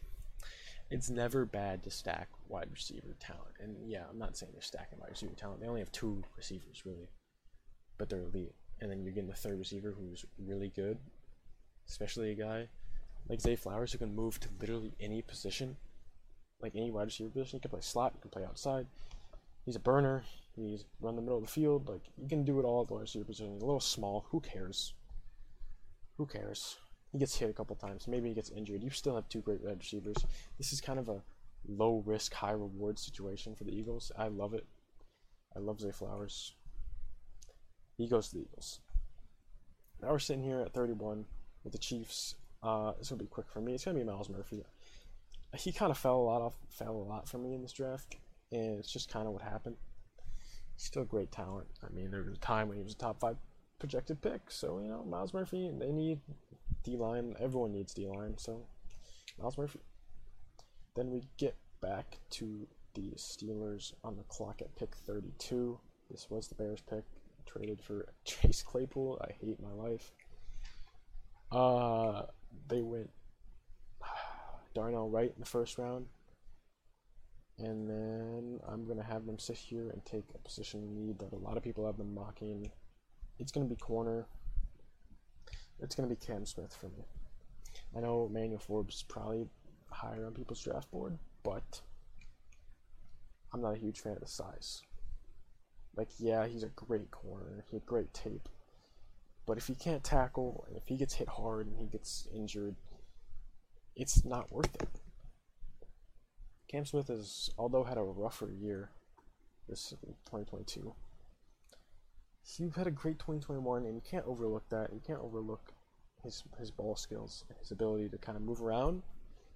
It's 0.93 1.11
never 1.11 1.45
bad 1.45 1.83
to 1.83 1.91
stack 1.91 2.29
wide 2.49 2.69
receiver 2.73 3.17
talent, 3.19 3.57
and 3.59 3.91
yeah, 3.91 4.05
I'm 4.09 4.19
not 4.19 4.37
saying 4.37 4.53
they're 4.53 4.62
stacking 4.62 5.01
wide 5.01 5.11
receiver 5.11 5.35
talent. 5.35 5.61
They 5.61 5.67
only 5.67 5.81
have 5.81 5.91
two 5.91 6.23
receivers 6.37 6.87
really, 6.87 7.09
but 7.99 8.09
they're 8.09 8.23
elite. 8.23 8.55
And 8.81 8.89
then 8.89 9.03
you're 9.03 9.12
getting 9.12 9.29
the 9.29 9.35
third 9.35 9.59
receiver 9.59 9.93
who's 9.99 10.25
really 10.39 10.69
good, 10.69 10.99
especially 11.89 12.31
a 12.31 12.37
guy 12.37 12.69
like 13.29 13.41
Zay 13.41 13.57
Flowers 13.57 13.91
who 13.91 13.99
can 13.99 14.14
move 14.14 14.39
to 14.39 14.49
literally 14.61 14.95
any 15.01 15.21
position, 15.21 15.77
like 16.61 16.77
any 16.77 16.93
wide 16.93 17.07
receiver 17.07 17.31
position. 17.31 17.57
He 17.57 17.61
can 17.61 17.71
play 17.71 17.81
slot, 17.81 18.12
he 18.14 18.21
can 18.21 18.31
play 18.31 18.45
outside. 18.45 18.87
He's 19.64 19.75
a 19.75 19.81
burner. 19.81 20.23
He's 20.57 20.84
run 21.00 21.16
the 21.16 21.22
middle 21.22 21.38
of 21.38 21.44
the 21.44 21.50
field. 21.50 21.88
Like 21.88 22.02
you 22.16 22.28
can 22.28 22.44
do 22.44 22.59
it 22.59 22.64
all 22.64 22.82
at 22.82 22.88
the 22.88 22.94
wide 22.94 23.02
receiver 23.02 23.24
position. 23.24 23.52
He's 23.52 23.62
a 23.62 23.66
little 23.66 23.80
small. 23.80 24.26
Who 24.30 24.40
cares? 24.40 24.94
Who 26.16 26.26
cares? 26.26 26.76
He 27.12 27.18
gets 27.18 27.36
hit 27.36 27.50
a 27.50 27.52
couple 27.52 27.76
times. 27.76 28.09
Maybe 28.09 28.28
he 28.28 28.34
gets 28.34 28.50
injured. 28.50 28.82
You 28.82 28.90
still 28.90 29.14
have 29.14 29.28
two 29.28 29.42
great 29.42 29.62
wide 29.62 29.78
receivers. 29.78 30.16
This 30.59 30.72
is 30.72 30.80
kind 30.80 30.98
of 30.98 31.09
a 31.09 31.22
low 31.68 32.02
risk, 32.07 32.32
high 32.32 32.52
reward 32.52 32.98
situation 32.98 33.54
for 33.54 33.64
the 33.64 33.76
Eagles. 33.76 34.11
I 34.16 34.28
love 34.28 34.54
it. 34.54 34.66
I 35.54 35.59
love 35.59 35.80
Zay 35.80 35.90
Flowers. 35.90 36.54
He 37.96 38.09
goes 38.09 38.28
to 38.28 38.36
the 38.36 38.42
Eagles. 38.42 38.80
Now 40.02 40.11
we're 40.11 40.18
sitting 40.18 40.42
here 40.42 40.61
at 40.61 40.72
31 40.72 41.26
with 41.64 41.72
the 41.72 41.78
Chiefs. 41.78 42.34
Uh, 42.62 42.92
it's 42.98 43.09
gonna 43.09 43.22
be 43.22 43.26
quick 43.26 43.48
for 43.48 43.61
me. 43.61 43.74
It's 43.74 43.84
gonna 43.84 43.98
be 43.98 44.04
Myles 44.04 44.28
Murphy. 44.28 44.64
He 45.54 45.72
kind 45.72 45.90
of 45.90 45.96
fell 45.96 46.16
a 46.16 46.22
lot 46.22 46.42
off, 46.42 46.57
fell 46.68 46.96
a 46.96 47.09
lot 47.09 47.28
for 47.28 47.38
me 47.38 47.54
in 47.54 47.62
this 47.62 47.72
draft, 47.72 48.16
and 48.52 48.78
it's 48.78 48.92
just 48.92 49.11
kind 49.11 49.26
of 49.26 49.32
what 49.32 49.42
happened. 49.42 49.76
Still 50.77 51.05
great 51.05 51.33
talent. 51.33 51.66
I 51.83 51.93
mean, 51.95 52.11
there 52.11 52.22
was 52.22 52.35
a 52.35 52.41
time 52.41 52.68
when 52.68 52.77
he 52.77 52.83
was 52.83 52.93
a 52.93 52.99
top 52.99 53.20
five 53.20 53.37
projected 53.79 54.20
pick. 54.20 54.51
So 54.51 54.79
you 54.79 54.89
know, 54.89 55.05
Myles 55.05 55.35
Murphy. 55.35 55.70
They 55.79 55.93
need 55.93 56.20
D 56.83 56.97
line. 56.97 57.35
Everyone 57.41 57.72
needs 57.72 57.95
D 57.95 58.07
line. 58.07 58.37
So 58.39 58.66
Myles 59.39 59.59
Murphy. 59.59 59.81
Then 60.95 61.11
we 61.11 61.24
get 61.37 61.57
back 61.81 62.18
to 62.31 62.66
the 62.95 63.12
Steelers 63.16 63.93
on 64.03 64.16
the 64.16 64.22
clock 64.24 64.62
at 64.62 64.74
pick 64.77 64.95
32. 64.95 65.79
This 66.11 66.29
was 66.31 66.49
the 66.49 66.55
Bears 66.55 66.81
pick. 66.89 67.05
Traded 67.45 67.83
for 67.83 68.09
Chase 68.24 68.62
Claypool. 68.62 69.20
I 69.22 69.33
hate 69.33 69.61
my 69.62 69.72
life. 69.72 70.12
Uh, 71.53 72.22
they 72.68 72.83
went 72.83 73.11
Darnell 74.74 75.09
Wright 75.09 75.33
in 75.35 75.41
the 75.41 75.47
first 75.47 75.79
round. 75.79 76.07
And 77.59 77.88
then 77.88 78.61
I'm 78.68 78.84
going 78.84 78.98
to 78.98 79.04
have 79.04 79.24
them 79.24 79.38
sit 79.38 79.57
here 79.57 79.88
and 79.90 80.04
take 80.04 80.24
a 80.34 80.38
position 80.38 80.94
need 80.94 81.18
that 81.20 81.32
a 81.32 81.38
lot 81.38 81.57
of 81.57 81.62
people 81.62 81.86
have 81.86 81.96
been 81.96 82.14
mocking. 82.14 82.70
It's 83.38 83.50
going 83.50 83.66
to 83.66 83.74
be 83.74 83.80
corner. 83.80 84.26
It's 85.80 85.94
going 85.94 86.09
to 86.09 86.14
be 86.14 86.20
Cam 86.20 86.44
Smith 86.44 86.76
for 86.78 86.88
me. 86.88 87.04
I 87.96 88.00
know 88.00 88.28
Manuel 88.30 88.59
Forbes 88.59 88.96
is 88.96 89.02
probably 89.02 89.46
higher 89.90 90.26
on 90.26 90.32
people's 90.32 90.62
draft 90.62 90.90
board, 90.90 91.18
but 91.42 91.80
I'm 93.52 93.62
not 93.62 93.74
a 93.74 93.78
huge 93.78 94.00
fan 94.00 94.12
of 94.12 94.20
the 94.20 94.26
size. 94.26 94.82
Like, 95.94 96.09
yeah, 96.18 96.46
he's 96.46 96.62
a 96.62 96.68
great 96.68 97.11
corner. 97.11 97.64
He 97.70 97.76
had 97.76 97.86
great 97.86 98.12
tape. 98.12 98.48
But 99.46 99.57
if 99.57 99.66
he 99.66 99.74
can't 99.74 100.04
tackle, 100.04 100.64
and 100.68 100.76
if 100.76 100.88
he 100.88 100.96
gets 100.96 101.14
hit 101.14 101.28
hard 101.28 101.68
and 101.68 101.78
he 101.78 101.86
gets 101.86 102.28
injured, 102.34 102.76
it's 103.94 104.24
not 104.24 104.52
worth 104.52 104.74
it. 104.82 104.95
Cam 106.69 106.85
Smith 106.85 107.09
has, 107.09 107.51
although 107.59 107.85
had 107.85 107.97
a 107.97 108.03
rougher 108.03 108.51
year 108.51 108.91
this 109.69 109.91
2022, 109.91 110.95
he 112.43 112.71
had 112.77 112.87
a 112.87 112.93
great 112.93 113.19
2021, 113.19 113.85
and 113.85 113.95
you 113.95 114.03
can't 114.09 114.27
overlook 114.27 114.69
that. 114.71 114.93
You 114.93 115.01
can't 115.05 115.21
overlook 115.21 115.73
his 116.23 116.45
his 116.59 116.71
ball 116.71 116.97
skills, 116.97 117.45
and 117.49 117.59
his 117.59 117.71
ability 117.71 118.09
to 118.11 118.19
kind 118.19 118.37
of 118.37 118.43
move 118.43 118.62
around 118.62 119.03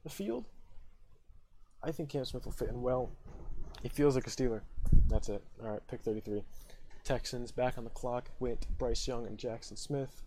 the 0.05 0.11
field. 0.11 0.47
I 1.83 1.93
think 1.93 2.11
Cam 2.11 2.25
Smith 2.25 2.45
will 2.45 2.53
fit 2.53 2.69
in 2.69 2.83
well. 2.83 3.11
He 3.83 3.89
feels 3.89 4.15
like 4.15 4.27
a 4.27 4.31
Steeler. 4.31 4.61
That's 5.09 5.29
it. 5.29 5.43
All 5.63 5.71
right, 5.71 5.87
pick 5.89 6.03
33. 6.03 6.43
Texans 7.03 7.51
back 7.51 7.79
on 7.79 7.85
the 7.85 7.91
clock 7.91 8.31
with 8.39 8.69
Bryce 8.79 9.09
Young 9.09 9.27
and 9.27 9.39
Jaxon 9.39 9.79
Smith. 9.79 10.23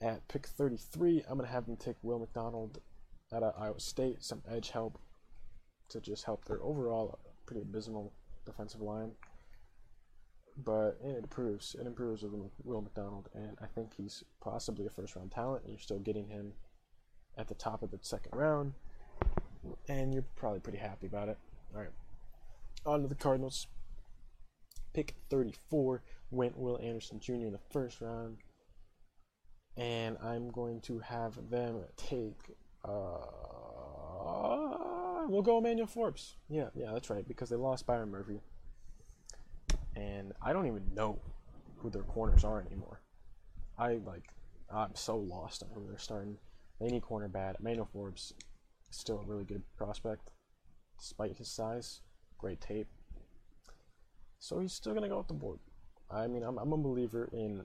At 0.00 0.28
pick 0.28 0.46
33, 0.46 1.24
I'm 1.28 1.36
going 1.36 1.46
to 1.46 1.52
have 1.52 1.66
them 1.66 1.76
take 1.76 1.96
Will 2.02 2.18
McDonald 2.18 2.80
out 3.32 3.42
of 3.42 3.54
Iowa 3.58 3.80
State, 3.80 4.22
some 4.22 4.42
edge 4.48 4.70
help 4.70 4.98
to 5.88 6.00
just 6.00 6.24
help 6.24 6.44
their 6.44 6.62
overall 6.62 7.18
pretty 7.46 7.62
abysmal 7.62 8.12
defensive 8.44 8.80
line. 8.80 9.12
But 10.64 10.98
it 11.04 11.16
improves. 11.18 11.76
It 11.78 11.86
improves 11.86 12.22
with 12.22 12.32
Will 12.64 12.80
McDonald, 12.80 13.28
and 13.34 13.58
I 13.60 13.66
think 13.66 13.92
he's 13.94 14.24
possibly 14.40 14.86
a 14.86 14.90
first 14.90 15.14
round 15.14 15.30
talent, 15.30 15.64
and 15.64 15.72
you're 15.72 15.80
still 15.80 15.98
getting 15.98 16.28
him 16.28 16.54
at 17.36 17.48
the 17.48 17.54
top 17.54 17.82
of 17.82 17.90
the 17.90 17.98
second 18.00 18.34
round, 18.34 18.72
and 19.88 20.14
you're 20.14 20.24
probably 20.34 20.60
pretty 20.60 20.78
happy 20.78 21.06
about 21.06 21.28
it. 21.28 21.36
All 21.74 21.80
right. 21.82 21.90
On 22.86 23.02
to 23.02 23.08
the 23.08 23.14
Cardinals. 23.14 23.66
Pick 24.94 25.14
34 25.28 26.02
went 26.30 26.56
Will 26.56 26.78
Anderson 26.82 27.20
Jr. 27.20 27.32
in 27.32 27.52
the 27.52 27.58
first 27.70 28.00
round. 28.00 28.38
And 29.76 30.16
I'm 30.22 30.50
going 30.50 30.80
to 30.82 31.00
have 31.00 31.50
them 31.50 31.82
take. 31.98 32.56
Uh, 32.82 33.18
we'll 35.28 35.42
go 35.42 35.58
Emmanuel 35.58 35.86
Forbes. 35.86 36.36
Yeah, 36.48 36.68
yeah, 36.74 36.90
that's 36.92 37.10
right, 37.10 37.26
because 37.26 37.48
they 37.48 37.56
lost 37.56 37.86
Byron 37.86 38.10
Murphy. 38.10 38.40
And 39.94 40.32
I 40.42 40.52
don't 40.52 40.66
even 40.66 40.82
know 40.94 41.18
who 41.76 41.90
their 41.90 42.02
corners 42.02 42.44
are 42.44 42.60
anymore. 42.60 43.00
I 43.78 43.98
like, 44.04 44.30
I'm 44.74 44.94
so 44.94 45.16
lost 45.16 45.62
on 45.62 45.68
who 45.74 45.86
they're 45.88 45.98
starting. 45.98 46.36
They 46.80 46.88
need 46.88 47.02
corner 47.02 47.28
bad. 47.28 47.56
Emmanuel 47.60 47.88
Forbes 47.92 48.32
is 48.90 48.98
still 48.98 49.20
a 49.20 49.26
really 49.26 49.44
good 49.44 49.62
prospect, 49.76 50.32
despite 50.98 51.36
his 51.36 51.48
size. 51.48 52.00
Great 52.38 52.60
tape. 52.60 52.88
So 54.38 54.60
he's 54.60 54.74
still 54.74 54.94
gonna 54.94 55.08
go 55.08 55.18
up 55.18 55.28
the 55.28 55.34
board. 55.34 55.58
I 56.10 56.26
mean, 56.26 56.42
I'm, 56.42 56.58
I'm 56.58 56.72
a 56.72 56.76
believer 56.76 57.28
in 57.32 57.64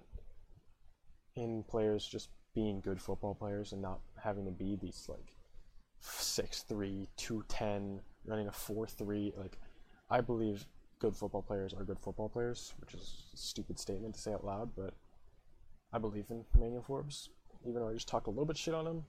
in 1.36 1.64
players 1.64 2.06
just 2.06 2.30
being 2.54 2.82
good 2.82 3.02
football 3.02 3.36
players 3.36 3.72
and 3.72 3.82
not 3.82 4.00
having 4.22 4.46
to 4.46 4.52
be 4.52 4.78
these 4.82 5.06
like 5.08 5.34
6'3", 6.02 7.08
210, 7.18 8.02
running 8.26 8.48
a 8.48 8.52
4'3". 8.52 9.38
Like, 9.38 9.58
I 10.10 10.22
believe 10.22 10.66
good 11.00 11.16
football 11.16 11.42
players 11.42 11.74
are 11.74 11.84
good 11.84 12.00
football 12.00 12.30
players, 12.30 12.74
which 12.80 12.94
is 12.94 13.24
a 13.34 13.38
stupid 13.38 13.80
statement 13.80 14.16
to 14.16 14.22
say 14.22 14.34
out 14.34 14.46
loud, 14.46 14.72
but 14.76 14.94
I 15.92 15.98
believe 15.98 16.26
in 16.30 16.46
Emmanuel 16.56 16.84
Forbes. 16.84 17.30
Even 17.68 17.82
though 17.82 17.90
I 17.90 17.94
just 17.94 18.08
talked 18.08 18.28
a 18.28 18.30
little 18.30 18.46
bit 18.46 18.58
shit 18.58 18.74
on 18.74 18.88
him, 18.88 19.04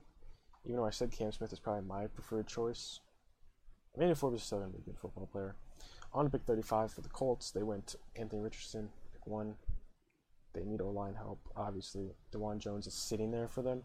even 0.65 0.77
though 0.77 0.85
I 0.85 0.91
said 0.91 1.11
Cam 1.11 1.31
Smith 1.31 1.53
is 1.53 1.59
probably 1.59 1.87
my 1.87 2.07
preferred 2.07 2.47
choice, 2.47 2.99
Emmanuel 3.95 4.15
Forbes 4.15 4.41
is 4.41 4.45
still 4.45 4.59
going 4.59 4.71
to 4.71 4.77
be 4.77 4.83
a 4.83 4.85
good 4.85 4.99
football 4.99 5.27
player. 5.31 5.55
On 6.13 6.29
pick 6.29 6.43
35 6.43 6.91
for 6.91 7.01
the 7.01 7.09
Colts, 7.09 7.51
they 7.51 7.63
went 7.63 7.95
Anthony 8.15 8.41
Richardson, 8.41 8.89
pick 9.11 9.25
one. 9.25 9.55
They 10.53 10.63
need 10.63 10.81
O 10.81 10.89
line 10.89 11.15
help. 11.15 11.39
Obviously, 11.55 12.11
Dawand 12.31 12.59
Jones 12.59 12.85
is 12.85 12.93
sitting 12.93 13.31
there 13.31 13.47
for 13.47 13.63
them. 13.63 13.83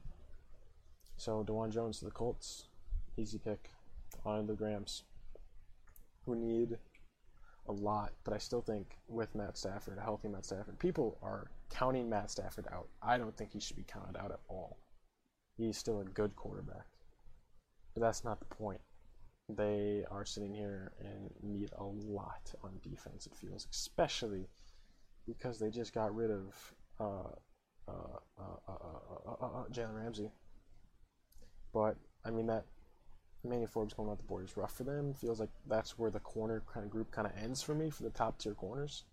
So 1.16 1.42
Dawand 1.42 1.72
Jones 1.72 1.98
to 1.98 2.04
the 2.04 2.10
Colts, 2.10 2.68
easy 3.18 3.38
pick. 3.38 3.70
On 4.24 4.46
the 4.46 4.54
Rams, 4.54 5.04
who 6.24 6.34
need 6.34 6.78
a 7.68 7.72
lot, 7.72 8.12
but 8.24 8.34
I 8.34 8.38
still 8.38 8.62
think 8.62 8.96
with 9.06 9.34
Matt 9.34 9.56
Stafford, 9.56 9.98
a 9.98 10.02
healthy 10.02 10.28
Matt 10.28 10.44
Stafford, 10.44 10.78
people 10.78 11.18
are 11.22 11.50
counting 11.70 12.08
Matt 12.08 12.30
Stafford 12.30 12.66
out. 12.72 12.88
I 13.02 13.18
don't 13.18 13.36
think 13.36 13.52
he 13.52 13.60
should 13.60 13.76
be 13.76 13.84
counted 13.84 14.18
out 14.18 14.32
at 14.32 14.40
all. 14.48 14.78
He's 15.56 15.78
still 15.78 16.00
a 16.00 16.04
good 16.04 16.36
quarterback, 16.36 16.86
but 17.94 18.00
that's 18.02 18.24
not 18.24 18.40
the 18.40 18.46
point 18.46 18.80
they 19.48 20.04
are 20.10 20.24
sitting 20.24 20.54
here 20.54 20.92
and 21.00 21.30
need 21.42 21.70
a 21.78 21.84
lot 21.84 22.52
on 22.62 22.78
defense, 22.82 23.26
it 23.26 23.36
feels, 23.36 23.66
especially 23.70 24.46
because 25.26 25.58
they 25.58 25.70
just 25.70 25.94
got 25.94 26.14
rid 26.14 26.30
of 26.30 26.74
uh, 27.00 27.32
uh, 27.88 28.18
uh, 28.38 29.64
Jalen 29.72 29.96
Ramsey. 29.96 30.30
But, 31.72 31.96
I 32.24 32.30
mean, 32.30 32.46
that 32.46 32.64
Manny 33.48 33.66
Forbes 33.66 33.94
going 33.94 34.08
off 34.08 34.18
the 34.18 34.24
board 34.24 34.44
is 34.44 34.56
rough 34.56 34.76
for 34.76 34.84
them. 34.84 35.14
Feels 35.14 35.40
like 35.40 35.50
that's 35.66 35.98
where 35.98 36.10
the 36.10 36.20
corner 36.20 36.62
kind 36.72 36.84
of 36.84 36.90
group 36.90 37.10
kind 37.10 37.26
of 37.26 37.32
ends 37.42 37.62
for 37.62 37.74
me 37.74 37.90
for 37.90 38.02
the 38.02 38.10
top 38.10 38.38
tier 38.38 38.54
corners. 38.54 39.04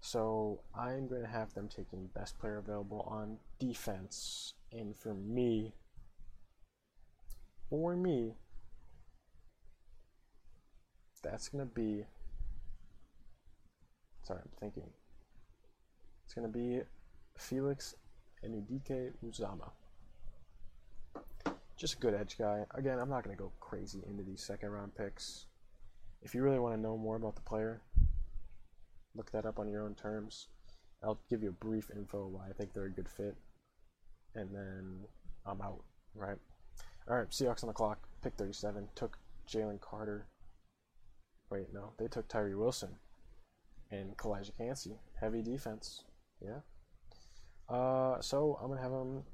So 0.00 0.60
I'm 0.78 1.08
going 1.08 1.22
to 1.22 1.28
have 1.28 1.54
them 1.54 1.68
taking 1.68 2.10
best 2.14 2.38
player 2.38 2.58
available 2.58 3.06
on 3.08 3.38
defense. 3.58 4.54
And 4.70 4.94
for 4.94 5.14
me, 5.14 5.72
for 7.70 7.96
me, 7.96 8.34
that's 11.22 11.48
going 11.48 11.66
to 11.66 11.74
be. 11.74 12.04
Sorry, 14.22 14.40
I'm 14.42 14.50
thinking. 14.60 14.90
It's 16.24 16.34
going 16.34 16.46
to 16.46 16.52
be 16.52 16.82
Felix 17.38 17.94
Anudike 18.44 19.12
Uzomah. 19.24 19.70
Just 21.76 21.94
a 21.94 21.98
good 21.98 22.14
edge 22.14 22.38
guy. 22.38 22.64
Again, 22.74 22.98
I'm 22.98 23.08
not 23.08 23.24
going 23.24 23.36
to 23.36 23.42
go 23.42 23.52
crazy 23.60 24.02
into 24.08 24.22
these 24.22 24.42
second 24.42 24.70
round 24.70 24.94
picks. 24.94 25.46
If 26.22 26.34
you 26.34 26.42
really 26.42 26.58
want 26.58 26.74
to 26.74 26.80
know 26.80 26.96
more 26.96 27.16
about 27.16 27.34
the 27.34 27.42
player, 27.42 27.82
look 29.14 29.30
that 29.32 29.44
up 29.44 29.58
on 29.58 29.68
your 29.68 29.82
own 29.82 29.94
terms. 29.94 30.48
I'll 31.02 31.20
give 31.28 31.42
you 31.42 31.50
a 31.50 31.64
brief 31.64 31.90
info 31.94 32.28
why 32.28 32.48
I 32.48 32.52
think 32.52 32.72
they're 32.72 32.84
a 32.84 32.90
good 32.90 33.08
fit. 33.08 33.36
And 34.34 34.54
then 34.54 35.00
I'm 35.44 35.60
out. 35.60 35.82
Right. 36.14 36.38
All 37.08 37.16
right. 37.16 37.28
Seahawks 37.30 37.62
on 37.62 37.68
the 37.68 37.74
clock. 37.74 37.98
Pick 38.22 38.34
37. 38.34 38.88
Took 38.94 39.18
Jalen 39.48 39.80
Carter. 39.80 40.26
Wait, 41.50 41.66
no. 41.72 41.92
They 41.98 42.06
took 42.06 42.28
Tyree 42.28 42.54
Wilson 42.54 42.96
and 43.90 44.16
Calijah 44.16 44.56
Kancey. 44.56 44.98
Heavy 45.20 45.42
defense. 45.42 46.04
Yeah. 46.40 46.60
Uh, 47.68 48.20
so 48.20 48.58
I'm 48.62 48.68
gonna 48.68 48.80
have 48.80 48.90
them 48.90 49.24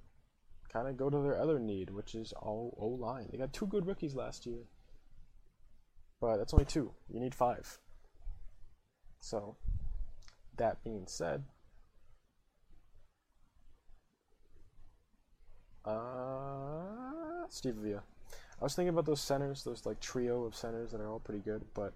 kind 0.73 0.89
of 0.89 0.97
go 0.97 1.11
to 1.11 1.19
their 1.19 1.41
other 1.41 1.59
need, 1.59 1.91
which 1.91 2.15
is 2.15 2.33
all 2.33 2.77
O 2.79 2.87
line. 2.87 3.29
They 3.31 3.39
got 3.39 3.53
two 3.53 3.67
good 3.67 3.87
rookies 3.87 4.15
last 4.15 4.47
year, 4.47 4.65
but 6.21 6.37
that's 6.37 6.55
only 6.55 6.65
two. 6.65 6.93
You 7.09 7.21
need 7.21 7.35
five. 7.35 7.79
So, 9.21 9.57
that 10.57 10.83
being 10.83 11.05
said, 11.07 11.45
uh, 15.85 17.47
Steve 17.49 17.77
Avila. 17.79 18.03
I 18.61 18.65
was 18.65 18.75
thinking 18.75 18.91
about 18.91 19.07
those 19.07 19.21
centers, 19.21 19.65
those 19.65 19.87
like 19.87 20.01
trio 20.01 20.45
of 20.45 20.55
centers 20.55 20.93
that 20.93 21.01
are 21.01 21.11
all 21.11 21.21
pretty 21.21 21.41
good, 21.41 21.65
but 21.75 21.93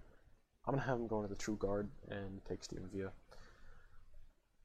I'm 0.65 0.73
gonna 0.73 0.85
have 0.85 0.97
him 0.97 1.07
go 1.07 1.17
into 1.17 1.29
the 1.29 1.35
true 1.35 1.55
guard 1.57 1.89
and 2.09 2.43
take 2.45 2.63
Steve 2.63 2.81
Avila. 2.83 3.11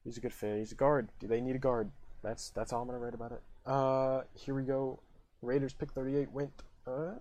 He's 0.03 0.17
a 0.17 0.21
good 0.21 0.33
fit. 0.33 0.57
He's 0.57 0.71
a 0.71 0.75
guard. 0.75 1.09
Do 1.19 1.27
they 1.27 1.41
need 1.41 1.55
a 1.55 1.59
guard? 1.59 1.91
That's 2.23 2.49
that's 2.49 2.73
all 2.73 2.81
I'm 2.81 2.87
gonna 2.87 2.99
write 2.99 3.13
about 3.13 3.31
it. 3.31 3.41
Uh, 3.65 4.21
here 4.33 4.55
we 4.55 4.63
go. 4.63 4.99
Raiders 5.41 5.73
pick 5.73 5.91
38 5.91 6.31
went. 6.31 6.51
Uh, 6.87 7.13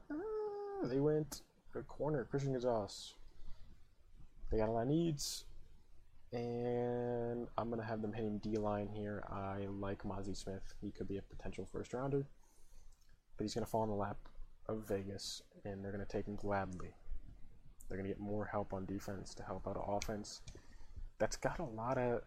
they 0.84 1.01
went 1.01 1.43
a 1.74 1.82
corner. 1.82 2.24
Christian 2.24 2.53
Gonzalez. 2.53 3.14
They 4.51 4.59
got 4.59 4.68
a 4.68 4.72
lot 4.72 4.82
of 4.82 4.88
needs, 4.88 5.45
and 6.32 7.47
I'm 7.57 7.70
gonna 7.70 7.84
have 7.84 8.03
them 8.03 8.12
hitting 8.12 8.38
D 8.38 8.57
line 8.57 8.88
here. 8.88 9.22
I 9.30 9.66
like 9.68 10.03
Mazi 10.03 10.36
Smith. 10.36 10.74
He 10.80 10.91
could 10.91 11.07
be 11.07 11.18
a 11.18 11.22
potential 11.22 11.68
first 11.70 11.93
rounder, 11.93 12.26
but 13.36 13.45
he's 13.45 13.55
gonna 13.55 13.66
fall 13.66 13.84
in 13.84 13.91
the 13.91 13.95
lap 13.95 14.16
of 14.66 14.88
Vegas, 14.88 15.43
and 15.64 15.84
they're 15.84 15.93
gonna 15.93 16.05
take 16.05 16.26
him 16.26 16.34
gladly. 16.34 16.93
They're 17.88 17.97
gonna 17.97 18.09
get 18.09 18.18
more 18.18 18.45
help 18.45 18.72
on 18.72 18.86
defense 18.86 19.34
to 19.34 19.45
help 19.45 19.68
out 19.68 19.76
offense. 19.86 20.41
That's 21.18 21.36
got 21.36 21.61
a 21.61 21.64
lot 21.64 21.97
of 21.97 22.22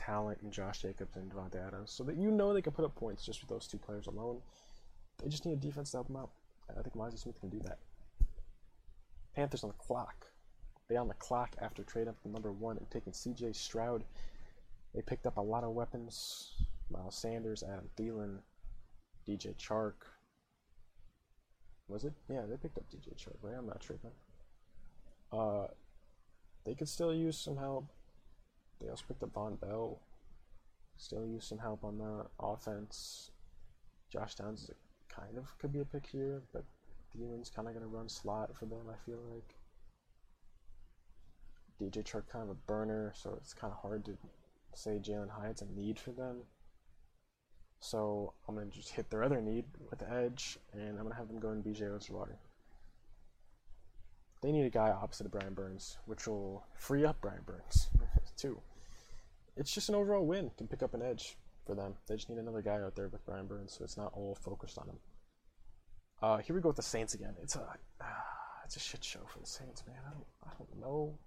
talent 0.00 0.38
in 0.42 0.50
Josh 0.50 0.82
Jacobs 0.82 1.16
and 1.16 1.30
Davante 1.30 1.64
Adams, 1.66 1.90
so 1.90 2.02
that 2.04 2.16
you 2.16 2.30
know 2.30 2.54
they 2.54 2.62
can 2.62 2.72
put 2.72 2.84
up 2.84 2.94
points 2.94 3.24
just 3.24 3.40
with 3.40 3.50
those 3.50 3.66
two 3.66 3.78
players 3.78 4.06
alone. 4.06 4.40
They 5.22 5.28
just 5.28 5.44
need 5.44 5.52
a 5.52 5.56
defense 5.56 5.90
to 5.90 5.98
help 5.98 6.06
them 6.06 6.16
out. 6.16 6.30
I 6.70 6.82
think 6.82 6.94
Mazi 6.94 7.18
Smith 7.18 7.38
can 7.40 7.50
do 7.50 7.60
that. 7.60 7.78
Panthers 9.34 9.62
on 9.64 9.70
the 9.70 9.74
clock. 9.74 10.26
They 10.88 10.96
on 10.96 11.08
the 11.08 11.14
clock 11.14 11.54
after 11.60 11.82
trade 11.82 12.08
up 12.08 12.20
to 12.22 12.28
number 12.28 12.52
one 12.52 12.78
and 12.78 12.90
taking 12.90 13.12
C.J. 13.12 13.52
Stroud. 13.52 14.04
They 14.94 15.02
picked 15.02 15.26
up 15.26 15.36
a 15.36 15.40
lot 15.40 15.64
of 15.64 15.70
weapons. 15.70 16.52
Miles 16.90 17.16
Sanders, 17.16 17.62
Adam 17.62 17.88
Thielen, 17.96 18.38
DJ 19.28 19.54
Chark. 19.56 19.94
Was 21.88 22.04
it? 22.04 22.12
Yeah, 22.28 22.42
they 22.48 22.56
picked 22.56 22.78
up 22.78 22.84
DJ 22.90 23.14
Chark, 23.16 23.36
right? 23.42 23.54
I'm 23.56 23.66
not 23.66 23.80
tripping. 23.80 24.10
Uh, 25.32 25.66
they 26.64 26.74
could 26.74 26.88
still 26.88 27.14
use 27.14 27.38
some 27.38 27.56
help. 27.56 27.86
They 28.80 28.88
also 28.88 29.04
picked 29.06 29.22
up 29.22 29.34
Vonn 29.34 29.60
Bell. 29.60 30.00
Still 30.96 31.26
use 31.26 31.46
some 31.46 31.58
help 31.58 31.84
on 31.84 31.98
the 31.98 32.26
offense. 32.38 33.30
Josh 34.10 34.34
Downs 34.34 34.64
is 34.64 34.70
a, 34.70 35.14
kind 35.14 35.38
of 35.38 35.56
could 35.58 35.72
be 35.72 35.80
a 35.80 35.84
pick 35.84 36.06
here, 36.06 36.42
but 36.52 36.64
Thielen's 37.14 37.50
kind 37.50 37.68
of 37.68 37.74
going 37.74 37.84
to 37.84 37.96
run 37.96 38.08
slot 38.08 38.56
for 38.56 38.66
them, 38.66 38.86
I 38.90 38.96
feel 39.04 39.20
like. 39.32 39.54
DJ 41.80 42.04
Chark 42.04 42.28
kind 42.28 42.44
of 42.44 42.50
a 42.50 42.54
burner, 42.66 43.12
so 43.16 43.34
it's 43.36 43.54
kind 43.54 43.72
of 43.72 43.78
hard 43.78 44.04
to 44.04 44.16
say 44.74 45.00
Jalin 45.02 45.30
Hyatt's 45.30 45.62
a 45.62 45.66
need 45.66 45.98
for 45.98 46.10
them. 46.10 46.42
So 47.80 48.34
I'm 48.46 48.54
going 48.54 48.70
to 48.70 48.76
just 48.76 48.90
hit 48.90 49.10
their 49.10 49.24
other 49.24 49.40
need 49.40 49.64
with 49.88 50.00
the 50.00 50.10
edge, 50.10 50.58
and 50.72 50.90
I'm 50.90 51.04
going 51.04 51.10
to 51.10 51.14
have 51.14 51.28
them 51.28 51.40
go 51.40 51.50
in 51.50 51.62
BJ 51.62 51.82
Ojulari. 51.82 52.36
They 54.42 54.52
need 54.52 54.66
a 54.66 54.70
guy 54.70 54.90
opposite 54.90 55.26
of 55.26 55.32
Brian 55.32 55.54
Burns, 55.54 55.98
which 56.06 56.26
will 56.26 56.64
free 56.74 57.04
up 57.04 57.20
Brian 57.20 57.42
Burns, 57.44 57.88
too. 58.36 58.60
It's 59.60 59.74
just 59.74 59.90
an 59.90 59.94
overall 59.94 60.24
win. 60.24 60.50
Can 60.56 60.66
pick 60.66 60.82
up 60.82 60.94
an 60.94 61.02
edge 61.02 61.36
for 61.66 61.74
them. 61.74 61.92
They 62.08 62.16
just 62.16 62.30
need 62.30 62.38
another 62.38 62.62
guy 62.62 62.80
out 62.80 62.96
there 62.96 63.08
with 63.08 63.24
Brian 63.26 63.46
Burns, 63.46 63.76
so 63.76 63.84
it's 63.84 63.98
not 63.98 64.10
all 64.14 64.34
focused 64.34 64.78
on 64.78 64.88
him. 64.88 64.96
Uh, 66.22 66.38
here 66.38 66.56
we 66.56 66.62
go 66.62 66.70
with 66.70 66.76
the 66.76 66.82
Saints 66.82 67.12
again. 67.12 67.34
It's 67.42 67.56
a 67.56 67.60
uh, 68.00 68.04
it's 68.64 68.76
a 68.76 68.80
shit 68.80 69.04
show 69.04 69.20
for 69.26 69.38
the 69.38 69.46
Saints, 69.46 69.84
man. 69.86 69.98
I 70.06 70.12
don't 70.12 70.24
I 70.46 70.50
don't 70.56 70.80
know. 70.80 71.18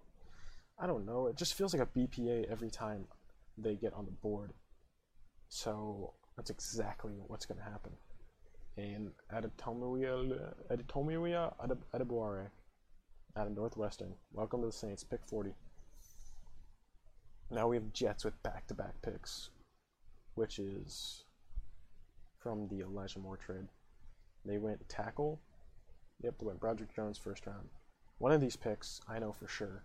I 0.80 0.88
don't 0.88 1.06
know. 1.06 1.28
It 1.28 1.36
just 1.36 1.54
feels 1.54 1.76
like 1.76 1.84
a 1.84 2.00
BPA 2.00 2.52
every 2.52 2.72
time 2.72 3.06
they 3.56 3.76
get 3.76 3.94
on 3.94 4.06
the 4.06 4.12
board. 4.12 4.54
So 5.50 6.16
that's 6.36 6.50
exactly 6.50 7.14
what's 7.28 7.46
going 7.46 7.60
to 7.60 7.64
happen. 7.64 7.92
And 8.78 9.12
Adetomiwa 9.32 10.56
Adetomiwa 10.72 11.54
Adebawore 11.94 12.48
out 13.38 13.46
of 13.46 13.56
Northwestern. 13.56 14.16
Welcome 14.32 14.62
to 14.62 14.68
the 14.68 14.74
Saints. 14.74 15.04
Pick 15.04 15.20
40. 15.28 15.54
Now 17.50 17.68
we 17.68 17.76
have 17.76 17.94
Jets 17.94 18.26
with 18.26 18.42
back-to-back 18.44 19.02
picks, 19.02 19.50
which 20.36 20.60
is 20.60 21.24
from 22.38 22.68
the 22.68 22.82
Elijah 22.82 23.20
Moore 23.20 23.38
trade. 23.38 23.68
They 24.46 24.58
went 24.58 24.88
tackle. 24.90 25.40
Yep, 26.22 26.40
they 26.40 26.46
went 26.46 26.60
Broderick 26.60 26.96
Jones 26.96 27.18
first 27.18 27.46
round. 27.46 27.70
One 28.18 28.32
of 28.32 28.42
these 28.42 28.56
picks, 28.56 29.02
I 29.08 29.20
know 29.20 29.32
for 29.32 29.48
sure. 29.48 29.84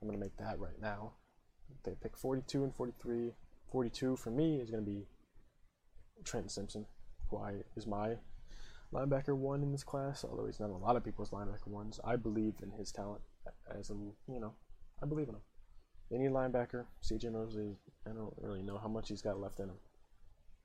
I'm 0.00 0.08
going 0.08 0.18
to 0.18 0.24
make 0.24 0.36
that 0.38 0.58
right 0.58 0.80
now. 0.80 1.12
They 1.84 1.94
pick 2.00 2.16
42 2.16 2.64
and 2.64 2.74
43. 2.74 3.32
42 3.70 4.16
for 4.16 4.30
me 4.30 4.56
is 4.56 4.70
going 4.70 4.84
to 4.84 4.90
be 4.90 5.06
Trenton 6.24 6.48
Simpson, 6.48 6.86
who 7.30 7.38
I, 7.38 7.54
is 7.76 7.86
my 7.86 8.16
linebacker 8.92 9.36
one 9.36 9.62
in 9.62 9.72
this 9.72 9.84
class, 9.84 10.24
although 10.24 10.46
he's 10.46 10.60
not 10.60 10.70
a 10.70 10.76
lot 10.76 10.96
of 10.96 11.04
people's 11.04 11.30
linebacker 11.30 11.68
ones. 11.68 12.00
I 12.04 12.16
believe 12.16 12.54
in 12.62 12.70
his 12.72 12.90
talent 12.92 13.20
as 13.78 13.90
a, 13.90 13.94
you 13.94 14.40
know, 14.40 14.54
I 15.02 15.06
believe 15.06 15.28
in 15.28 15.34
him. 15.34 15.40
They 16.10 16.18
need 16.18 16.30
linebacker. 16.30 16.86
CJ 17.04 17.32
Mosley, 17.32 17.76
I 18.06 18.10
don't 18.10 18.34
really 18.40 18.62
know 18.62 18.78
how 18.78 18.88
much 18.88 19.08
he's 19.08 19.22
got 19.22 19.40
left 19.40 19.60
in 19.60 19.68
him. 19.68 19.76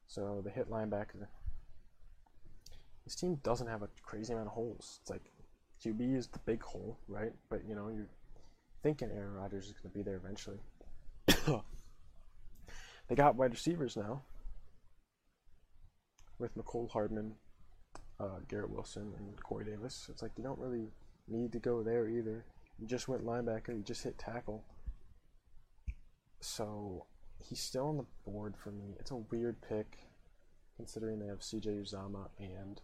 So 0.07 0.41
the 0.43 0.49
hit 0.49 0.69
linebacker. 0.69 1.27
This 3.05 3.15
team 3.15 3.35
doesn't 3.43 3.67
have 3.67 3.83
a 3.83 3.89
crazy 4.01 4.33
amount 4.33 4.47
of 4.47 4.53
holes. 4.53 4.99
It's 5.01 5.11
like 5.11 5.31
QB 5.83 6.15
is 6.17 6.27
the 6.27 6.39
big 6.39 6.63
hole, 6.63 6.97
right? 7.07 7.33
But 7.49 7.65
you 7.67 7.75
know, 7.75 7.89
you're 7.89 8.09
thinking 8.81 9.11
Aaron 9.11 9.33
Rodgers 9.33 9.67
is 9.67 9.73
going 9.73 9.91
to 9.91 9.97
be 9.97 10.01
there 10.01 10.15
eventually. 10.15 10.57
they 13.07 13.15
got 13.15 13.35
wide 13.35 13.51
receivers 13.51 13.95
now 13.95 14.23
with 16.39 16.55
Mecole 16.57 16.89
Hardman, 16.89 17.35
uh, 18.19 18.39
Garrett 18.47 18.71
Wilson, 18.71 19.13
and 19.17 19.41
Corey 19.43 19.65
Davis. 19.65 20.07
It's 20.09 20.23
like 20.23 20.31
you 20.37 20.43
don't 20.43 20.59
really 20.59 20.89
need 21.27 21.51
to 21.51 21.59
go 21.59 21.83
there 21.83 22.07
either. 22.07 22.45
You 22.79 22.87
just 22.87 23.07
went 23.07 23.25
linebacker, 23.25 23.69
you 23.69 23.83
just 23.83 24.03
hit 24.03 24.17
tackle. 24.17 24.63
So 26.45 27.05
he's 27.39 27.59
still 27.59 27.87
on 27.87 27.97
the 27.97 28.05
board 28.23 28.55
for 28.55 28.69
me. 28.69 28.95
It's 28.99 29.09
a 29.09 29.15
weird 29.15 29.57
pick 29.67 29.97
considering 30.77 31.19
they 31.19 31.25
have 31.25 31.39
CJ 31.39 31.81
Uzomah 31.81 32.29
and 32.37 32.79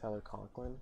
Tyler 0.00 0.20
Conklin. 0.20 0.76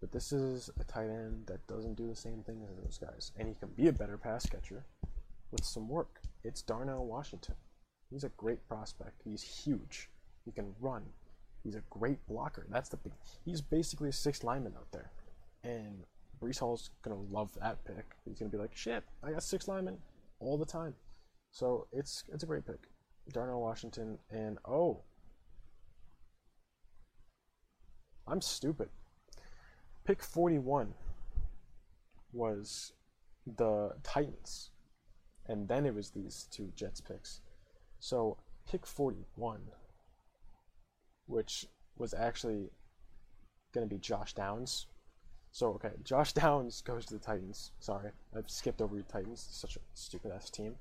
But 0.00 0.12
this 0.12 0.32
is 0.32 0.70
a 0.78 0.84
tight 0.84 1.08
end 1.08 1.46
that 1.46 1.66
doesn't 1.66 1.96
do 1.96 2.06
the 2.06 2.14
same 2.14 2.42
thing 2.42 2.62
as 2.62 2.76
those 2.76 2.98
guys. 2.98 3.32
And 3.36 3.48
he 3.48 3.54
can 3.54 3.70
be 3.70 3.88
a 3.88 3.92
better 3.92 4.18
pass 4.18 4.46
catcher 4.46 4.84
with 5.50 5.64
some 5.64 5.88
work. 5.88 6.20
It's 6.44 6.60
Darnell 6.60 7.06
Washington. 7.06 7.54
He's 8.10 8.24
a 8.24 8.30
great 8.36 8.68
prospect. 8.68 9.22
He's 9.24 9.42
huge. 9.42 10.10
He 10.44 10.52
can 10.52 10.74
run. 10.78 11.04
He's 11.64 11.74
a 11.74 11.82
great 11.88 12.24
blocker. 12.28 12.66
That's 12.70 12.90
the 12.90 12.98
big. 12.98 13.14
He's 13.46 13.62
basically 13.62 14.10
a 14.10 14.12
sixth 14.12 14.44
lineman 14.44 14.74
out 14.76 14.92
there. 14.92 15.10
And 15.64 16.04
Breece 16.40 16.58
Hall's 16.58 16.90
gonna 17.02 17.20
love 17.30 17.50
that 17.60 17.84
pick. 17.86 18.14
He's 18.26 18.38
gonna 18.38 18.50
be 18.50 18.58
like, 18.58 18.76
shit, 18.76 19.04
I 19.24 19.32
got 19.32 19.42
six 19.42 19.66
linemen 19.68 19.96
all 20.40 20.58
the 20.58 20.66
time. 20.66 20.94
So 21.50 21.86
it's 21.92 22.24
it's 22.32 22.42
a 22.42 22.46
great 22.46 22.66
pick. 22.66 22.80
Darnell 23.32 23.60
Washington 23.60 24.18
and 24.30 24.58
oh 24.64 25.02
I'm 28.26 28.42
stupid. 28.42 28.90
Pick 30.04 30.22
41 30.22 30.94
was 32.32 32.92
the 33.46 33.92
Titans. 34.02 34.70
And 35.46 35.66
then 35.66 35.86
it 35.86 35.94
was 35.94 36.10
these 36.10 36.46
two 36.50 36.70
Jets 36.76 37.00
picks. 37.00 37.40
So 37.98 38.36
pick 38.70 38.86
41, 38.86 39.60
which 41.26 41.66
was 41.96 42.12
actually 42.12 42.70
going 43.72 43.88
to 43.88 43.94
be 43.94 43.98
Josh 43.98 44.34
Downs. 44.34 44.86
So, 45.50 45.68
okay, 45.70 45.92
Josh 46.04 46.32
Downs 46.34 46.82
goes 46.82 47.06
to 47.06 47.14
the 47.14 47.20
Titans. 47.20 47.72
Sorry, 47.80 48.10
I've 48.36 48.50
skipped 48.50 48.80
over 48.80 48.96
the 48.96 49.02
Titans. 49.02 49.46
Such 49.50 49.76
a 49.76 49.80
stupid 49.94 50.30
ass 50.30 50.50
team. 50.50 50.76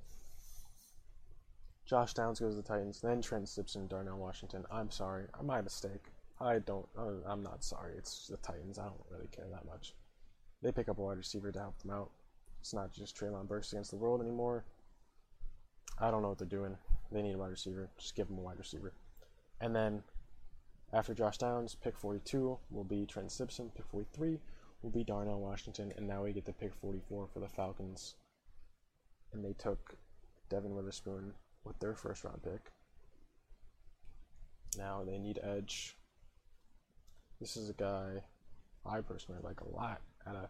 Josh 1.85 2.13
Downs 2.13 2.39
goes 2.39 2.53
to 2.53 2.61
the 2.61 2.67
Titans, 2.67 2.99
then 3.01 3.21
Trent 3.21 3.47
Simpson, 3.47 3.87
Darnell 3.87 4.17
Washington. 4.17 4.65
I'm 4.69 4.91
sorry, 4.91 5.25
my 5.41 5.61
mistake. 5.61 6.11
I 6.39 6.59
don't. 6.59 6.85
I'm 7.25 7.41
not 7.41 7.63
sorry. 7.63 7.93
It's 7.97 8.27
the 8.27 8.37
Titans. 8.37 8.77
I 8.77 8.83
don't 8.83 9.01
really 9.09 9.27
care 9.27 9.47
that 9.49 9.65
much. 9.65 9.95
They 10.61 10.71
pick 10.71 10.89
up 10.89 10.99
a 10.99 11.01
wide 11.01 11.17
receiver 11.17 11.51
to 11.51 11.59
help 11.59 11.79
them 11.79 11.91
out. 11.91 12.11
It's 12.59 12.73
not 12.73 12.91
just 12.91 13.15
Treylon 13.15 13.47
Burks 13.47 13.71
against 13.71 13.91
the 13.91 13.97
world 13.97 14.21
anymore. 14.21 14.65
I 15.99 16.11
don't 16.11 16.21
know 16.21 16.29
what 16.29 16.37
they're 16.37 16.47
doing. 16.47 16.77
They 17.11 17.21
need 17.21 17.35
a 17.35 17.37
wide 17.37 17.51
receiver. 17.51 17.89
Just 17.97 18.15
give 18.15 18.27
them 18.27 18.37
a 18.37 18.41
wide 18.41 18.59
receiver. 18.59 18.93
And 19.61 19.75
then 19.75 20.03
After 20.93 21.13
Josh 21.13 21.37
Downs, 21.37 21.75
pick 21.75 21.97
42 21.97 22.57
will 22.71 22.83
be 22.83 23.05
Trent 23.05 23.31
Simpson. 23.31 23.69
Pick 23.75 23.85
43 23.87 24.39
will 24.87 24.99
be 24.99 25.03
Darnell 25.03 25.41
Washington. 25.41 25.91
And 25.97 26.07
now 26.07 26.23
we 26.23 26.31
get 26.31 26.45
the 26.45 26.53
pick 26.53 26.73
44 26.73 27.27
for 27.27 27.39
the 27.39 27.47
Falcons. 27.47 28.15
And 29.33 29.43
they 29.43 29.51
took 29.51 29.97
Devon 30.49 30.75
Witherspoon 30.75 31.33
with 31.65 31.77
their 31.79 31.93
first 31.93 32.23
round 32.23 32.41
pick. 32.41 32.71
Now 34.77 35.03
they 35.05 35.17
need 35.17 35.39
edge. 35.43 35.97
This 37.41 37.57
is 37.57 37.69
a 37.69 37.73
guy 37.73 38.23
I 38.85 39.01
personally 39.01 39.41
like 39.43 39.59
a 39.59 39.69
lot 39.75 40.01
out 40.25 40.35
of 40.35 40.49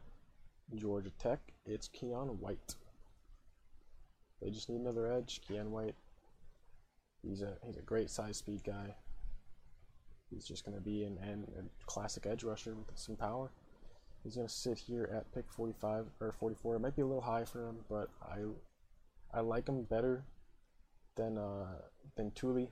Georgia 0.80 1.12
Tech. 1.18 1.40
It's 1.66 1.90
Keion 1.90 2.38
White. 2.38 2.76
They 4.40 4.52
just 4.52 4.70
need 4.70 4.82
another 4.82 5.12
edge. 5.12 5.42
Keion 5.50 5.70
White. 5.70 5.96
He's 7.24 7.42
a 7.42 7.58
he's 7.66 7.78
a 7.78 7.82
great 7.82 8.12
size 8.12 8.38
speed 8.38 8.64
guy. 8.64 8.94
He's 10.30 10.46
just 10.46 10.64
going 10.64 10.78
to 10.78 10.84
be 10.84 11.04
an, 11.06 11.18
an, 11.24 11.48
a 11.58 11.86
classic 11.86 12.28
edge 12.28 12.44
rusher 12.44 12.76
with 12.76 13.00
some 13.00 13.16
power. 13.16 13.50
He's 14.28 14.36
going 14.36 14.46
to 14.46 14.54
sit 14.54 14.78
here 14.78 15.10
at 15.16 15.34
pick 15.34 15.50
45 15.50 16.08
or 16.20 16.34
44. 16.34 16.76
It 16.76 16.80
might 16.80 16.98
be 16.98 17.02
a 17.02 17.06
little 17.06 17.22
high 17.22 17.46
for 17.46 17.66
him, 17.66 17.78
but 17.90 18.10
I 18.22 18.40
I 19.34 19.40
like 19.40 19.70
him 19.70 19.84
better 19.84 20.26
than 21.16 21.38
uh, 21.38 21.78
than 22.18 22.32
Tuli. 22.32 22.70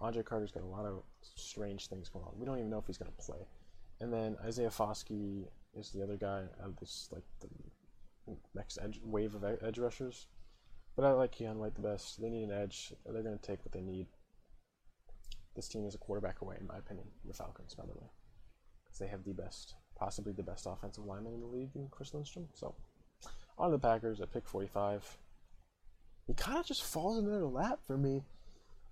Andre 0.00 0.24
Carter's 0.24 0.50
got 0.50 0.64
a 0.64 0.66
lot 0.66 0.86
of 0.86 1.04
strange 1.22 1.86
things 1.86 2.08
going 2.08 2.24
on. 2.24 2.32
We 2.36 2.46
don't 2.46 2.58
even 2.58 2.68
know 2.68 2.78
if 2.78 2.86
he's 2.88 2.98
going 2.98 3.12
to 3.12 3.24
play. 3.24 3.46
And 4.00 4.12
then 4.12 4.36
Isaiah 4.44 4.70
Foskey 4.70 5.44
is 5.72 5.90
the 5.90 6.02
other 6.02 6.16
guy 6.16 6.46
of 6.60 6.74
this 6.80 7.10
like 7.12 7.22
the 7.38 8.34
next 8.56 8.80
edge 8.82 9.00
wave 9.04 9.36
of 9.36 9.44
edge 9.44 9.78
rushers. 9.78 10.26
But 10.96 11.04
I 11.04 11.12
like 11.12 11.36
Keion 11.36 11.58
White 11.58 11.76
the 11.76 11.80
best. 11.80 12.20
They 12.20 12.28
need 12.28 12.42
an 12.42 12.50
edge. 12.50 12.92
They're 13.06 13.22
going 13.22 13.38
to 13.38 13.46
take 13.46 13.64
what 13.64 13.70
they 13.70 13.82
need. 13.82 14.08
This 15.54 15.68
team 15.68 15.86
is 15.86 15.94
a 15.94 15.98
quarterback 15.98 16.40
away, 16.40 16.56
in 16.60 16.66
my 16.66 16.78
opinion, 16.78 17.06
the 17.24 17.34
Falcons, 17.34 17.76
by 17.76 17.86
the 17.86 17.92
way. 17.92 18.10
Because 18.82 18.98
they 18.98 19.06
have 19.06 19.22
the 19.22 19.32
best, 19.32 19.76
possibly 19.94 20.32
the 20.32 20.42
best 20.42 20.66
offensive 20.66 21.04
lineman 21.04 21.34
in 21.34 21.40
the 21.40 21.46
league 21.46 21.70
in 21.74 21.88
Chris 21.90 22.14
Lindstrom. 22.14 22.48
So, 22.54 22.74
on 23.58 23.70
the 23.70 23.78
Packers 23.78 24.20
at 24.20 24.32
pick 24.32 24.46
45. 24.46 25.18
He 26.26 26.34
kind 26.34 26.58
of 26.58 26.66
just 26.66 26.82
falls 26.82 27.18
into 27.18 27.30
their 27.30 27.44
lap 27.44 27.80
for 27.86 27.96
me. 27.96 28.22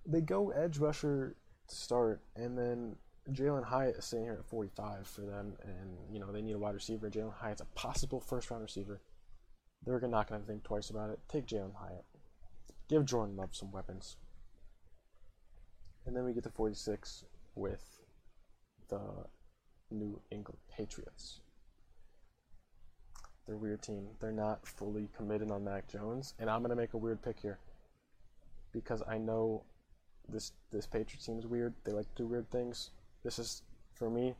They 0.05 0.21
go 0.21 0.51
edge 0.51 0.77
rusher 0.77 1.35
to 1.67 1.75
start, 1.75 2.21
and 2.35 2.57
then 2.57 2.95
Jalin 3.31 3.63
Hyatt 3.63 3.97
is 3.97 4.05
sitting 4.05 4.25
here 4.25 4.37
at 4.39 4.45
45 4.45 5.07
for 5.07 5.21
them, 5.21 5.53
and 5.63 5.97
you 6.11 6.19
know 6.19 6.31
they 6.31 6.41
need 6.41 6.55
a 6.55 6.59
wide 6.59 6.75
receiver. 6.75 7.09
Jalin 7.09 7.33
Hyatt's 7.33 7.61
a 7.61 7.65
possible 7.73 8.19
first 8.19 8.51
round 8.51 8.63
receiver. 8.63 9.01
They're 9.85 9.99
not 10.07 10.29
going 10.29 10.41
to 10.41 10.47
think 10.47 10.63
twice 10.63 10.89
about 10.89 11.09
it. 11.09 11.19
Take 11.27 11.47
Jalin 11.47 11.75
Hyatt. 11.75 12.05
Give 12.89 13.05
Jordan 13.05 13.35
Love 13.35 13.55
some 13.55 13.71
weapons. 13.71 14.17
And 16.05 16.15
then 16.15 16.25
we 16.25 16.33
get 16.33 16.43
to 16.43 16.49
46 16.49 17.23
with 17.55 18.01
the 18.89 19.25
New 19.93 20.19
England 20.31 20.59
Patriots. 20.69 21.39
They're 23.45 23.55
a 23.55 23.59
weird 23.59 23.81
team. 23.81 24.07
They're 24.19 24.31
not 24.31 24.65
fully 24.65 25.09
committed 25.15 25.51
on 25.51 25.63
Mac 25.63 25.87
Jones, 25.87 26.33
and 26.39 26.49
I'm 26.49 26.63
to 26.63 26.75
make 26.75 26.93
a 26.93 26.97
weird 26.97 27.21
pick 27.21 27.39
here 27.39 27.59
because 28.71 29.03
I 29.07 29.17
know 29.17 29.63
this 30.27 30.53
this 30.71 30.85
Patriots 30.85 31.25
team 31.25 31.39
is 31.39 31.47
weird. 31.47 31.73
They 31.83 31.91
like 31.91 32.07
to 32.15 32.23
do 32.23 32.27
weird 32.27 32.49
things. 32.49 32.91
This 33.23 33.39
is 33.39 33.61
for 33.93 34.09
me. 34.09 34.35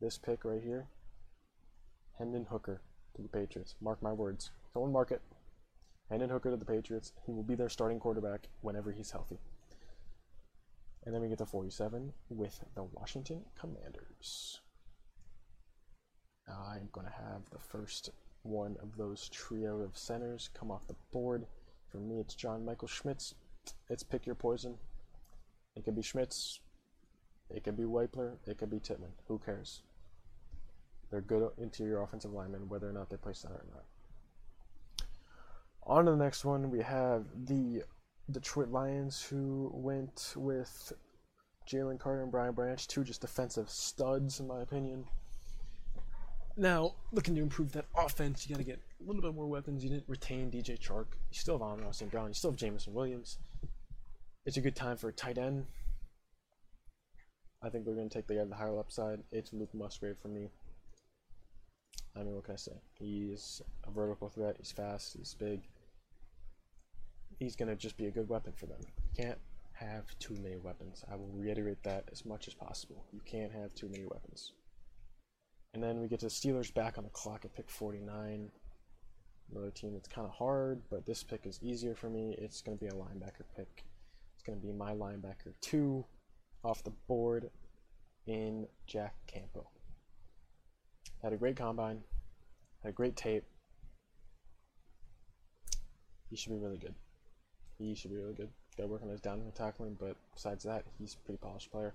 This 0.00 0.18
pick 0.18 0.44
right 0.44 0.62
here. 0.62 0.86
Hendon 2.18 2.46
Hooker 2.50 2.80
to 3.14 3.22
the 3.22 3.28
Patriots. 3.28 3.74
Mark 3.80 4.02
my 4.02 4.12
words. 4.12 4.50
Someone 4.72 4.92
mark 4.92 5.10
it. 5.10 5.22
Hendon 6.10 6.30
Hooker 6.30 6.50
to 6.50 6.56
the 6.56 6.64
Patriots. 6.64 7.12
He 7.26 7.32
will 7.32 7.42
be 7.42 7.54
their 7.54 7.68
starting 7.68 8.00
quarterback 8.00 8.48
whenever 8.60 8.92
he's 8.92 9.10
healthy. 9.10 9.38
And 11.08 11.14
then 11.14 11.22
we 11.22 11.30
get 11.30 11.38
to 11.38 11.46
47 11.46 12.12
with 12.28 12.62
the 12.74 12.82
Washington 12.82 13.40
Commanders. 13.58 14.60
I'm 16.46 16.90
going 16.92 17.06
to 17.06 17.12
have 17.14 17.48
the 17.50 17.58
first 17.58 18.10
one 18.42 18.76
of 18.82 18.94
those 18.98 19.30
trio 19.30 19.80
of 19.80 19.96
centers 19.96 20.50
come 20.52 20.70
off 20.70 20.86
the 20.86 20.96
board. 21.10 21.46
For 21.90 21.96
me, 21.96 22.18
it's 22.18 22.34
John 22.34 22.62
Michael 22.62 22.88
Schmitz. 22.88 23.34
It's 23.88 24.02
pick 24.02 24.26
your 24.26 24.34
poison. 24.34 24.74
It 25.76 25.86
could 25.86 25.96
be 25.96 26.02
Schmitz. 26.02 26.60
It 27.48 27.64
could 27.64 27.78
be 27.78 27.84
Wypler. 27.84 28.34
It 28.46 28.58
could 28.58 28.68
be 28.68 28.78
Tippmann. 28.78 29.12
Who 29.28 29.38
cares? 29.38 29.80
They're 31.10 31.22
good 31.22 31.52
interior 31.56 32.02
offensive 32.02 32.34
linemen, 32.34 32.68
whether 32.68 32.86
or 32.86 32.92
not 32.92 33.08
they 33.08 33.16
play 33.16 33.32
center 33.32 33.54
or 33.54 33.66
not. 33.72 35.06
On 35.84 36.04
to 36.04 36.10
the 36.10 36.18
next 36.18 36.44
one, 36.44 36.70
we 36.70 36.82
have 36.82 37.24
the 37.46 37.84
Detroit 38.30 38.68
Lions, 38.68 39.22
who 39.22 39.70
went 39.72 40.34
with 40.36 40.92
Jalen 41.68 41.98
Carter 41.98 42.22
and 42.22 42.32
Brian 42.32 42.52
Branch, 42.54 42.86
two 42.86 43.04
just 43.04 43.20
defensive 43.20 43.70
studs, 43.70 44.40
in 44.40 44.46
my 44.46 44.60
opinion. 44.60 45.04
Now, 46.56 46.94
looking 47.12 47.34
to 47.36 47.40
improve 47.40 47.72
that 47.72 47.86
offense, 47.96 48.46
you 48.46 48.54
got 48.54 48.58
to 48.58 48.64
get 48.64 48.80
a 49.00 49.06
little 49.06 49.22
bit 49.22 49.34
more 49.34 49.46
weapons. 49.46 49.84
You 49.84 49.90
didn't 49.90 50.08
retain 50.08 50.50
DJ 50.50 50.78
Chark. 50.78 51.06
You 51.30 51.38
still 51.38 51.54
have 51.54 51.62
Amon 51.62 51.92
St. 51.92 52.10
Brown. 52.10 52.28
You 52.28 52.34
still 52.34 52.50
have 52.50 52.58
Jameson 52.58 52.92
Williams. 52.92 53.38
It's 54.44 54.56
a 54.56 54.60
good 54.60 54.74
time 54.74 54.96
for 54.96 55.08
a 55.08 55.12
tight 55.12 55.38
end. 55.38 55.66
I 57.62 57.70
think 57.70 57.84
they're 57.84 57.94
going 57.94 58.08
to 58.08 58.14
take 58.14 58.26
the 58.26 58.34
guy 58.34 58.44
the 58.44 58.54
higher 58.54 58.78
upside. 58.78 59.20
It's 59.30 59.52
Luke 59.52 59.74
Musgrave 59.74 60.16
for 60.20 60.28
me. 60.28 60.48
I 62.16 62.24
mean, 62.24 62.34
what 62.34 62.44
can 62.44 62.54
I 62.54 62.56
say? 62.56 62.72
He's 62.94 63.62
a 63.86 63.90
vertical 63.90 64.28
threat. 64.28 64.56
He's 64.58 64.72
fast. 64.72 65.16
He's 65.16 65.34
big. 65.34 65.60
He's 67.38 67.56
going 67.56 67.68
to 67.68 67.76
just 67.76 67.96
be 67.96 68.06
a 68.06 68.10
good 68.10 68.28
weapon 68.28 68.52
for 68.56 68.66
them. 68.66 68.80
You 68.80 69.24
can't 69.24 69.38
have 69.72 70.06
too 70.18 70.36
many 70.42 70.56
weapons. 70.56 71.04
I 71.10 71.14
will 71.14 71.30
reiterate 71.32 71.82
that 71.84 72.04
as 72.10 72.24
much 72.24 72.48
as 72.48 72.54
possible. 72.54 73.04
You 73.12 73.20
can't 73.24 73.52
have 73.52 73.74
too 73.74 73.88
many 73.88 74.04
weapons. 74.04 74.52
And 75.74 75.82
then 75.82 76.00
we 76.00 76.08
get 76.08 76.20
to 76.20 76.26
the 76.26 76.30
Steelers 76.30 76.72
back 76.74 76.98
on 76.98 77.04
the 77.04 77.10
clock 77.10 77.44
at 77.44 77.54
pick 77.54 77.70
49. 77.70 78.50
Another 79.50 79.70
team 79.70 79.92
that's 79.92 80.08
kind 80.08 80.26
of 80.26 80.32
hard, 80.32 80.82
but 80.90 81.06
this 81.06 81.22
pick 81.22 81.46
is 81.46 81.58
easier 81.62 81.94
for 81.94 82.10
me. 82.10 82.34
It's 82.38 82.60
going 82.60 82.76
to 82.76 82.84
be 82.84 82.90
a 82.90 82.94
linebacker 82.94 83.44
pick. 83.56 83.84
It's 84.34 84.42
going 84.44 84.60
to 84.60 84.66
be 84.66 84.72
my 84.72 84.92
linebacker 84.92 85.54
2 85.60 86.04
off 86.64 86.82
the 86.82 86.92
board 87.06 87.50
in 88.26 88.66
Jack 88.86 89.14
Campbell. 89.26 89.70
Had 91.22 91.32
a 91.32 91.36
great 91.36 91.56
combine, 91.56 92.00
had 92.82 92.90
a 92.90 92.92
great 92.92 93.16
tape. 93.16 93.44
He 96.28 96.36
should 96.36 96.52
be 96.52 96.58
really 96.58 96.78
good. 96.78 96.94
He 97.78 97.94
should 97.94 98.10
be 98.10 98.16
really 98.16 98.34
good. 98.34 98.48
Got 98.76 98.84
to 98.84 98.88
work 98.88 99.02
on 99.02 99.08
his 99.08 99.20
downhill 99.20 99.52
tackling, 99.52 99.96
but 99.98 100.16
besides 100.34 100.64
that, 100.64 100.84
he's 100.98 101.14
a 101.14 101.24
pretty 101.24 101.38
polished 101.38 101.70
player. 101.70 101.94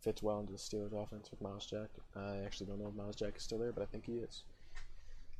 Fits 0.00 0.22
well 0.22 0.40
into 0.40 0.52
the 0.52 0.58
Steelers 0.58 0.92
offense 0.92 1.30
with 1.30 1.40
Myles 1.40 1.66
Jack. 1.66 1.88
I 2.16 2.38
actually 2.44 2.66
don't 2.66 2.80
know 2.80 2.88
if 2.88 2.94
Myles 2.94 3.16
Jack 3.16 3.36
is 3.36 3.42
still 3.42 3.58
there, 3.58 3.72
but 3.72 3.82
I 3.82 3.86
think 3.86 4.06
he 4.06 4.14
is. 4.14 4.44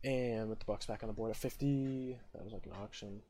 And 0.05 0.49
with 0.49 0.59
the 0.59 0.65
Bucks 0.65 0.87
back 0.87 1.03
on 1.03 1.09
the 1.09 1.15
board 1.15 1.31
at 1.31 1.37
50, 1.37 2.19
that 2.33 2.45
was 2.45 2.53
like 2.53 2.67
an 2.67 2.73
auction. 2.83 3.21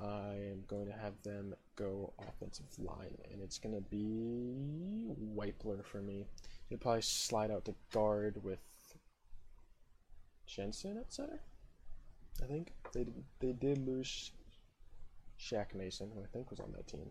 I 0.00 0.34
am 0.50 0.64
going 0.68 0.86
to 0.86 0.92
have 0.92 1.14
them 1.22 1.54
go 1.76 2.12
offensive 2.18 2.66
line, 2.78 3.16
and 3.30 3.42
it's 3.42 3.58
going 3.58 3.74
to 3.74 3.82
be 3.82 5.14
Wypler 5.36 5.84
for 5.84 6.00
me. 6.00 6.26
He'll 6.68 6.78
probably 6.78 7.02
slide 7.02 7.50
out 7.50 7.66
to 7.66 7.74
guard 7.92 8.42
with 8.42 8.60
Jensen 10.46 10.96
at 10.96 11.12
center. 11.12 11.40
I 12.42 12.46
think 12.46 12.72
they 12.92 13.06
they 13.40 13.52
did 13.52 13.86
lose 13.86 14.32
Shaq 15.42 15.74
Mason, 15.74 16.10
who 16.14 16.22
I 16.22 16.26
think 16.26 16.50
was 16.50 16.60
on 16.60 16.72
that 16.72 16.86
team. 16.86 17.10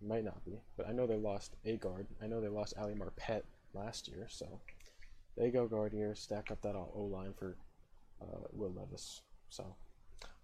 Might 0.00 0.24
not 0.24 0.44
be, 0.44 0.60
but 0.76 0.88
I 0.88 0.92
know 0.92 1.06
they 1.06 1.16
lost 1.16 1.54
a 1.64 1.76
guard. 1.76 2.06
I 2.20 2.26
know 2.26 2.40
they 2.40 2.48
lost 2.48 2.74
Ali 2.76 2.94
Marpet 2.94 3.42
last 3.72 4.08
year, 4.08 4.26
so 4.28 4.60
they 5.36 5.50
go 5.50 5.66
guard 5.66 5.92
here, 5.92 6.14
stack 6.14 6.50
up 6.50 6.60
that 6.62 6.74
O 6.74 7.08
line 7.10 7.32
for 7.38 7.56
uh, 8.20 8.46
Will 8.52 8.72
Levis. 8.72 9.22
So 9.48 9.76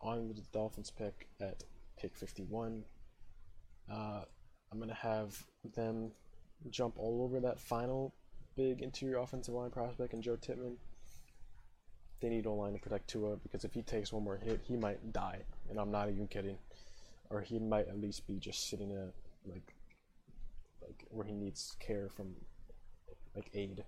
on 0.01 0.29
the 0.29 0.43
Dolphins 0.53 0.91
pick 0.91 1.29
at 1.41 1.65
pick 2.01 2.17
51. 2.17 2.85
Uh, 3.91 4.23
I'm 4.71 4.79
going 4.79 4.89
to 4.89 4.95
have 4.95 5.43
them 5.75 6.13
jump 6.71 6.95
all 6.99 7.23
over 7.23 7.41
that 7.41 7.59
final 7.59 8.15
big 8.57 8.83
interior 8.83 9.19
offensive 9.19 9.55
line 9.55 9.71
prospect 9.71 10.13
and 10.13 10.23
Joe 10.23 10.37
Tippmann. 10.37 10.77
They 12.21 12.29
need 12.29 12.47
O 12.47 12.55
line 12.55 12.73
to 12.73 12.79
protect 12.79 13.09
Tua 13.09 13.37
because 13.37 13.65
if 13.65 13.73
he 13.73 13.83
takes 13.83 14.13
one 14.13 14.25
more 14.25 14.37
hit, 14.37 14.61
he 14.65 14.77
might 14.77 15.13
die. 15.13 15.41
And 15.71 15.79
I'm 15.79 15.91
not 15.91 16.09
even 16.09 16.27
kidding. 16.27 16.59
Or 17.31 17.43
he 17.43 17.59
might 17.59 17.89
at 17.89 18.01
least 18.01 18.27
be 18.27 18.39
just 18.39 18.69
sitting 18.69 18.91
in 18.91 18.97
a, 18.97 19.11
like, 19.51 19.75
like 20.83 21.05
where 21.11 21.27
he 21.27 21.35
needs 21.35 21.77
care 21.79 22.09
from, 22.09 22.35
like, 23.35 23.51
aid. 23.55 23.85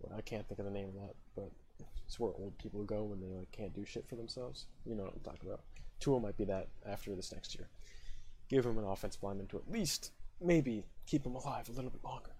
Well, 0.00 0.16
I 0.16 0.20
can't 0.20 0.46
think 0.46 0.58
of 0.58 0.66
the 0.66 0.70
name 0.70 0.88
of 0.88 0.94
that, 0.94 1.14
but 1.34 1.50
it's 2.06 2.20
where 2.20 2.32
old 2.32 2.56
people 2.58 2.84
go 2.84 3.04
when 3.04 3.20
they 3.20 3.34
like 3.34 3.50
can't 3.50 3.74
do 3.74 3.84
shit 3.84 4.06
for 4.08 4.16
themselves. 4.16 4.66
You 4.84 4.94
know 4.94 5.04
what 5.04 5.14
I'm 5.14 5.20
talking 5.20 5.48
about. 5.48 5.64
Tua 6.00 6.20
might 6.20 6.36
be 6.36 6.44
that 6.44 6.68
after 6.86 7.14
this 7.14 7.32
next 7.32 7.54
year. 7.54 7.68
Give 8.48 8.64
him 8.64 8.78
an 8.78 8.84
offensive 8.84 9.22
lineman 9.22 9.46
to 9.48 9.56
at 9.56 9.70
least 9.70 10.12
maybe 10.40 10.84
keep 11.06 11.24
him 11.24 11.34
alive 11.34 11.68
a 11.68 11.72
little 11.72 11.90
bit 11.90 12.04
longer. 12.04 12.32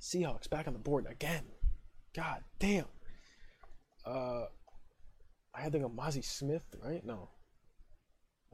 Seahawks 0.00 0.48
back 0.48 0.66
on 0.66 0.72
the 0.72 0.78
board 0.78 1.06
again. 1.08 1.44
God 2.14 2.42
damn. 2.58 2.86
Uh, 4.06 4.46
I 5.54 5.60
had 5.60 5.72
them 5.72 5.82
go 5.82 5.88
Mazi 5.88 6.24
Smith, 6.24 6.64
right? 6.82 7.04
No. 7.04 7.28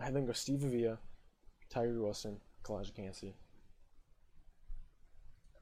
I 0.01 0.11
them 0.11 0.27
go 0.27 0.33
Steve 0.33 0.65
Avila, 0.65 0.99
Tyree 1.69 1.99
Wilson, 1.99 2.39
Calijah 2.65 2.95
Kancey. 2.95 3.35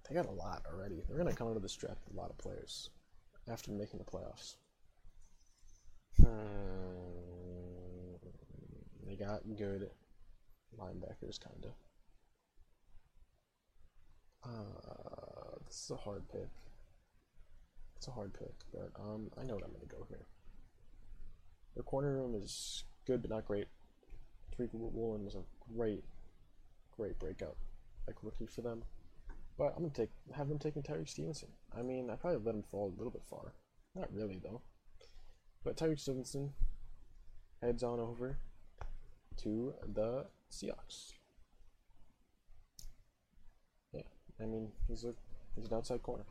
They 0.09 0.15
got 0.15 0.27
a 0.27 0.31
lot 0.31 0.63
already. 0.73 1.03
They're 1.07 1.19
gonna 1.19 1.35
come 1.35 1.49
into 1.49 1.61
this 1.61 1.75
draft 1.75 2.01
with 2.07 2.17
a 2.17 2.21
lot 2.21 2.31
of 2.31 2.39
players 2.39 2.91
after 3.51 3.73
making 3.73 3.99
the 3.99 4.05
playoffs. 4.05 4.57
Hmm. 6.17 6.29
They 9.07 9.17
got 9.17 9.43
good 9.57 9.91
linebackers, 10.79 11.39
kinda. 11.41 11.75
Uh, 14.45 15.59
this 15.67 15.85
is 15.85 15.91
a 15.91 15.97
hard 15.97 16.29
pick. 16.29 16.49
It's 17.97 18.07
a 18.09 18.13
hard 18.13 18.33
pick, 18.33 18.55
but 18.73 18.93
um, 18.99 19.31
I 19.39 19.43
know 19.43 19.57
what 19.57 19.65
I'm 19.65 19.73
gonna 19.73 19.87
go 19.87 20.07
here. 20.09 20.27
Their 21.75 21.83
corner 21.83 22.15
room 22.15 22.35
is 22.35 22.85
good, 23.05 23.21
but 23.21 23.31
not 23.31 23.45
great. 23.45 23.67
Tariq 24.59 24.71
Woolen 24.73 25.25
was 25.25 25.35
a 25.35 25.43
great, 25.77 26.05
great 26.97 27.19
breakout, 27.19 27.57
like 28.07 28.17
rookie 28.23 28.47
for 28.47 28.63
them. 28.63 28.83
But 29.57 29.75
I'm 29.77 29.83
gonna 29.83 29.91
take 29.91 30.11
have 30.35 30.49
them 30.49 30.59
taking 30.59 30.83
Tyrique 30.83 31.09
Stevenson. 31.09 31.49
I 31.77 31.83
mean, 31.83 32.11
I 32.11 32.17
probably 32.17 32.45
let 32.45 32.55
him 32.55 32.63
fall 32.63 32.93
a 32.95 32.99
little 32.99 33.11
bit 33.11 33.25
far. 33.29 33.55
Not 33.95 34.13
really 34.13 34.41
though. 34.43 34.63
But 35.65 35.77
Tyrique 35.77 36.01
Stevenson 36.01 36.53
heads 37.63 37.83
on 37.83 38.01
over 38.01 38.39
to 39.39 39.75
the 39.95 40.27
Seahawks. 40.51 41.13
Yeah, 43.93 44.03
I 44.41 44.47
mean 44.47 44.73
he's 44.89 45.05
a 45.05 45.15
he's 45.55 45.67
an 45.67 45.75
outside 45.75 46.03
corner. 46.03 46.25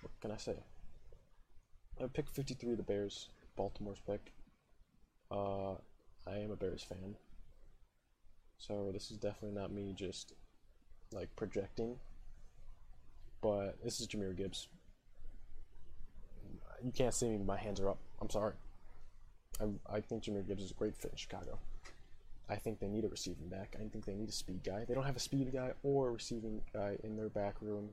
What 0.00 0.12
can 0.20 0.30
I 0.30 0.36
say? 0.36 0.56
I 2.02 2.06
pick 2.06 2.28
53, 2.30 2.74
the 2.74 2.82
Bears, 2.82 3.28
Baltimore's 3.56 4.00
pick. 4.06 4.32
Uh, 5.30 5.72
I 6.26 6.36
am 6.38 6.50
a 6.50 6.56
Bears 6.56 6.82
fan, 6.82 7.16
so 8.66 8.90
this 8.92 9.10
is 9.10 9.16
definitely 9.16 9.60
not 9.60 9.72
me 9.72 9.92
just 9.96 10.34
like 11.12 11.34
projecting. 11.34 11.96
But 13.40 13.82
this 13.82 14.00
is 14.00 14.06
Jahmyr 14.06 14.36
Gibbs. 14.36 14.68
You 16.84 16.92
can't 16.92 17.12
see 17.12 17.28
me, 17.28 17.38
my 17.38 17.56
hands 17.56 17.80
are 17.80 17.88
up. 17.88 17.98
I'm 18.20 18.30
sorry. 18.30 18.54
I, 19.60 19.96
I 19.96 20.00
think 20.00 20.22
Jahmyr 20.22 20.46
Gibbs 20.46 20.62
is 20.62 20.70
a 20.70 20.74
great 20.74 20.96
fit 20.96 21.10
in 21.10 21.16
Chicago. 21.16 21.58
I 22.48 22.56
think 22.56 22.78
they 22.78 22.88
need 22.88 23.04
a 23.04 23.08
receiving 23.08 23.48
back. 23.48 23.74
I 23.76 23.88
think 23.88 24.04
they 24.04 24.14
need 24.14 24.28
a 24.28 24.32
speed 24.32 24.60
guy. 24.64 24.84
They 24.86 24.94
don't 24.94 25.06
have 25.06 25.16
a 25.16 25.20
speed 25.20 25.52
guy 25.52 25.72
or 25.82 26.08
a 26.08 26.12
receiving 26.12 26.60
guy 26.72 26.98
in 27.02 27.16
their 27.16 27.28
back 27.28 27.56
room. 27.60 27.90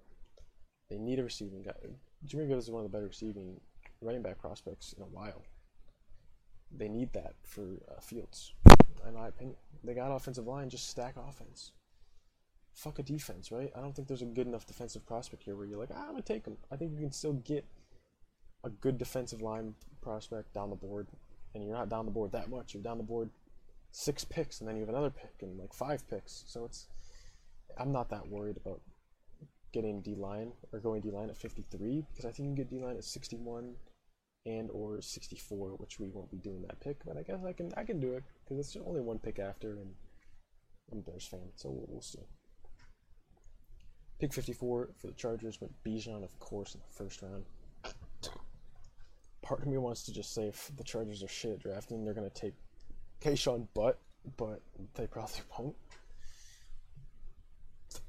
They 0.90 0.98
need 0.98 1.18
a 1.18 1.24
receiving 1.24 1.64
guy. 1.64 1.74
Jahmyr 2.28 2.48
Gibbs 2.48 2.66
is 2.66 2.72
one 2.72 2.86
of 2.86 2.92
the 2.92 2.96
better 2.96 3.08
receiving 3.08 3.60
running 4.02 4.22
back 4.22 4.40
prospects 4.40 4.94
in 4.96 5.02
a 5.02 5.08
while. 5.08 5.42
They 6.76 6.88
need 6.88 7.14
that 7.14 7.34
for 7.44 7.80
uh, 7.90 8.00
Fields, 8.00 8.54
in 9.08 9.14
my 9.14 9.28
opinion. 9.28 9.58
They 9.84 9.94
got 9.94 10.12
offensive 10.12 10.48
line, 10.48 10.70
just 10.70 10.90
stack 10.90 11.16
offense. 11.18 11.72
Fuck 12.74 13.00
a 13.00 13.04
defense, 13.04 13.52
right? 13.52 13.72
I 13.76 13.82
don't 13.82 13.96
think 13.96 14.08
there's 14.08 14.22
a 14.22 14.26
good 14.26 14.48
enough 14.48 14.66
defensive 14.66 15.06
prospect 15.06 15.44
here 15.44 15.56
where 15.56 15.66
you're 15.66 15.80
like, 15.80 15.90
ah, 15.94 16.04
I'm 16.04 16.12
gonna 16.12 16.22
take 16.22 16.46
him. 16.46 16.58
I 16.72 16.76
think 16.76 16.94
you 16.94 17.00
can 17.00 17.12
still 17.12 17.34
get 17.34 17.66
a 18.64 18.70
good 18.70 18.98
defensive 18.98 19.42
line 19.42 19.76
prospect 20.02 20.54
down 20.54 20.70
the 20.70 20.76
board, 20.76 21.08
and 21.54 21.64
you're 21.64 21.74
not 21.74 21.90
down 21.90 22.06
the 22.06 22.12
board 22.12 22.32
that 22.34 22.50
much. 22.50 22.74
You're 22.74 22.84
down 22.84 22.98
the 22.98 23.04
board 23.04 23.30
six 23.92 24.24
picks, 24.24 24.60
and 24.60 24.68
then 24.68 24.76
you 24.76 24.82
have 24.82 24.90
another 24.90 25.10
pick 25.10 25.42
and 25.42 25.58
like 25.58 25.74
five 25.74 26.08
picks. 26.10 26.44
So 26.48 26.66
it's, 26.66 26.88
I'm 27.78 27.92
not 27.92 28.10
that 28.10 28.28
worried 28.28 28.58
about 28.58 28.82
getting 29.72 30.02
D 30.02 30.16
line 30.16 30.52
or 30.72 30.80
going 30.80 31.02
D 31.02 31.12
line 31.12 31.30
at 31.30 31.38
53 31.38 32.06
because 32.10 32.26
I 32.26 32.32
think 32.32 32.40
you 32.40 32.46
can 32.46 32.56
get 32.56 32.70
D 32.70 32.80
line 32.80 32.98
at 32.98 33.04
61 33.04 33.76
and 34.46 34.70
or 34.72 35.02
64, 35.02 35.70
which 35.78 36.00
we 36.00 36.10
won't 36.10 36.32
be 36.32 36.38
doing 36.38 36.62
that 36.64 36.80
pick. 36.80 36.98
But 37.06 37.18
I 37.18 37.24
guess 37.24 37.40
I 37.46 37.54
can 37.54 37.72
I 37.78 37.84
can 37.84 38.00
do 38.00 38.14
it 38.14 38.24
because 38.50 38.76
it's 38.76 38.86
only 38.86 39.02
one 39.02 39.20
pick 39.20 39.38
after, 39.38 39.74
and 39.74 39.94
I'm 40.92 41.00
a 41.00 41.02
Bears 41.02 41.28
fan, 41.28 41.52
so 41.56 41.70
we'll, 41.70 41.86
we'll 41.88 42.02
see. 42.02 42.20
Pick 44.20 44.34
54 44.34 44.90
for 44.98 45.08
the 45.08 45.14
Chargers 45.14 45.62
went 45.62 45.72
Bijan, 45.84 46.24
of 46.24 46.38
course, 46.40 46.74
in 46.74 46.82
the 46.82 46.94
first 46.94 47.22
round. 47.22 47.46
Part 49.42 49.62
of 49.62 49.68
me 49.68 49.78
wants 49.78 50.04
to 50.04 50.14
just 50.14 50.34
say 50.34 50.48
if 50.48 50.72
the 50.76 50.84
Chargers 50.84 51.24
are 51.24 51.28
shit 51.28 51.52
at 51.52 51.60
drafting, 51.60 52.04
they're 52.04 52.14
gonna 52.14 52.30
take 52.30 52.56
Kayshon 53.22 53.68
Boutte, 53.76 53.98
but 54.36 54.62
they 54.96 55.08
probably 55.08 55.42
won't. 55.58 55.76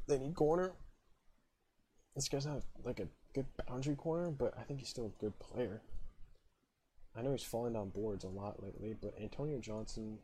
They 0.08 0.18
need 0.18 0.34
corner. 0.34 0.72
This 2.16 2.28
guy's 2.28 2.46
not 2.46 2.62
like 2.84 2.98
a 2.98 3.06
good 3.34 3.46
boundary 3.68 3.94
corner, 3.94 4.30
but 4.30 4.54
I 4.58 4.62
think 4.62 4.80
he's 4.80 4.88
still 4.88 5.06
a 5.06 5.20
good 5.20 5.38
player. 5.38 5.82
I 7.16 7.22
know 7.22 7.32
he's 7.32 7.42
falling 7.42 7.74
down 7.74 7.90
boards 7.90 8.24
a 8.24 8.28
lot 8.28 8.62
lately, 8.62 8.94
but 9.00 9.14
Antonio 9.20 9.58
Johnson 9.58 10.18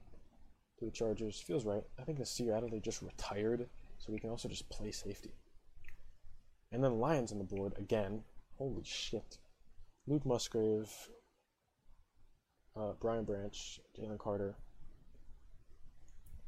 the 0.80 0.90
Chargers 0.90 1.40
feels 1.40 1.64
right. 1.64 1.82
I 1.98 2.02
think 2.02 2.18
the 2.18 2.22
Nasir 2.22 2.54
Adderley 2.54 2.80
just 2.80 3.02
retired, 3.02 3.68
so 3.98 4.12
we 4.12 4.18
can 4.18 4.30
also 4.30 4.48
just 4.48 4.68
play 4.68 4.90
safety. 4.90 5.32
And 6.72 6.82
then 6.82 6.98
Lions 6.98 7.32
on 7.32 7.38
the 7.38 7.44
board 7.44 7.74
again. 7.78 8.22
Holy 8.58 8.84
shit. 8.84 9.38
Luke 10.06 10.26
Musgrave, 10.26 10.90
uh, 12.76 12.92
Brian 13.00 13.24
Branch, 13.24 13.80
Jalen 13.98 14.18
Carter. 14.18 14.54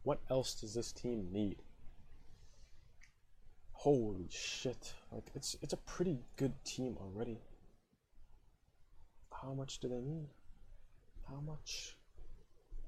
What 0.02 0.20
else 0.30 0.54
does 0.54 0.74
this 0.74 0.92
team 0.92 1.28
need? 1.32 1.62
Holy 3.72 4.28
shit. 4.30 4.92
Like 5.12 5.30
it's 5.34 5.56
it's 5.62 5.72
a 5.72 5.76
pretty 5.76 6.18
good 6.36 6.52
team 6.64 6.96
already. 7.00 7.38
How 9.32 9.54
much 9.54 9.78
do 9.78 9.88
they 9.88 10.00
need? 10.00 10.28
How 11.28 11.40
much? 11.40 11.96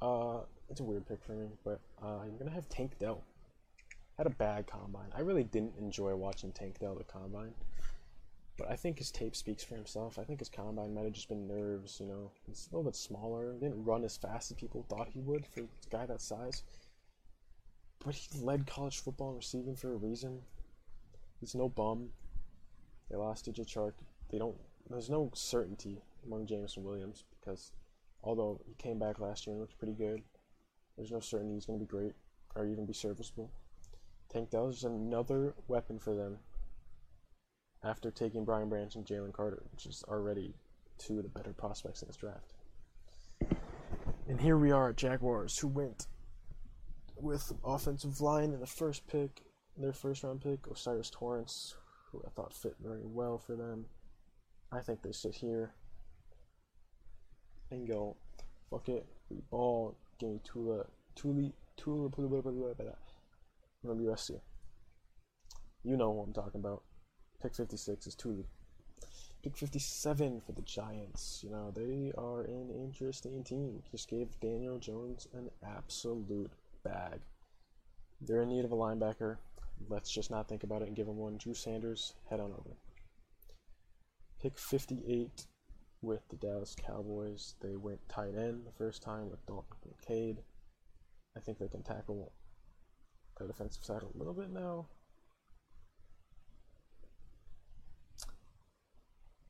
Uh 0.03 0.41
it's 0.70 0.80
a 0.80 0.84
weird 0.84 1.06
pick 1.06 1.22
for 1.22 1.32
me, 1.32 1.48
but 1.64 1.80
uh, 2.02 2.18
I'm 2.22 2.36
gonna 2.38 2.50
have 2.52 2.68
Tank 2.68 2.98
Dell. 2.98 3.24
Had 4.16 4.26
a 4.26 4.30
bad 4.30 4.66
combine. 4.66 5.08
I 5.16 5.20
really 5.20 5.44
didn't 5.44 5.74
enjoy 5.78 6.14
watching 6.14 6.52
Tank 6.52 6.78
Dell 6.78 6.94
the 6.94 7.04
combine. 7.04 7.54
But 8.56 8.70
I 8.70 8.76
think 8.76 8.98
his 8.98 9.10
tape 9.10 9.34
speaks 9.34 9.64
for 9.64 9.74
himself. 9.74 10.18
I 10.18 10.24
think 10.24 10.38
his 10.38 10.50
combine 10.50 10.94
might 10.94 11.04
have 11.04 11.14
just 11.14 11.30
been 11.30 11.48
nerves, 11.48 11.98
you 11.98 12.06
know. 12.06 12.30
He's 12.46 12.68
a 12.70 12.76
little 12.76 12.88
bit 12.90 12.96
smaller. 12.96 13.54
Didn't 13.54 13.82
run 13.82 14.04
as 14.04 14.18
fast 14.18 14.50
as 14.50 14.58
people 14.58 14.84
thought 14.88 15.08
he 15.08 15.20
would 15.20 15.46
for 15.46 15.60
a 15.60 15.66
guy 15.90 16.04
that 16.04 16.20
size. 16.20 16.62
But 18.04 18.14
he 18.14 18.38
led 18.38 18.66
college 18.66 19.00
football 19.00 19.30
in 19.30 19.36
receiving 19.36 19.76
for 19.76 19.92
a 19.92 19.96
reason. 19.96 20.42
He's 21.40 21.54
no 21.54 21.70
bum. 21.70 22.10
They 23.10 23.16
lost 23.16 23.46
DJ 23.46 23.66
Chark. 23.66 23.92
They 24.30 24.38
don't. 24.38 24.56
There's 24.90 25.08
no 25.08 25.30
certainty 25.34 26.02
among 26.26 26.46
Jameson 26.46 26.84
Williams 26.84 27.24
because 27.40 27.72
although 28.22 28.60
he 28.66 28.74
came 28.74 28.98
back 28.98 29.20
last 29.20 29.46
year 29.46 29.54
and 29.54 29.60
looked 29.60 29.78
pretty 29.78 29.94
good, 29.94 30.22
there's 31.01 31.11
no 31.11 31.18
certainty 31.18 31.55
he's 31.55 31.64
going 31.64 31.78
to 31.78 31.84
be 31.84 31.88
great 31.88 32.12
or 32.55 32.66
even 32.66 32.84
be 32.84 32.92
serviceable. 32.92 33.51
Tank 34.30 34.51
Dell 34.51 34.68
is 34.68 34.84
another 34.84 35.55
weapon 35.66 35.98
for 35.98 36.14
them 36.14 36.36
after 37.82 38.11
taking 38.11 38.44
Brian 38.44 38.68
Branch 38.68 38.94
and 38.94 39.07
Jalen 39.07 39.32
Carter, 39.32 39.62
which 39.72 39.86
is 39.86 40.05
already 40.09 40.53
two 40.98 41.16
of 41.16 41.22
the 41.22 41.30
better 41.30 41.55
prospects 41.55 42.03
in 42.03 42.09
this 42.09 42.18
draft. 42.18 42.53
And 44.28 44.38
here 44.38 44.59
we 44.59 44.72
are 44.72 44.90
at 44.90 44.96
Jaguars, 44.96 45.59
who 45.59 45.68
went 45.68 46.07
with 47.16 47.51
offensive 47.64 48.20
line 48.20 48.53
in 48.53 48.61
the 48.61 48.66
first 48.66 49.07
pick, 49.07 49.40
their 49.78 49.94
first 49.94 50.22
round 50.22 50.42
pick, 50.42 50.68
O'Cyrus 50.68 51.09
Torrence, 51.09 51.76
who 52.12 52.22
I 52.26 52.28
thought 52.28 52.53
fit 52.53 52.74
very 52.78 53.07
well 53.07 53.38
for 53.38 53.57
them. 53.57 53.86
I 54.70 54.80
think 54.80 55.01
they 55.01 55.12
sit 55.12 55.34
here 55.34 55.72
and 57.70 57.88
go, 57.88 58.18
fuck 58.68 58.90
it, 58.90 59.07
we 59.30 59.38
ball, 59.51 59.96
give 60.20 60.28
me 60.28 60.40
Tula, 60.44 60.84
Tuli, 61.16 61.52
Tula, 61.76 62.10
from 62.10 63.98
USC. 63.98 64.38
You 65.82 65.96
know 65.96 66.10
what 66.10 66.26
I'm 66.26 66.32
talking 66.34 66.60
about. 66.60 66.82
Pick 67.42 67.54
56 67.54 68.06
is 68.06 68.14
Tuli. 68.14 68.44
Pick 69.42 69.56
57 69.56 70.42
for 70.44 70.52
the 70.52 70.60
Giants. 70.62 71.40
You 71.42 71.50
know, 71.50 71.72
they 71.74 72.12
are 72.18 72.42
an 72.42 72.70
interesting 72.70 73.42
team. 73.42 73.82
Just 73.90 74.10
gave 74.10 74.38
Daniel 74.40 74.78
Jones 74.78 75.26
an 75.32 75.48
absolute 75.66 76.52
bag. 76.84 77.20
They're 78.20 78.42
in 78.42 78.50
need 78.50 78.66
of 78.66 78.72
a 78.72 78.76
linebacker. 78.76 79.38
Let's 79.88 80.10
just 80.10 80.30
not 80.30 80.46
think 80.46 80.62
about 80.62 80.82
it 80.82 80.88
and 80.88 80.96
give 80.96 81.06
them 81.06 81.16
one. 81.16 81.38
Drew 81.38 81.54
Sanders, 81.54 82.12
head 82.28 82.40
on 82.40 82.52
over. 82.52 82.76
Pick 84.42 84.58
58 84.58 85.46
with 86.03 86.26
the 86.28 86.36
Dallas 86.36 86.74
Cowboys. 86.74 87.55
They 87.61 87.76
went 87.76 88.01
tight 88.09 88.34
end 88.36 88.64
the 88.66 88.72
first 88.72 89.03
time 89.03 89.30
with 89.30 89.44
Dalton 89.46 89.76
Kincaid. 89.82 90.38
I 91.36 91.40
think 91.40 91.59
they 91.59 91.68
can 91.68 91.82
tackle 91.82 92.32
the 93.38 93.46
defensive 93.46 93.84
side 93.84 94.03
a 94.03 94.18
little 94.18 94.34
bit 94.34 94.51
now. 94.51 94.86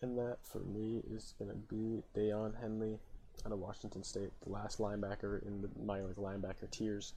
And 0.03 0.16
that 0.18 0.38
for 0.42 0.61
me 0.61 1.03
is 1.11 1.34
going 1.38 1.51
to 1.51 1.57
be 1.57 2.03
Daiyan 2.16 2.59
Henley 2.61 2.98
out 3.44 3.53
of 3.53 3.59
Washington 3.59 4.03
State, 4.03 4.30
the 4.42 4.51
last 4.51 4.78
linebacker 4.78 5.46
in 5.46 5.61
the, 5.61 5.70
my 5.84 6.01
like 6.01 6.16
linebacker 6.16 6.70
tiers. 6.70 7.14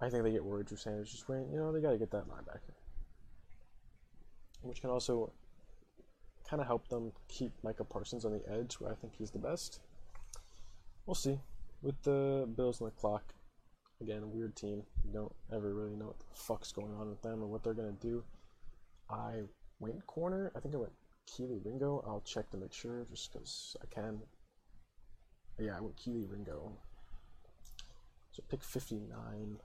I 0.00 0.10
think 0.10 0.24
they 0.24 0.32
get 0.32 0.44
worried 0.44 0.66
Drew 0.66 0.76
Sanders 0.76 1.12
just 1.12 1.28
went, 1.28 1.50
you 1.50 1.58
know, 1.58 1.72
they 1.72 1.80
got 1.80 1.92
to 1.92 1.98
get 1.98 2.10
that 2.10 2.28
linebacker. 2.28 2.74
Which 4.62 4.80
can 4.80 4.90
also 4.90 5.32
kind 6.48 6.60
of 6.60 6.66
help 6.66 6.88
them 6.88 7.12
keep 7.28 7.52
Micah 7.62 7.84
Parsons 7.84 8.24
on 8.24 8.32
the 8.32 8.42
edge, 8.50 8.74
where 8.74 8.90
I 8.90 8.94
think 8.94 9.14
he's 9.16 9.30
the 9.30 9.38
best. 9.38 9.80
We'll 11.06 11.14
see. 11.14 11.40
With 11.82 12.00
the 12.02 12.48
Bills 12.56 12.80
on 12.80 12.86
the 12.86 12.92
clock, 12.92 13.34
again, 14.00 14.32
weird 14.32 14.54
team. 14.54 14.82
You 15.04 15.12
don't 15.12 15.34
ever 15.52 15.74
really 15.74 15.96
know 15.96 16.06
what 16.06 16.18
the 16.18 16.24
fuck's 16.34 16.72
going 16.72 16.94
on 16.94 17.08
with 17.08 17.22
them 17.22 17.42
or 17.42 17.46
what 17.46 17.62
they're 17.62 17.74
gonna 17.74 17.92
do. 17.92 18.22
I 19.10 19.42
went 19.80 20.06
corner. 20.06 20.52
I 20.54 20.60
think 20.60 20.74
I 20.74 20.78
went 20.78 20.92
Kelee 21.28 21.64
Ringo. 21.64 22.04
I'll 22.06 22.22
check 22.22 22.50
to 22.50 22.56
make 22.56 22.72
sure 22.72 23.04
just 23.10 23.32
because 23.32 23.76
I 23.82 23.86
can. 23.86 24.20
Yeah, 25.58 25.76
I 25.76 25.80
went 25.80 25.96
Kelee 25.96 26.30
Ringo. 26.30 26.72
So 28.30 28.42
pick 28.48 28.62
59. 28.62 29.58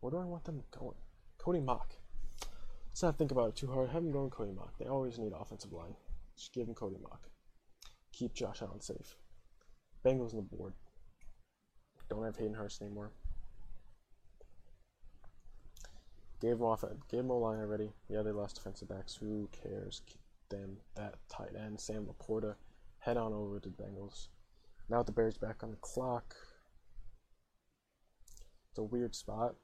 Where 0.00 0.10
do 0.10 0.18
I 0.18 0.24
want 0.24 0.44
them 0.44 0.62
going? 0.76 0.96
Cody 1.38 1.60
Mauch. 1.60 1.96
Let's 2.98 3.04
not 3.04 3.16
think 3.16 3.30
about 3.30 3.50
it 3.50 3.54
too 3.54 3.68
hard. 3.68 3.90
Have 3.90 4.02
them 4.02 4.10
go 4.10 4.18
going 4.18 4.30
Cody 4.30 4.50
Mauch. 4.50 4.74
They 4.76 4.86
always 4.86 5.20
need 5.20 5.30
offensive 5.32 5.72
line. 5.72 5.94
Just 6.36 6.52
give 6.52 6.66
them 6.66 6.74
Cody 6.74 6.96
Mauch. 7.00 7.30
Keep 8.12 8.34
Josh 8.34 8.60
Allen 8.60 8.80
safe. 8.80 9.14
Bengals 10.04 10.34
on 10.34 10.38
the 10.38 10.56
board. 10.56 10.72
Don't 12.10 12.24
have 12.24 12.34
Hayden 12.34 12.54
Hurst 12.54 12.82
anymore. 12.82 13.12
Gave 16.40 16.58
them 16.58 16.62
off. 16.62 16.82
Gave 17.08 17.20
them 17.20 17.30
a 17.30 17.38
line 17.38 17.60
already. 17.60 17.92
Yeah, 18.08 18.22
they 18.22 18.32
lost 18.32 18.56
defensive 18.56 18.88
backs. 18.88 19.14
Who 19.14 19.48
cares? 19.52 20.02
Keep 20.04 20.20
them 20.48 20.78
that 20.96 21.18
tight 21.28 21.54
end. 21.56 21.78
Sam 21.78 22.04
Laporta. 22.04 22.56
Head 22.98 23.16
on 23.16 23.32
over 23.32 23.60
to 23.60 23.68
the 23.68 23.80
Bengals. 23.80 24.26
Now 24.88 25.04
the 25.04 25.12
Bears 25.12 25.38
back 25.38 25.62
on 25.62 25.70
the 25.70 25.76
clock. 25.76 26.34
It's 28.70 28.78
a 28.78 28.82
weird 28.82 29.14
spot. 29.14 29.54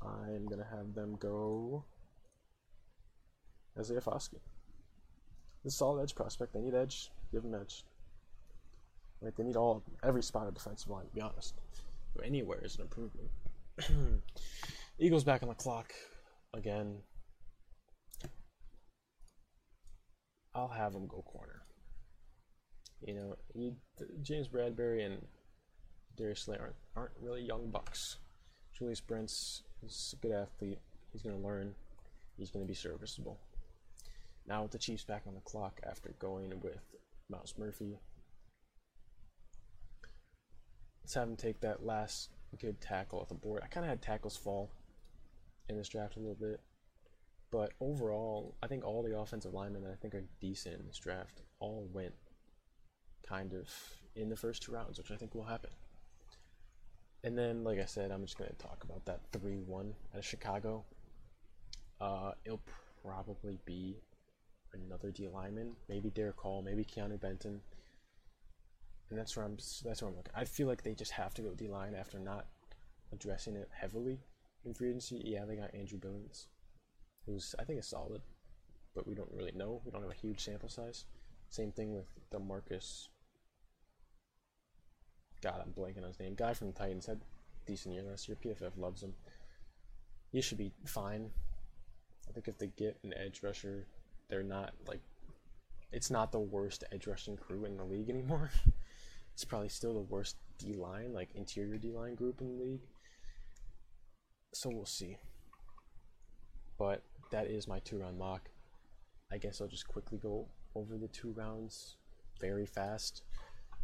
I'm 0.00 0.46
gonna 0.46 0.68
have 0.70 0.94
them 0.94 1.16
go 1.18 1.86
Isaiah 3.80 4.00
Foskey. 4.00 4.40
This 5.64 5.72
is 5.72 5.78
solid 5.78 6.02
edge 6.02 6.14
prospect. 6.14 6.52
They 6.52 6.60
need 6.60 6.74
edge. 6.74 7.10
Give 7.32 7.42
them 7.42 7.54
edge. 7.54 7.84
Right? 9.20 9.34
They 9.36 9.44
need 9.44 9.56
all 9.56 9.82
every 10.02 10.22
spot 10.22 10.46
of 10.46 10.54
defensive 10.54 10.88
line. 10.88 11.06
To 11.06 11.14
be 11.14 11.20
honest, 11.20 11.54
anywhere 12.24 12.60
is 12.62 12.76
an 12.76 12.82
improvement. 12.82 13.28
Eagles 14.98 15.24
back 15.24 15.42
on 15.42 15.48
the 15.48 15.54
clock 15.54 15.92
again. 16.54 16.98
I'll 20.54 20.68
have 20.68 20.92
them 20.92 21.06
go 21.06 21.22
corner. 21.22 21.62
You 23.06 23.14
know, 23.14 23.36
he, 23.54 23.72
James 24.22 24.48
Bradberry 24.48 25.06
and 25.06 25.24
Darius 26.16 26.40
Slay 26.40 26.58
aren't, 26.58 26.74
aren't 26.96 27.12
really 27.20 27.42
young 27.42 27.70
bucks. 27.70 28.18
Julius 28.76 29.00
Brents 29.00 29.62
is 29.82 30.14
a 30.18 30.26
good 30.26 30.32
athlete. 30.32 30.78
He's 31.12 31.22
going 31.22 31.36
to 31.36 31.46
learn. 31.46 31.74
He's 32.36 32.50
going 32.50 32.64
to 32.64 32.68
be 32.68 32.74
serviceable. 32.74 33.38
Now 34.46 34.62
with 34.62 34.72
the 34.72 34.78
Chiefs 34.78 35.04
back 35.04 35.22
on 35.26 35.34
the 35.34 35.40
clock 35.40 35.80
after 35.88 36.14
going 36.18 36.60
with 36.60 36.80
Myles 37.28 37.54
Murphy, 37.58 37.98
let's 41.02 41.14
have 41.14 41.28
him 41.28 41.36
take 41.36 41.60
that 41.60 41.84
last 41.84 42.30
good 42.58 42.80
tackle 42.80 43.20
off 43.20 43.28
the 43.28 43.34
board. 43.34 43.62
I 43.64 43.68
kind 43.68 43.84
of 43.84 43.90
had 43.90 44.02
tackles 44.02 44.36
fall 44.36 44.70
in 45.68 45.76
this 45.76 45.88
draft 45.88 46.16
a 46.16 46.20
little 46.20 46.34
bit, 46.34 46.60
but 47.50 47.72
overall, 47.80 48.56
I 48.62 48.66
think 48.66 48.84
all 48.84 49.02
the 49.02 49.18
offensive 49.18 49.54
linemen 49.54 49.82
that 49.84 49.92
I 49.92 49.96
think 49.96 50.14
are 50.14 50.24
decent 50.40 50.80
in 50.80 50.86
this 50.86 50.98
draft 50.98 51.42
all 51.58 51.88
went 51.92 52.14
kind 53.28 53.52
of 53.52 53.68
in 54.16 54.28
the 54.28 54.36
first 54.36 54.62
two 54.62 54.72
rounds, 54.72 54.98
which 54.98 55.10
I 55.10 55.16
think 55.16 55.34
will 55.34 55.44
happen. 55.44 55.70
And 57.22 57.36
then, 57.36 57.64
like 57.64 57.78
I 57.78 57.84
said, 57.84 58.10
I'm 58.10 58.24
just 58.24 58.38
going 58.38 58.50
to 58.50 58.56
talk 58.56 58.82
about 58.84 59.04
that 59.04 59.20
3 59.32 59.58
1 59.58 59.94
out 60.14 60.18
of 60.18 60.24
Chicago. 60.24 60.84
Uh, 62.00 62.32
it'll 62.44 62.62
probably 63.04 63.58
be 63.66 63.96
another 64.74 65.10
D 65.10 65.28
lineman, 65.28 65.76
maybe 65.88 66.10
Derick 66.10 66.38
Hall, 66.38 66.62
maybe 66.62 66.84
Keanu 66.84 67.20
Benton. 67.20 67.60
And 69.10 69.18
that's 69.18 69.36
where 69.36 69.44
I'm 69.44 69.56
that's 69.84 70.02
where 70.02 70.10
I'm 70.10 70.16
looking. 70.16 70.32
I 70.34 70.44
feel 70.44 70.68
like 70.68 70.82
they 70.82 70.94
just 70.94 71.12
have 71.12 71.34
to 71.34 71.42
go 71.42 71.54
D 71.54 71.68
line 71.68 71.94
after 71.94 72.18
not 72.18 72.46
addressing 73.12 73.56
it 73.56 73.68
heavily 73.72 74.20
in 74.64 74.74
free 74.74 74.88
agency. 74.88 75.22
Yeah, 75.24 75.44
they 75.44 75.56
got 75.56 75.74
Andrew 75.74 75.98
Billings, 75.98 76.46
who's 77.26 77.54
I 77.58 77.64
think 77.64 77.80
is 77.80 77.88
solid, 77.88 78.22
but 78.94 79.06
we 79.06 79.14
don't 79.14 79.32
really 79.32 79.52
know. 79.52 79.82
We 79.84 79.90
don't 79.90 80.02
have 80.02 80.10
a 80.10 80.14
huge 80.14 80.40
sample 80.44 80.68
size. 80.68 81.06
Same 81.48 81.72
thing 81.72 81.94
with 81.94 82.06
the 82.30 82.38
Marcus. 82.38 83.08
God, 85.42 85.62
I'm 85.64 85.72
blanking 85.72 86.02
on 86.02 86.08
his 86.08 86.20
name. 86.20 86.34
Guy 86.34 86.54
from 86.54 86.68
the 86.68 86.78
Titans 86.78 87.06
had 87.06 87.20
decent 87.66 87.94
year 87.94 88.04
last 88.04 88.28
year. 88.28 88.36
PFF 88.44 88.76
loves 88.76 89.02
him. 89.02 89.14
He 90.30 90.40
should 90.40 90.58
be 90.58 90.72
fine. 90.84 91.30
I 92.28 92.32
think 92.32 92.46
if 92.46 92.58
they 92.58 92.68
get 92.68 92.98
an 93.02 93.14
edge 93.14 93.42
rusher, 93.42 93.86
they're 94.30 94.42
not 94.42 94.72
like 94.86 95.00
it's 95.92 96.10
not 96.10 96.32
the 96.32 96.38
worst 96.38 96.84
edge 96.92 97.06
rushing 97.06 97.36
crew 97.36 97.64
in 97.64 97.76
the 97.76 97.84
league 97.84 98.08
anymore. 98.08 98.50
it's 99.34 99.44
probably 99.44 99.68
still 99.68 99.94
the 99.94 100.00
worst 100.00 100.36
D 100.58 100.74
line, 100.74 101.12
like 101.12 101.30
interior 101.34 101.76
D 101.76 101.92
line 101.92 102.14
group 102.14 102.40
in 102.40 102.56
the 102.56 102.64
league. 102.64 102.82
So 104.54 104.70
we'll 104.70 104.86
see. 104.86 105.16
But 106.78 107.02
that 107.30 107.46
is 107.46 107.68
my 107.68 107.80
two 107.80 107.98
round 107.98 108.18
mock. 108.18 108.50
I 109.32 109.38
guess 109.38 109.60
I'll 109.60 109.68
just 109.68 109.86
quickly 109.86 110.18
go 110.18 110.48
over 110.74 110.96
the 110.96 111.08
two 111.08 111.32
rounds 111.32 111.96
very 112.40 112.66
fast. 112.66 113.22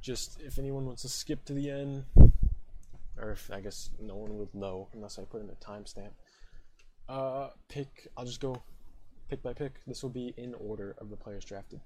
Just 0.01 0.40
if 0.40 0.59
anyone 0.59 0.86
wants 0.86 1.03
to 1.03 1.09
skip 1.09 1.44
to 1.47 1.53
the 1.53 1.70
end, 1.70 2.05
or 3.18 3.30
if 3.30 3.51
I 3.53 3.61
guess 3.61 3.90
no 4.01 4.16
one 4.16 4.36
would 4.38 4.55
know 4.55 4.88
unless 4.92 5.18
I 5.18 5.22
put 5.22 5.42
in 5.42 5.51
a 5.51 5.55
timestamp. 5.55 6.11
Uh, 7.09 7.51
pick. 7.68 8.09
I'll 8.16 8.24
just 8.24 8.40
go 8.40 8.62
pick 9.29 9.43
by 9.43 9.53
pick. 9.53 9.81
This 9.87 10.03
will 10.03 10.11
be 10.11 10.33
in 10.37 10.55
order 10.55 10.95
of 10.99 11.11
the 11.11 11.16
players 11.16 11.45
drafted. 11.45 11.81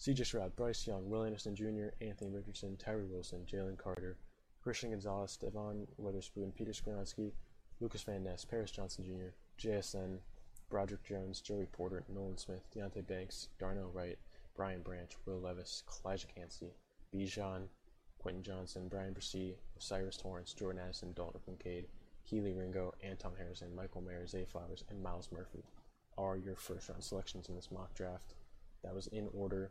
CJ 0.00 0.24
Stroud, 0.24 0.56
Bryce 0.56 0.86
Young, 0.86 1.10
Will 1.10 1.24
Anderson 1.24 1.54
Jr., 1.54 1.88
Anthony 2.00 2.30
Richardson, 2.30 2.76
Tyree 2.76 3.04
Wilson, 3.04 3.44
Jalen 3.44 3.76
Carter, 3.76 4.16
Christian 4.62 4.90
Gonzalez, 4.90 5.36
Devon 5.36 5.86
Witherspoon, 5.98 6.52
Peter 6.52 6.72
Skoronski, 6.72 7.32
Lukas 7.80 8.02
Van 8.02 8.22
Ness, 8.22 8.44
Paris 8.46 8.70
Johnson 8.70 9.04
Jr., 9.04 9.34
JSN, 9.60 10.18
Broderick 10.70 11.04
Jones, 11.04 11.40
Joey 11.40 11.66
Porter, 11.66 12.04
Nolan 12.08 12.38
Smith, 12.38 12.66
Deonte 12.74 13.06
Banks, 13.06 13.48
Darnell 13.58 13.90
Wright, 13.92 14.18
Brian 14.56 14.80
Branch, 14.80 15.10
Will 15.26 15.40
Levis, 15.40 15.82
Calijah 15.86 16.34
Kancey, 16.34 16.72
Bijan, 17.14 17.68
Quentin 18.18 18.42
Johnston, 18.42 18.88
Bryan 18.88 19.12
Bresee, 19.12 19.56
Cyrus 19.78 20.16
Torrence, 20.16 20.54
Jordan 20.54 20.80
Addison, 20.80 21.12
Dalton 21.12 21.40
Kincaid, 21.44 21.88
Kelee 22.26 22.56
Ringo, 22.56 22.94
Anton 23.02 23.32
Harrison, 23.36 23.74
Michael 23.74 24.00
Mayer, 24.00 24.26
Zay 24.26 24.44
Flowers, 24.44 24.84
and 24.88 25.02
Myles 25.02 25.28
Murphy 25.32 25.64
are 26.18 26.36
your 26.36 26.56
first 26.56 26.88
round 26.88 27.02
selections 27.02 27.48
in 27.48 27.54
this 27.54 27.70
mock 27.70 27.94
draft. 27.94 28.34
That 28.82 28.94
was 28.94 29.06
in 29.06 29.28
order. 29.32 29.70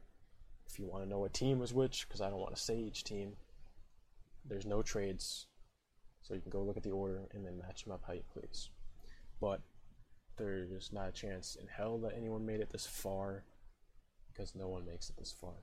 If 0.68 0.80
you 0.80 0.86
want 0.88 1.04
to 1.04 1.10
know 1.10 1.20
what 1.20 1.34
team 1.34 1.60
was 1.60 1.74
which, 1.74 2.08
because 2.08 2.22
I 2.22 2.30
don't 2.30 2.40
want 2.40 2.56
to 2.56 2.62
say 2.62 2.78
each 2.78 3.04
team, 3.04 3.34
there's 4.46 4.66
no 4.66 4.82
trades. 4.82 5.48
So 6.22 6.34
you 6.34 6.42
can 6.42 6.52
go 6.52 6.64
look 6.64 6.78
at 6.78 6.84
the 6.84 6.92
order 6.92 7.22
and 7.34 7.46
then 7.46 7.58
match 7.58 7.84
them 7.84 7.94
up 7.94 8.04
how 8.08 8.14
you 8.14 8.24
please. 8.34 8.70
But 9.40 9.62
there's 10.38 10.92
not 10.92 11.10
a 11.10 11.12
chance 11.12 11.58
in 11.60 11.68
hell 11.68 11.98
that 12.00 12.14
anyone 12.16 12.46
made 12.46 12.60
it 12.60 12.70
this 12.72 12.86
far 12.86 13.44
because 14.32 14.56
no 14.56 14.68
one 14.68 14.86
makes 14.86 15.10
it 15.10 15.18
this 15.18 15.32
far. 15.32 15.54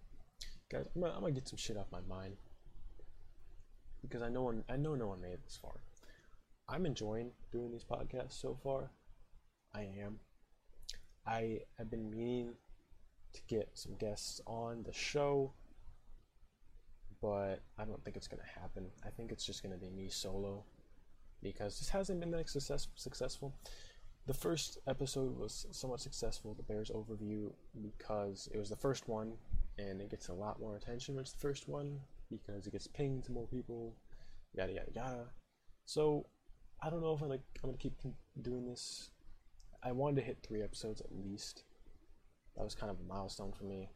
Guys, 0.70 0.87
I'm 0.95 1.03
gonna, 1.03 1.14
I'm 1.14 1.20
gonna 1.20 1.32
get 1.32 1.49
some 1.49 1.59
shit 1.59 1.76
off 1.76 1.93
my 1.93 2.01
mind 2.09 2.37
because 4.01 4.22
I 4.22 4.28
know 4.28 4.43
one, 4.43 4.64
I 4.68 4.76
know 4.76 4.95
no 4.95 5.09
one 5.09 5.20
made 5.20 5.32
it 5.32 5.45
this 5.45 5.59
far. 5.61 5.80
I'm 6.68 6.87
enjoying 6.87 7.30
doing 7.53 7.70
these 7.70 7.85
podcasts 7.85 8.41
so 8.41 8.59
far. 8.62 8.91
I 9.74 9.82
am. 10.03 10.18
I 11.27 11.61
have 11.79 11.91
been 11.91 12.11
meaning 12.11 12.55
to 13.33 13.41
get 13.49 13.70
some 13.75 13.95
guests 13.97 14.41
on 14.47 14.83
the 14.85 14.93
show, 14.93 15.53
but 17.20 17.61
I 17.79 17.85
don't 17.85 18.03
think 18.05 18.16
it's 18.16 18.29
going 18.29 18.43
to 18.43 18.61
happen. 18.61 18.87
I 19.05 19.11
think 19.11 19.33
it's 19.33 19.45
just 19.45 19.62
going 19.62 19.72
to 19.72 19.79
be 19.79 19.91
me 19.91 20.09
solo 20.09 20.64
because 21.43 21.79
this 21.79 21.89
hasn't 21.89 22.20
been 22.20 22.31
that 22.33 22.49
success- 22.49 22.89
successful. 22.95 23.55
The 24.27 24.35
first 24.35 24.79
episode 24.87 25.39
was 25.39 25.66
somewhat 25.70 26.01
successful, 26.01 26.55
the 26.55 26.62
Bears 26.62 26.91
overview, 26.91 27.53
because 27.83 28.49
it 28.53 28.59
was 28.59 28.70
the 28.70 28.77
first 28.77 29.09
one 29.09 29.35
and 29.79 30.01
it 30.01 30.11
gets 30.11 30.29
a 30.29 30.33
lot 30.33 30.61
more 30.61 30.77
attention 30.77 31.14
when 31.14 31.22
it's 31.22 31.33
the 31.33 31.39
first 31.39 31.68
one 31.68 32.01
because 32.31 32.66
it 32.66 32.72
gets 32.72 32.87
pinged 32.87 33.25
to 33.25 33.33
more 33.33 33.47
people, 33.47 33.95
yada 34.55 34.72
yada 34.72 34.91
yada. 34.95 35.25
So 35.85 36.27
I 36.83 36.91
don't 36.91 37.03
know 37.03 37.14
if 37.14 37.22
I'm 37.22 37.33
I'm 37.33 37.41
gonna 37.62 37.77
keep 37.77 38.01
doing 38.41 38.66
this 38.66 39.11
I 39.85 39.93
wanted 39.93 40.16
to 40.16 40.22
hit 40.22 40.39
three 40.43 40.62
episodes 40.62 41.03
at 41.03 41.14
least. 41.14 41.64
That 42.57 42.64
was 42.64 42.74
kind 42.74 42.91
of 42.91 42.99
a 42.99 43.12
milestone 43.12 43.53
for 43.53 43.64
me, 43.64 43.91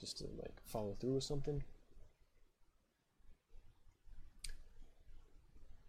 just 0.00 0.16
to 0.18 0.24
like 0.40 0.58
follow 0.64 0.96
through 0.98 1.14
with 1.14 1.24
something. 1.24 1.62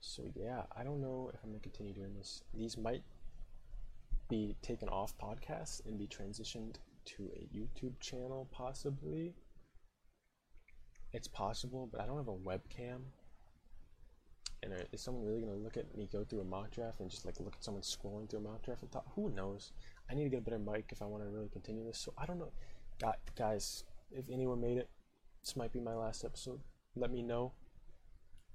So 0.02 0.24
yeah, 0.36 0.64
I 0.76 0.84
don't 0.84 1.02
know 1.02 1.32
if 1.34 1.40
I'm 1.44 1.52
gonna 1.52 1.60
continue 1.60 1.94
doing 1.94 2.14
this. 2.16 2.44
These 2.54 2.78
might 2.78 3.04
be 4.30 4.58
taken 4.62 4.90
off 4.90 5.18
podcasts 5.18 5.86
and 5.86 5.98
be 5.98 6.08
transitioned 6.08 6.76
to 7.06 7.30
a 7.36 7.48
YouTube 7.56 8.00
channel, 8.02 8.50
possibly. 8.52 9.34
It's 11.14 11.28
possible, 11.28 11.88
but 11.90 12.02
I 12.02 12.06
don't 12.06 12.18
have 12.18 12.28
a 12.28 12.34
webcam, 12.34 13.00
and 14.64 14.74
is 14.92 15.02
someone 15.02 15.26
really 15.26 15.42
going 15.42 15.54
to 15.54 15.60
look 15.60 15.78
at 15.78 15.96
me 15.96 16.10
go 16.12 16.24
through 16.24 16.42
a 16.42 16.44
mock 16.44 16.72
draft 16.72 17.00
and 17.00 17.10
just 17.10 17.26
like 17.26 17.40
look 17.40 17.56
at 17.56 17.64
someone 17.64 17.84
scrolling 17.84 18.30
through 18.30 18.40
a 18.40 18.44
mock 18.44 18.64
draft 18.64 18.82
and 18.82 18.92
thought, 18.92 19.06
who 19.16 19.30
knows? 19.30 19.72
I 20.10 20.16
need 20.16 20.24
to 20.24 20.30
get 20.30 20.40
a 20.40 20.42
better 20.42 20.60
mic 20.60 20.90
if 20.92 21.02
I 21.02 21.06
want 21.06 21.24
to 21.24 21.30
really 21.30 21.50
continue 21.50 21.86
this. 21.86 22.00
So 22.00 22.14
I 22.18 22.26
don't 22.26 22.40
know. 22.40 22.52
Guys, 23.36 23.84
if 24.12 24.26
anyone 24.32 24.60
made 24.62 24.78
it, 24.78 24.90
this 25.44 25.56
might 25.56 25.72
be 25.72 25.80
my 25.80 25.94
last 25.94 26.26
episode. 26.26 26.60
Let 26.96 27.12
me 27.12 27.22
know 27.22 27.54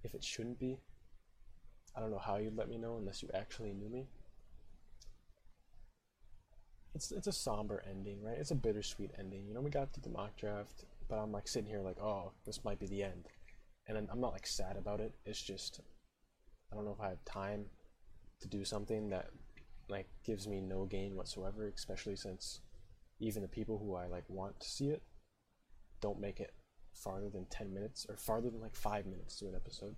if 0.02 0.14
it 0.14 0.24
shouldn't 0.24 0.58
be. 0.58 0.80
I 1.96 2.00
don't 2.00 2.10
know 2.10 2.18
how 2.18 2.36
you'd 2.36 2.56
let 2.56 2.68
me 2.68 2.78
know 2.78 2.96
unless 2.96 3.22
you 3.22 3.28
actually 3.34 3.72
knew 3.72 3.88
me. 3.88 4.08
It's 6.94 7.10
it's 7.12 7.26
a 7.26 7.32
somber 7.32 7.82
ending, 7.88 8.22
right? 8.22 8.36
It's 8.38 8.50
a 8.50 8.56
bittersweet 8.56 9.12
ending. 9.18 9.46
You 9.46 9.54
know, 9.54 9.60
we 9.60 9.70
got 9.70 9.92
through 9.92 10.02
the 10.02 10.10
mock 10.10 10.36
draft, 10.36 10.84
but 11.08 11.16
I'm 11.16 11.32
like 11.32 11.48
sitting 11.48 11.70
here 11.70 11.80
like, 11.80 11.98
oh, 12.00 12.32
this 12.44 12.64
might 12.64 12.78
be 12.78 12.86
the 12.86 13.02
end, 13.02 13.28
and 13.86 13.96
I'm 14.10 14.20
not 14.20 14.32
like 14.32 14.46
sad 14.46 14.76
about 14.76 15.00
it. 15.00 15.14
It's 15.24 15.40
just 15.42 15.80
I 16.72 16.74
don't 16.74 16.86
know 16.86 16.92
if 16.92 17.00
I 17.00 17.10
have 17.10 17.24
time 17.24 17.66
to 18.40 18.48
do 18.48 18.64
something 18.64 19.10
that 19.10 19.28
like 19.88 20.08
gives 20.24 20.48
me 20.48 20.60
no 20.60 20.86
gain 20.86 21.14
whatsoever, 21.14 21.70
especially 21.74 22.16
since 22.16 22.60
even 23.20 23.42
the 23.42 23.48
people 23.48 23.78
who 23.78 23.94
I 23.94 24.06
like 24.06 24.24
want 24.28 24.58
to 24.60 24.68
see 24.68 24.88
it 24.88 25.02
don't 26.00 26.20
make 26.20 26.40
it 26.40 26.54
farther 26.94 27.28
than 27.28 27.46
10 27.46 27.72
minutes 27.72 28.06
or 28.08 28.16
farther 28.16 28.50
than 28.50 28.60
like 28.60 28.74
5 28.74 29.06
minutes 29.06 29.38
to 29.38 29.48
an 29.48 29.54
episode. 29.54 29.94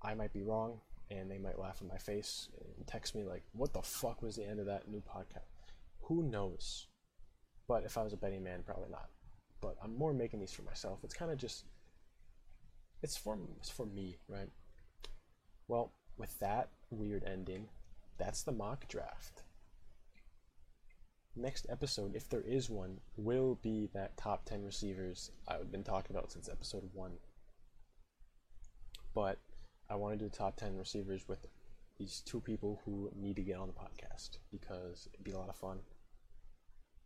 I 0.00 0.14
might 0.14 0.32
be 0.32 0.42
wrong 0.42 0.80
and 1.10 1.30
they 1.30 1.38
might 1.38 1.58
laugh 1.58 1.82
in 1.82 1.88
my 1.88 1.98
face 1.98 2.48
and 2.76 2.86
text 2.86 3.14
me 3.14 3.24
like, 3.24 3.42
"What 3.52 3.72
the 3.72 3.82
fuck 3.82 4.22
was 4.22 4.36
the 4.36 4.46
end 4.46 4.60
of 4.60 4.66
that 4.66 4.88
new 4.88 5.00
podcast?" 5.00 5.74
Who 6.02 6.22
knows? 6.22 6.88
But 7.66 7.84
if 7.84 7.98
I 7.98 8.02
was 8.02 8.12
a 8.12 8.16
betting 8.16 8.42
man, 8.42 8.62
probably 8.62 8.90
not. 8.90 9.10
But 9.60 9.76
I'm 9.82 9.96
more 9.96 10.12
making 10.12 10.40
these 10.40 10.52
for 10.52 10.62
myself. 10.62 11.04
It's 11.04 11.14
kind 11.14 11.30
of 11.30 11.38
just 11.38 11.64
it's 13.02 13.16
for 13.16 13.38
it's 13.58 13.70
for 13.70 13.86
me, 13.86 14.16
right? 14.28 14.50
Well, 15.68 15.92
with 16.16 16.38
that 16.40 16.70
weird 16.90 17.24
ending, 17.24 17.68
that's 18.18 18.42
the 18.42 18.52
mock 18.52 18.88
draft. 18.88 19.42
Next 21.34 21.66
episode, 21.70 22.14
if 22.14 22.28
there 22.28 22.42
is 22.42 22.68
one, 22.68 23.00
will 23.16 23.58
be 23.62 23.88
that 23.94 24.18
top 24.18 24.44
10 24.44 24.64
receivers 24.64 25.30
I've 25.48 25.72
been 25.72 25.84
talking 25.84 26.14
about 26.14 26.30
since 26.30 26.48
episode 26.48 26.90
1. 26.92 27.12
But 29.14 29.38
I 29.88 29.94
want 29.94 30.18
to 30.18 30.24
do 30.24 30.28
top 30.28 30.56
10 30.56 30.76
receivers 30.76 31.26
with 31.26 31.46
these 31.98 32.22
two 32.24 32.40
people 32.40 32.80
who 32.84 33.10
need 33.14 33.36
to 33.36 33.42
get 33.42 33.56
on 33.56 33.68
the 33.68 33.72
podcast 33.72 34.38
because 34.50 35.08
it'd 35.12 35.24
be 35.24 35.32
a 35.32 35.38
lot 35.38 35.48
of 35.48 35.56
fun 35.56 35.78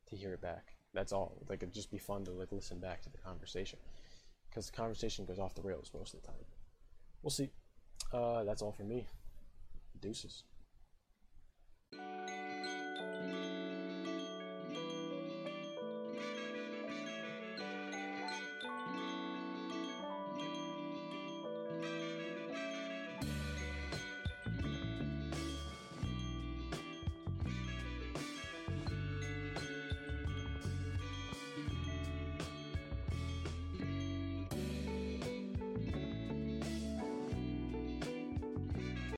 to 0.08 0.16
hear 0.16 0.32
it 0.32 0.40
back. 0.40 0.72
That's 0.94 1.12
all. 1.12 1.42
Like 1.48 1.62
it'd 1.62 1.74
just 1.74 1.90
be 1.90 1.98
fun 1.98 2.24
to 2.24 2.32
like 2.32 2.52
listen 2.52 2.80
back 2.80 3.02
to 3.02 3.10
the 3.10 3.18
conversation 3.18 3.78
because 4.48 4.66
the 4.66 4.76
conversation 4.76 5.24
goes 5.24 5.38
off 5.38 5.54
the 5.54 5.62
rails 5.62 5.90
most 5.94 6.14
of 6.14 6.22
the 6.22 6.28
time. 6.28 6.36
We'll 7.22 7.30
see. 7.30 7.50
Uh, 8.12 8.44
that's 8.44 8.62
all 8.62 8.72
for 8.72 8.84
me. 8.84 9.06
Deuces. 10.00 10.44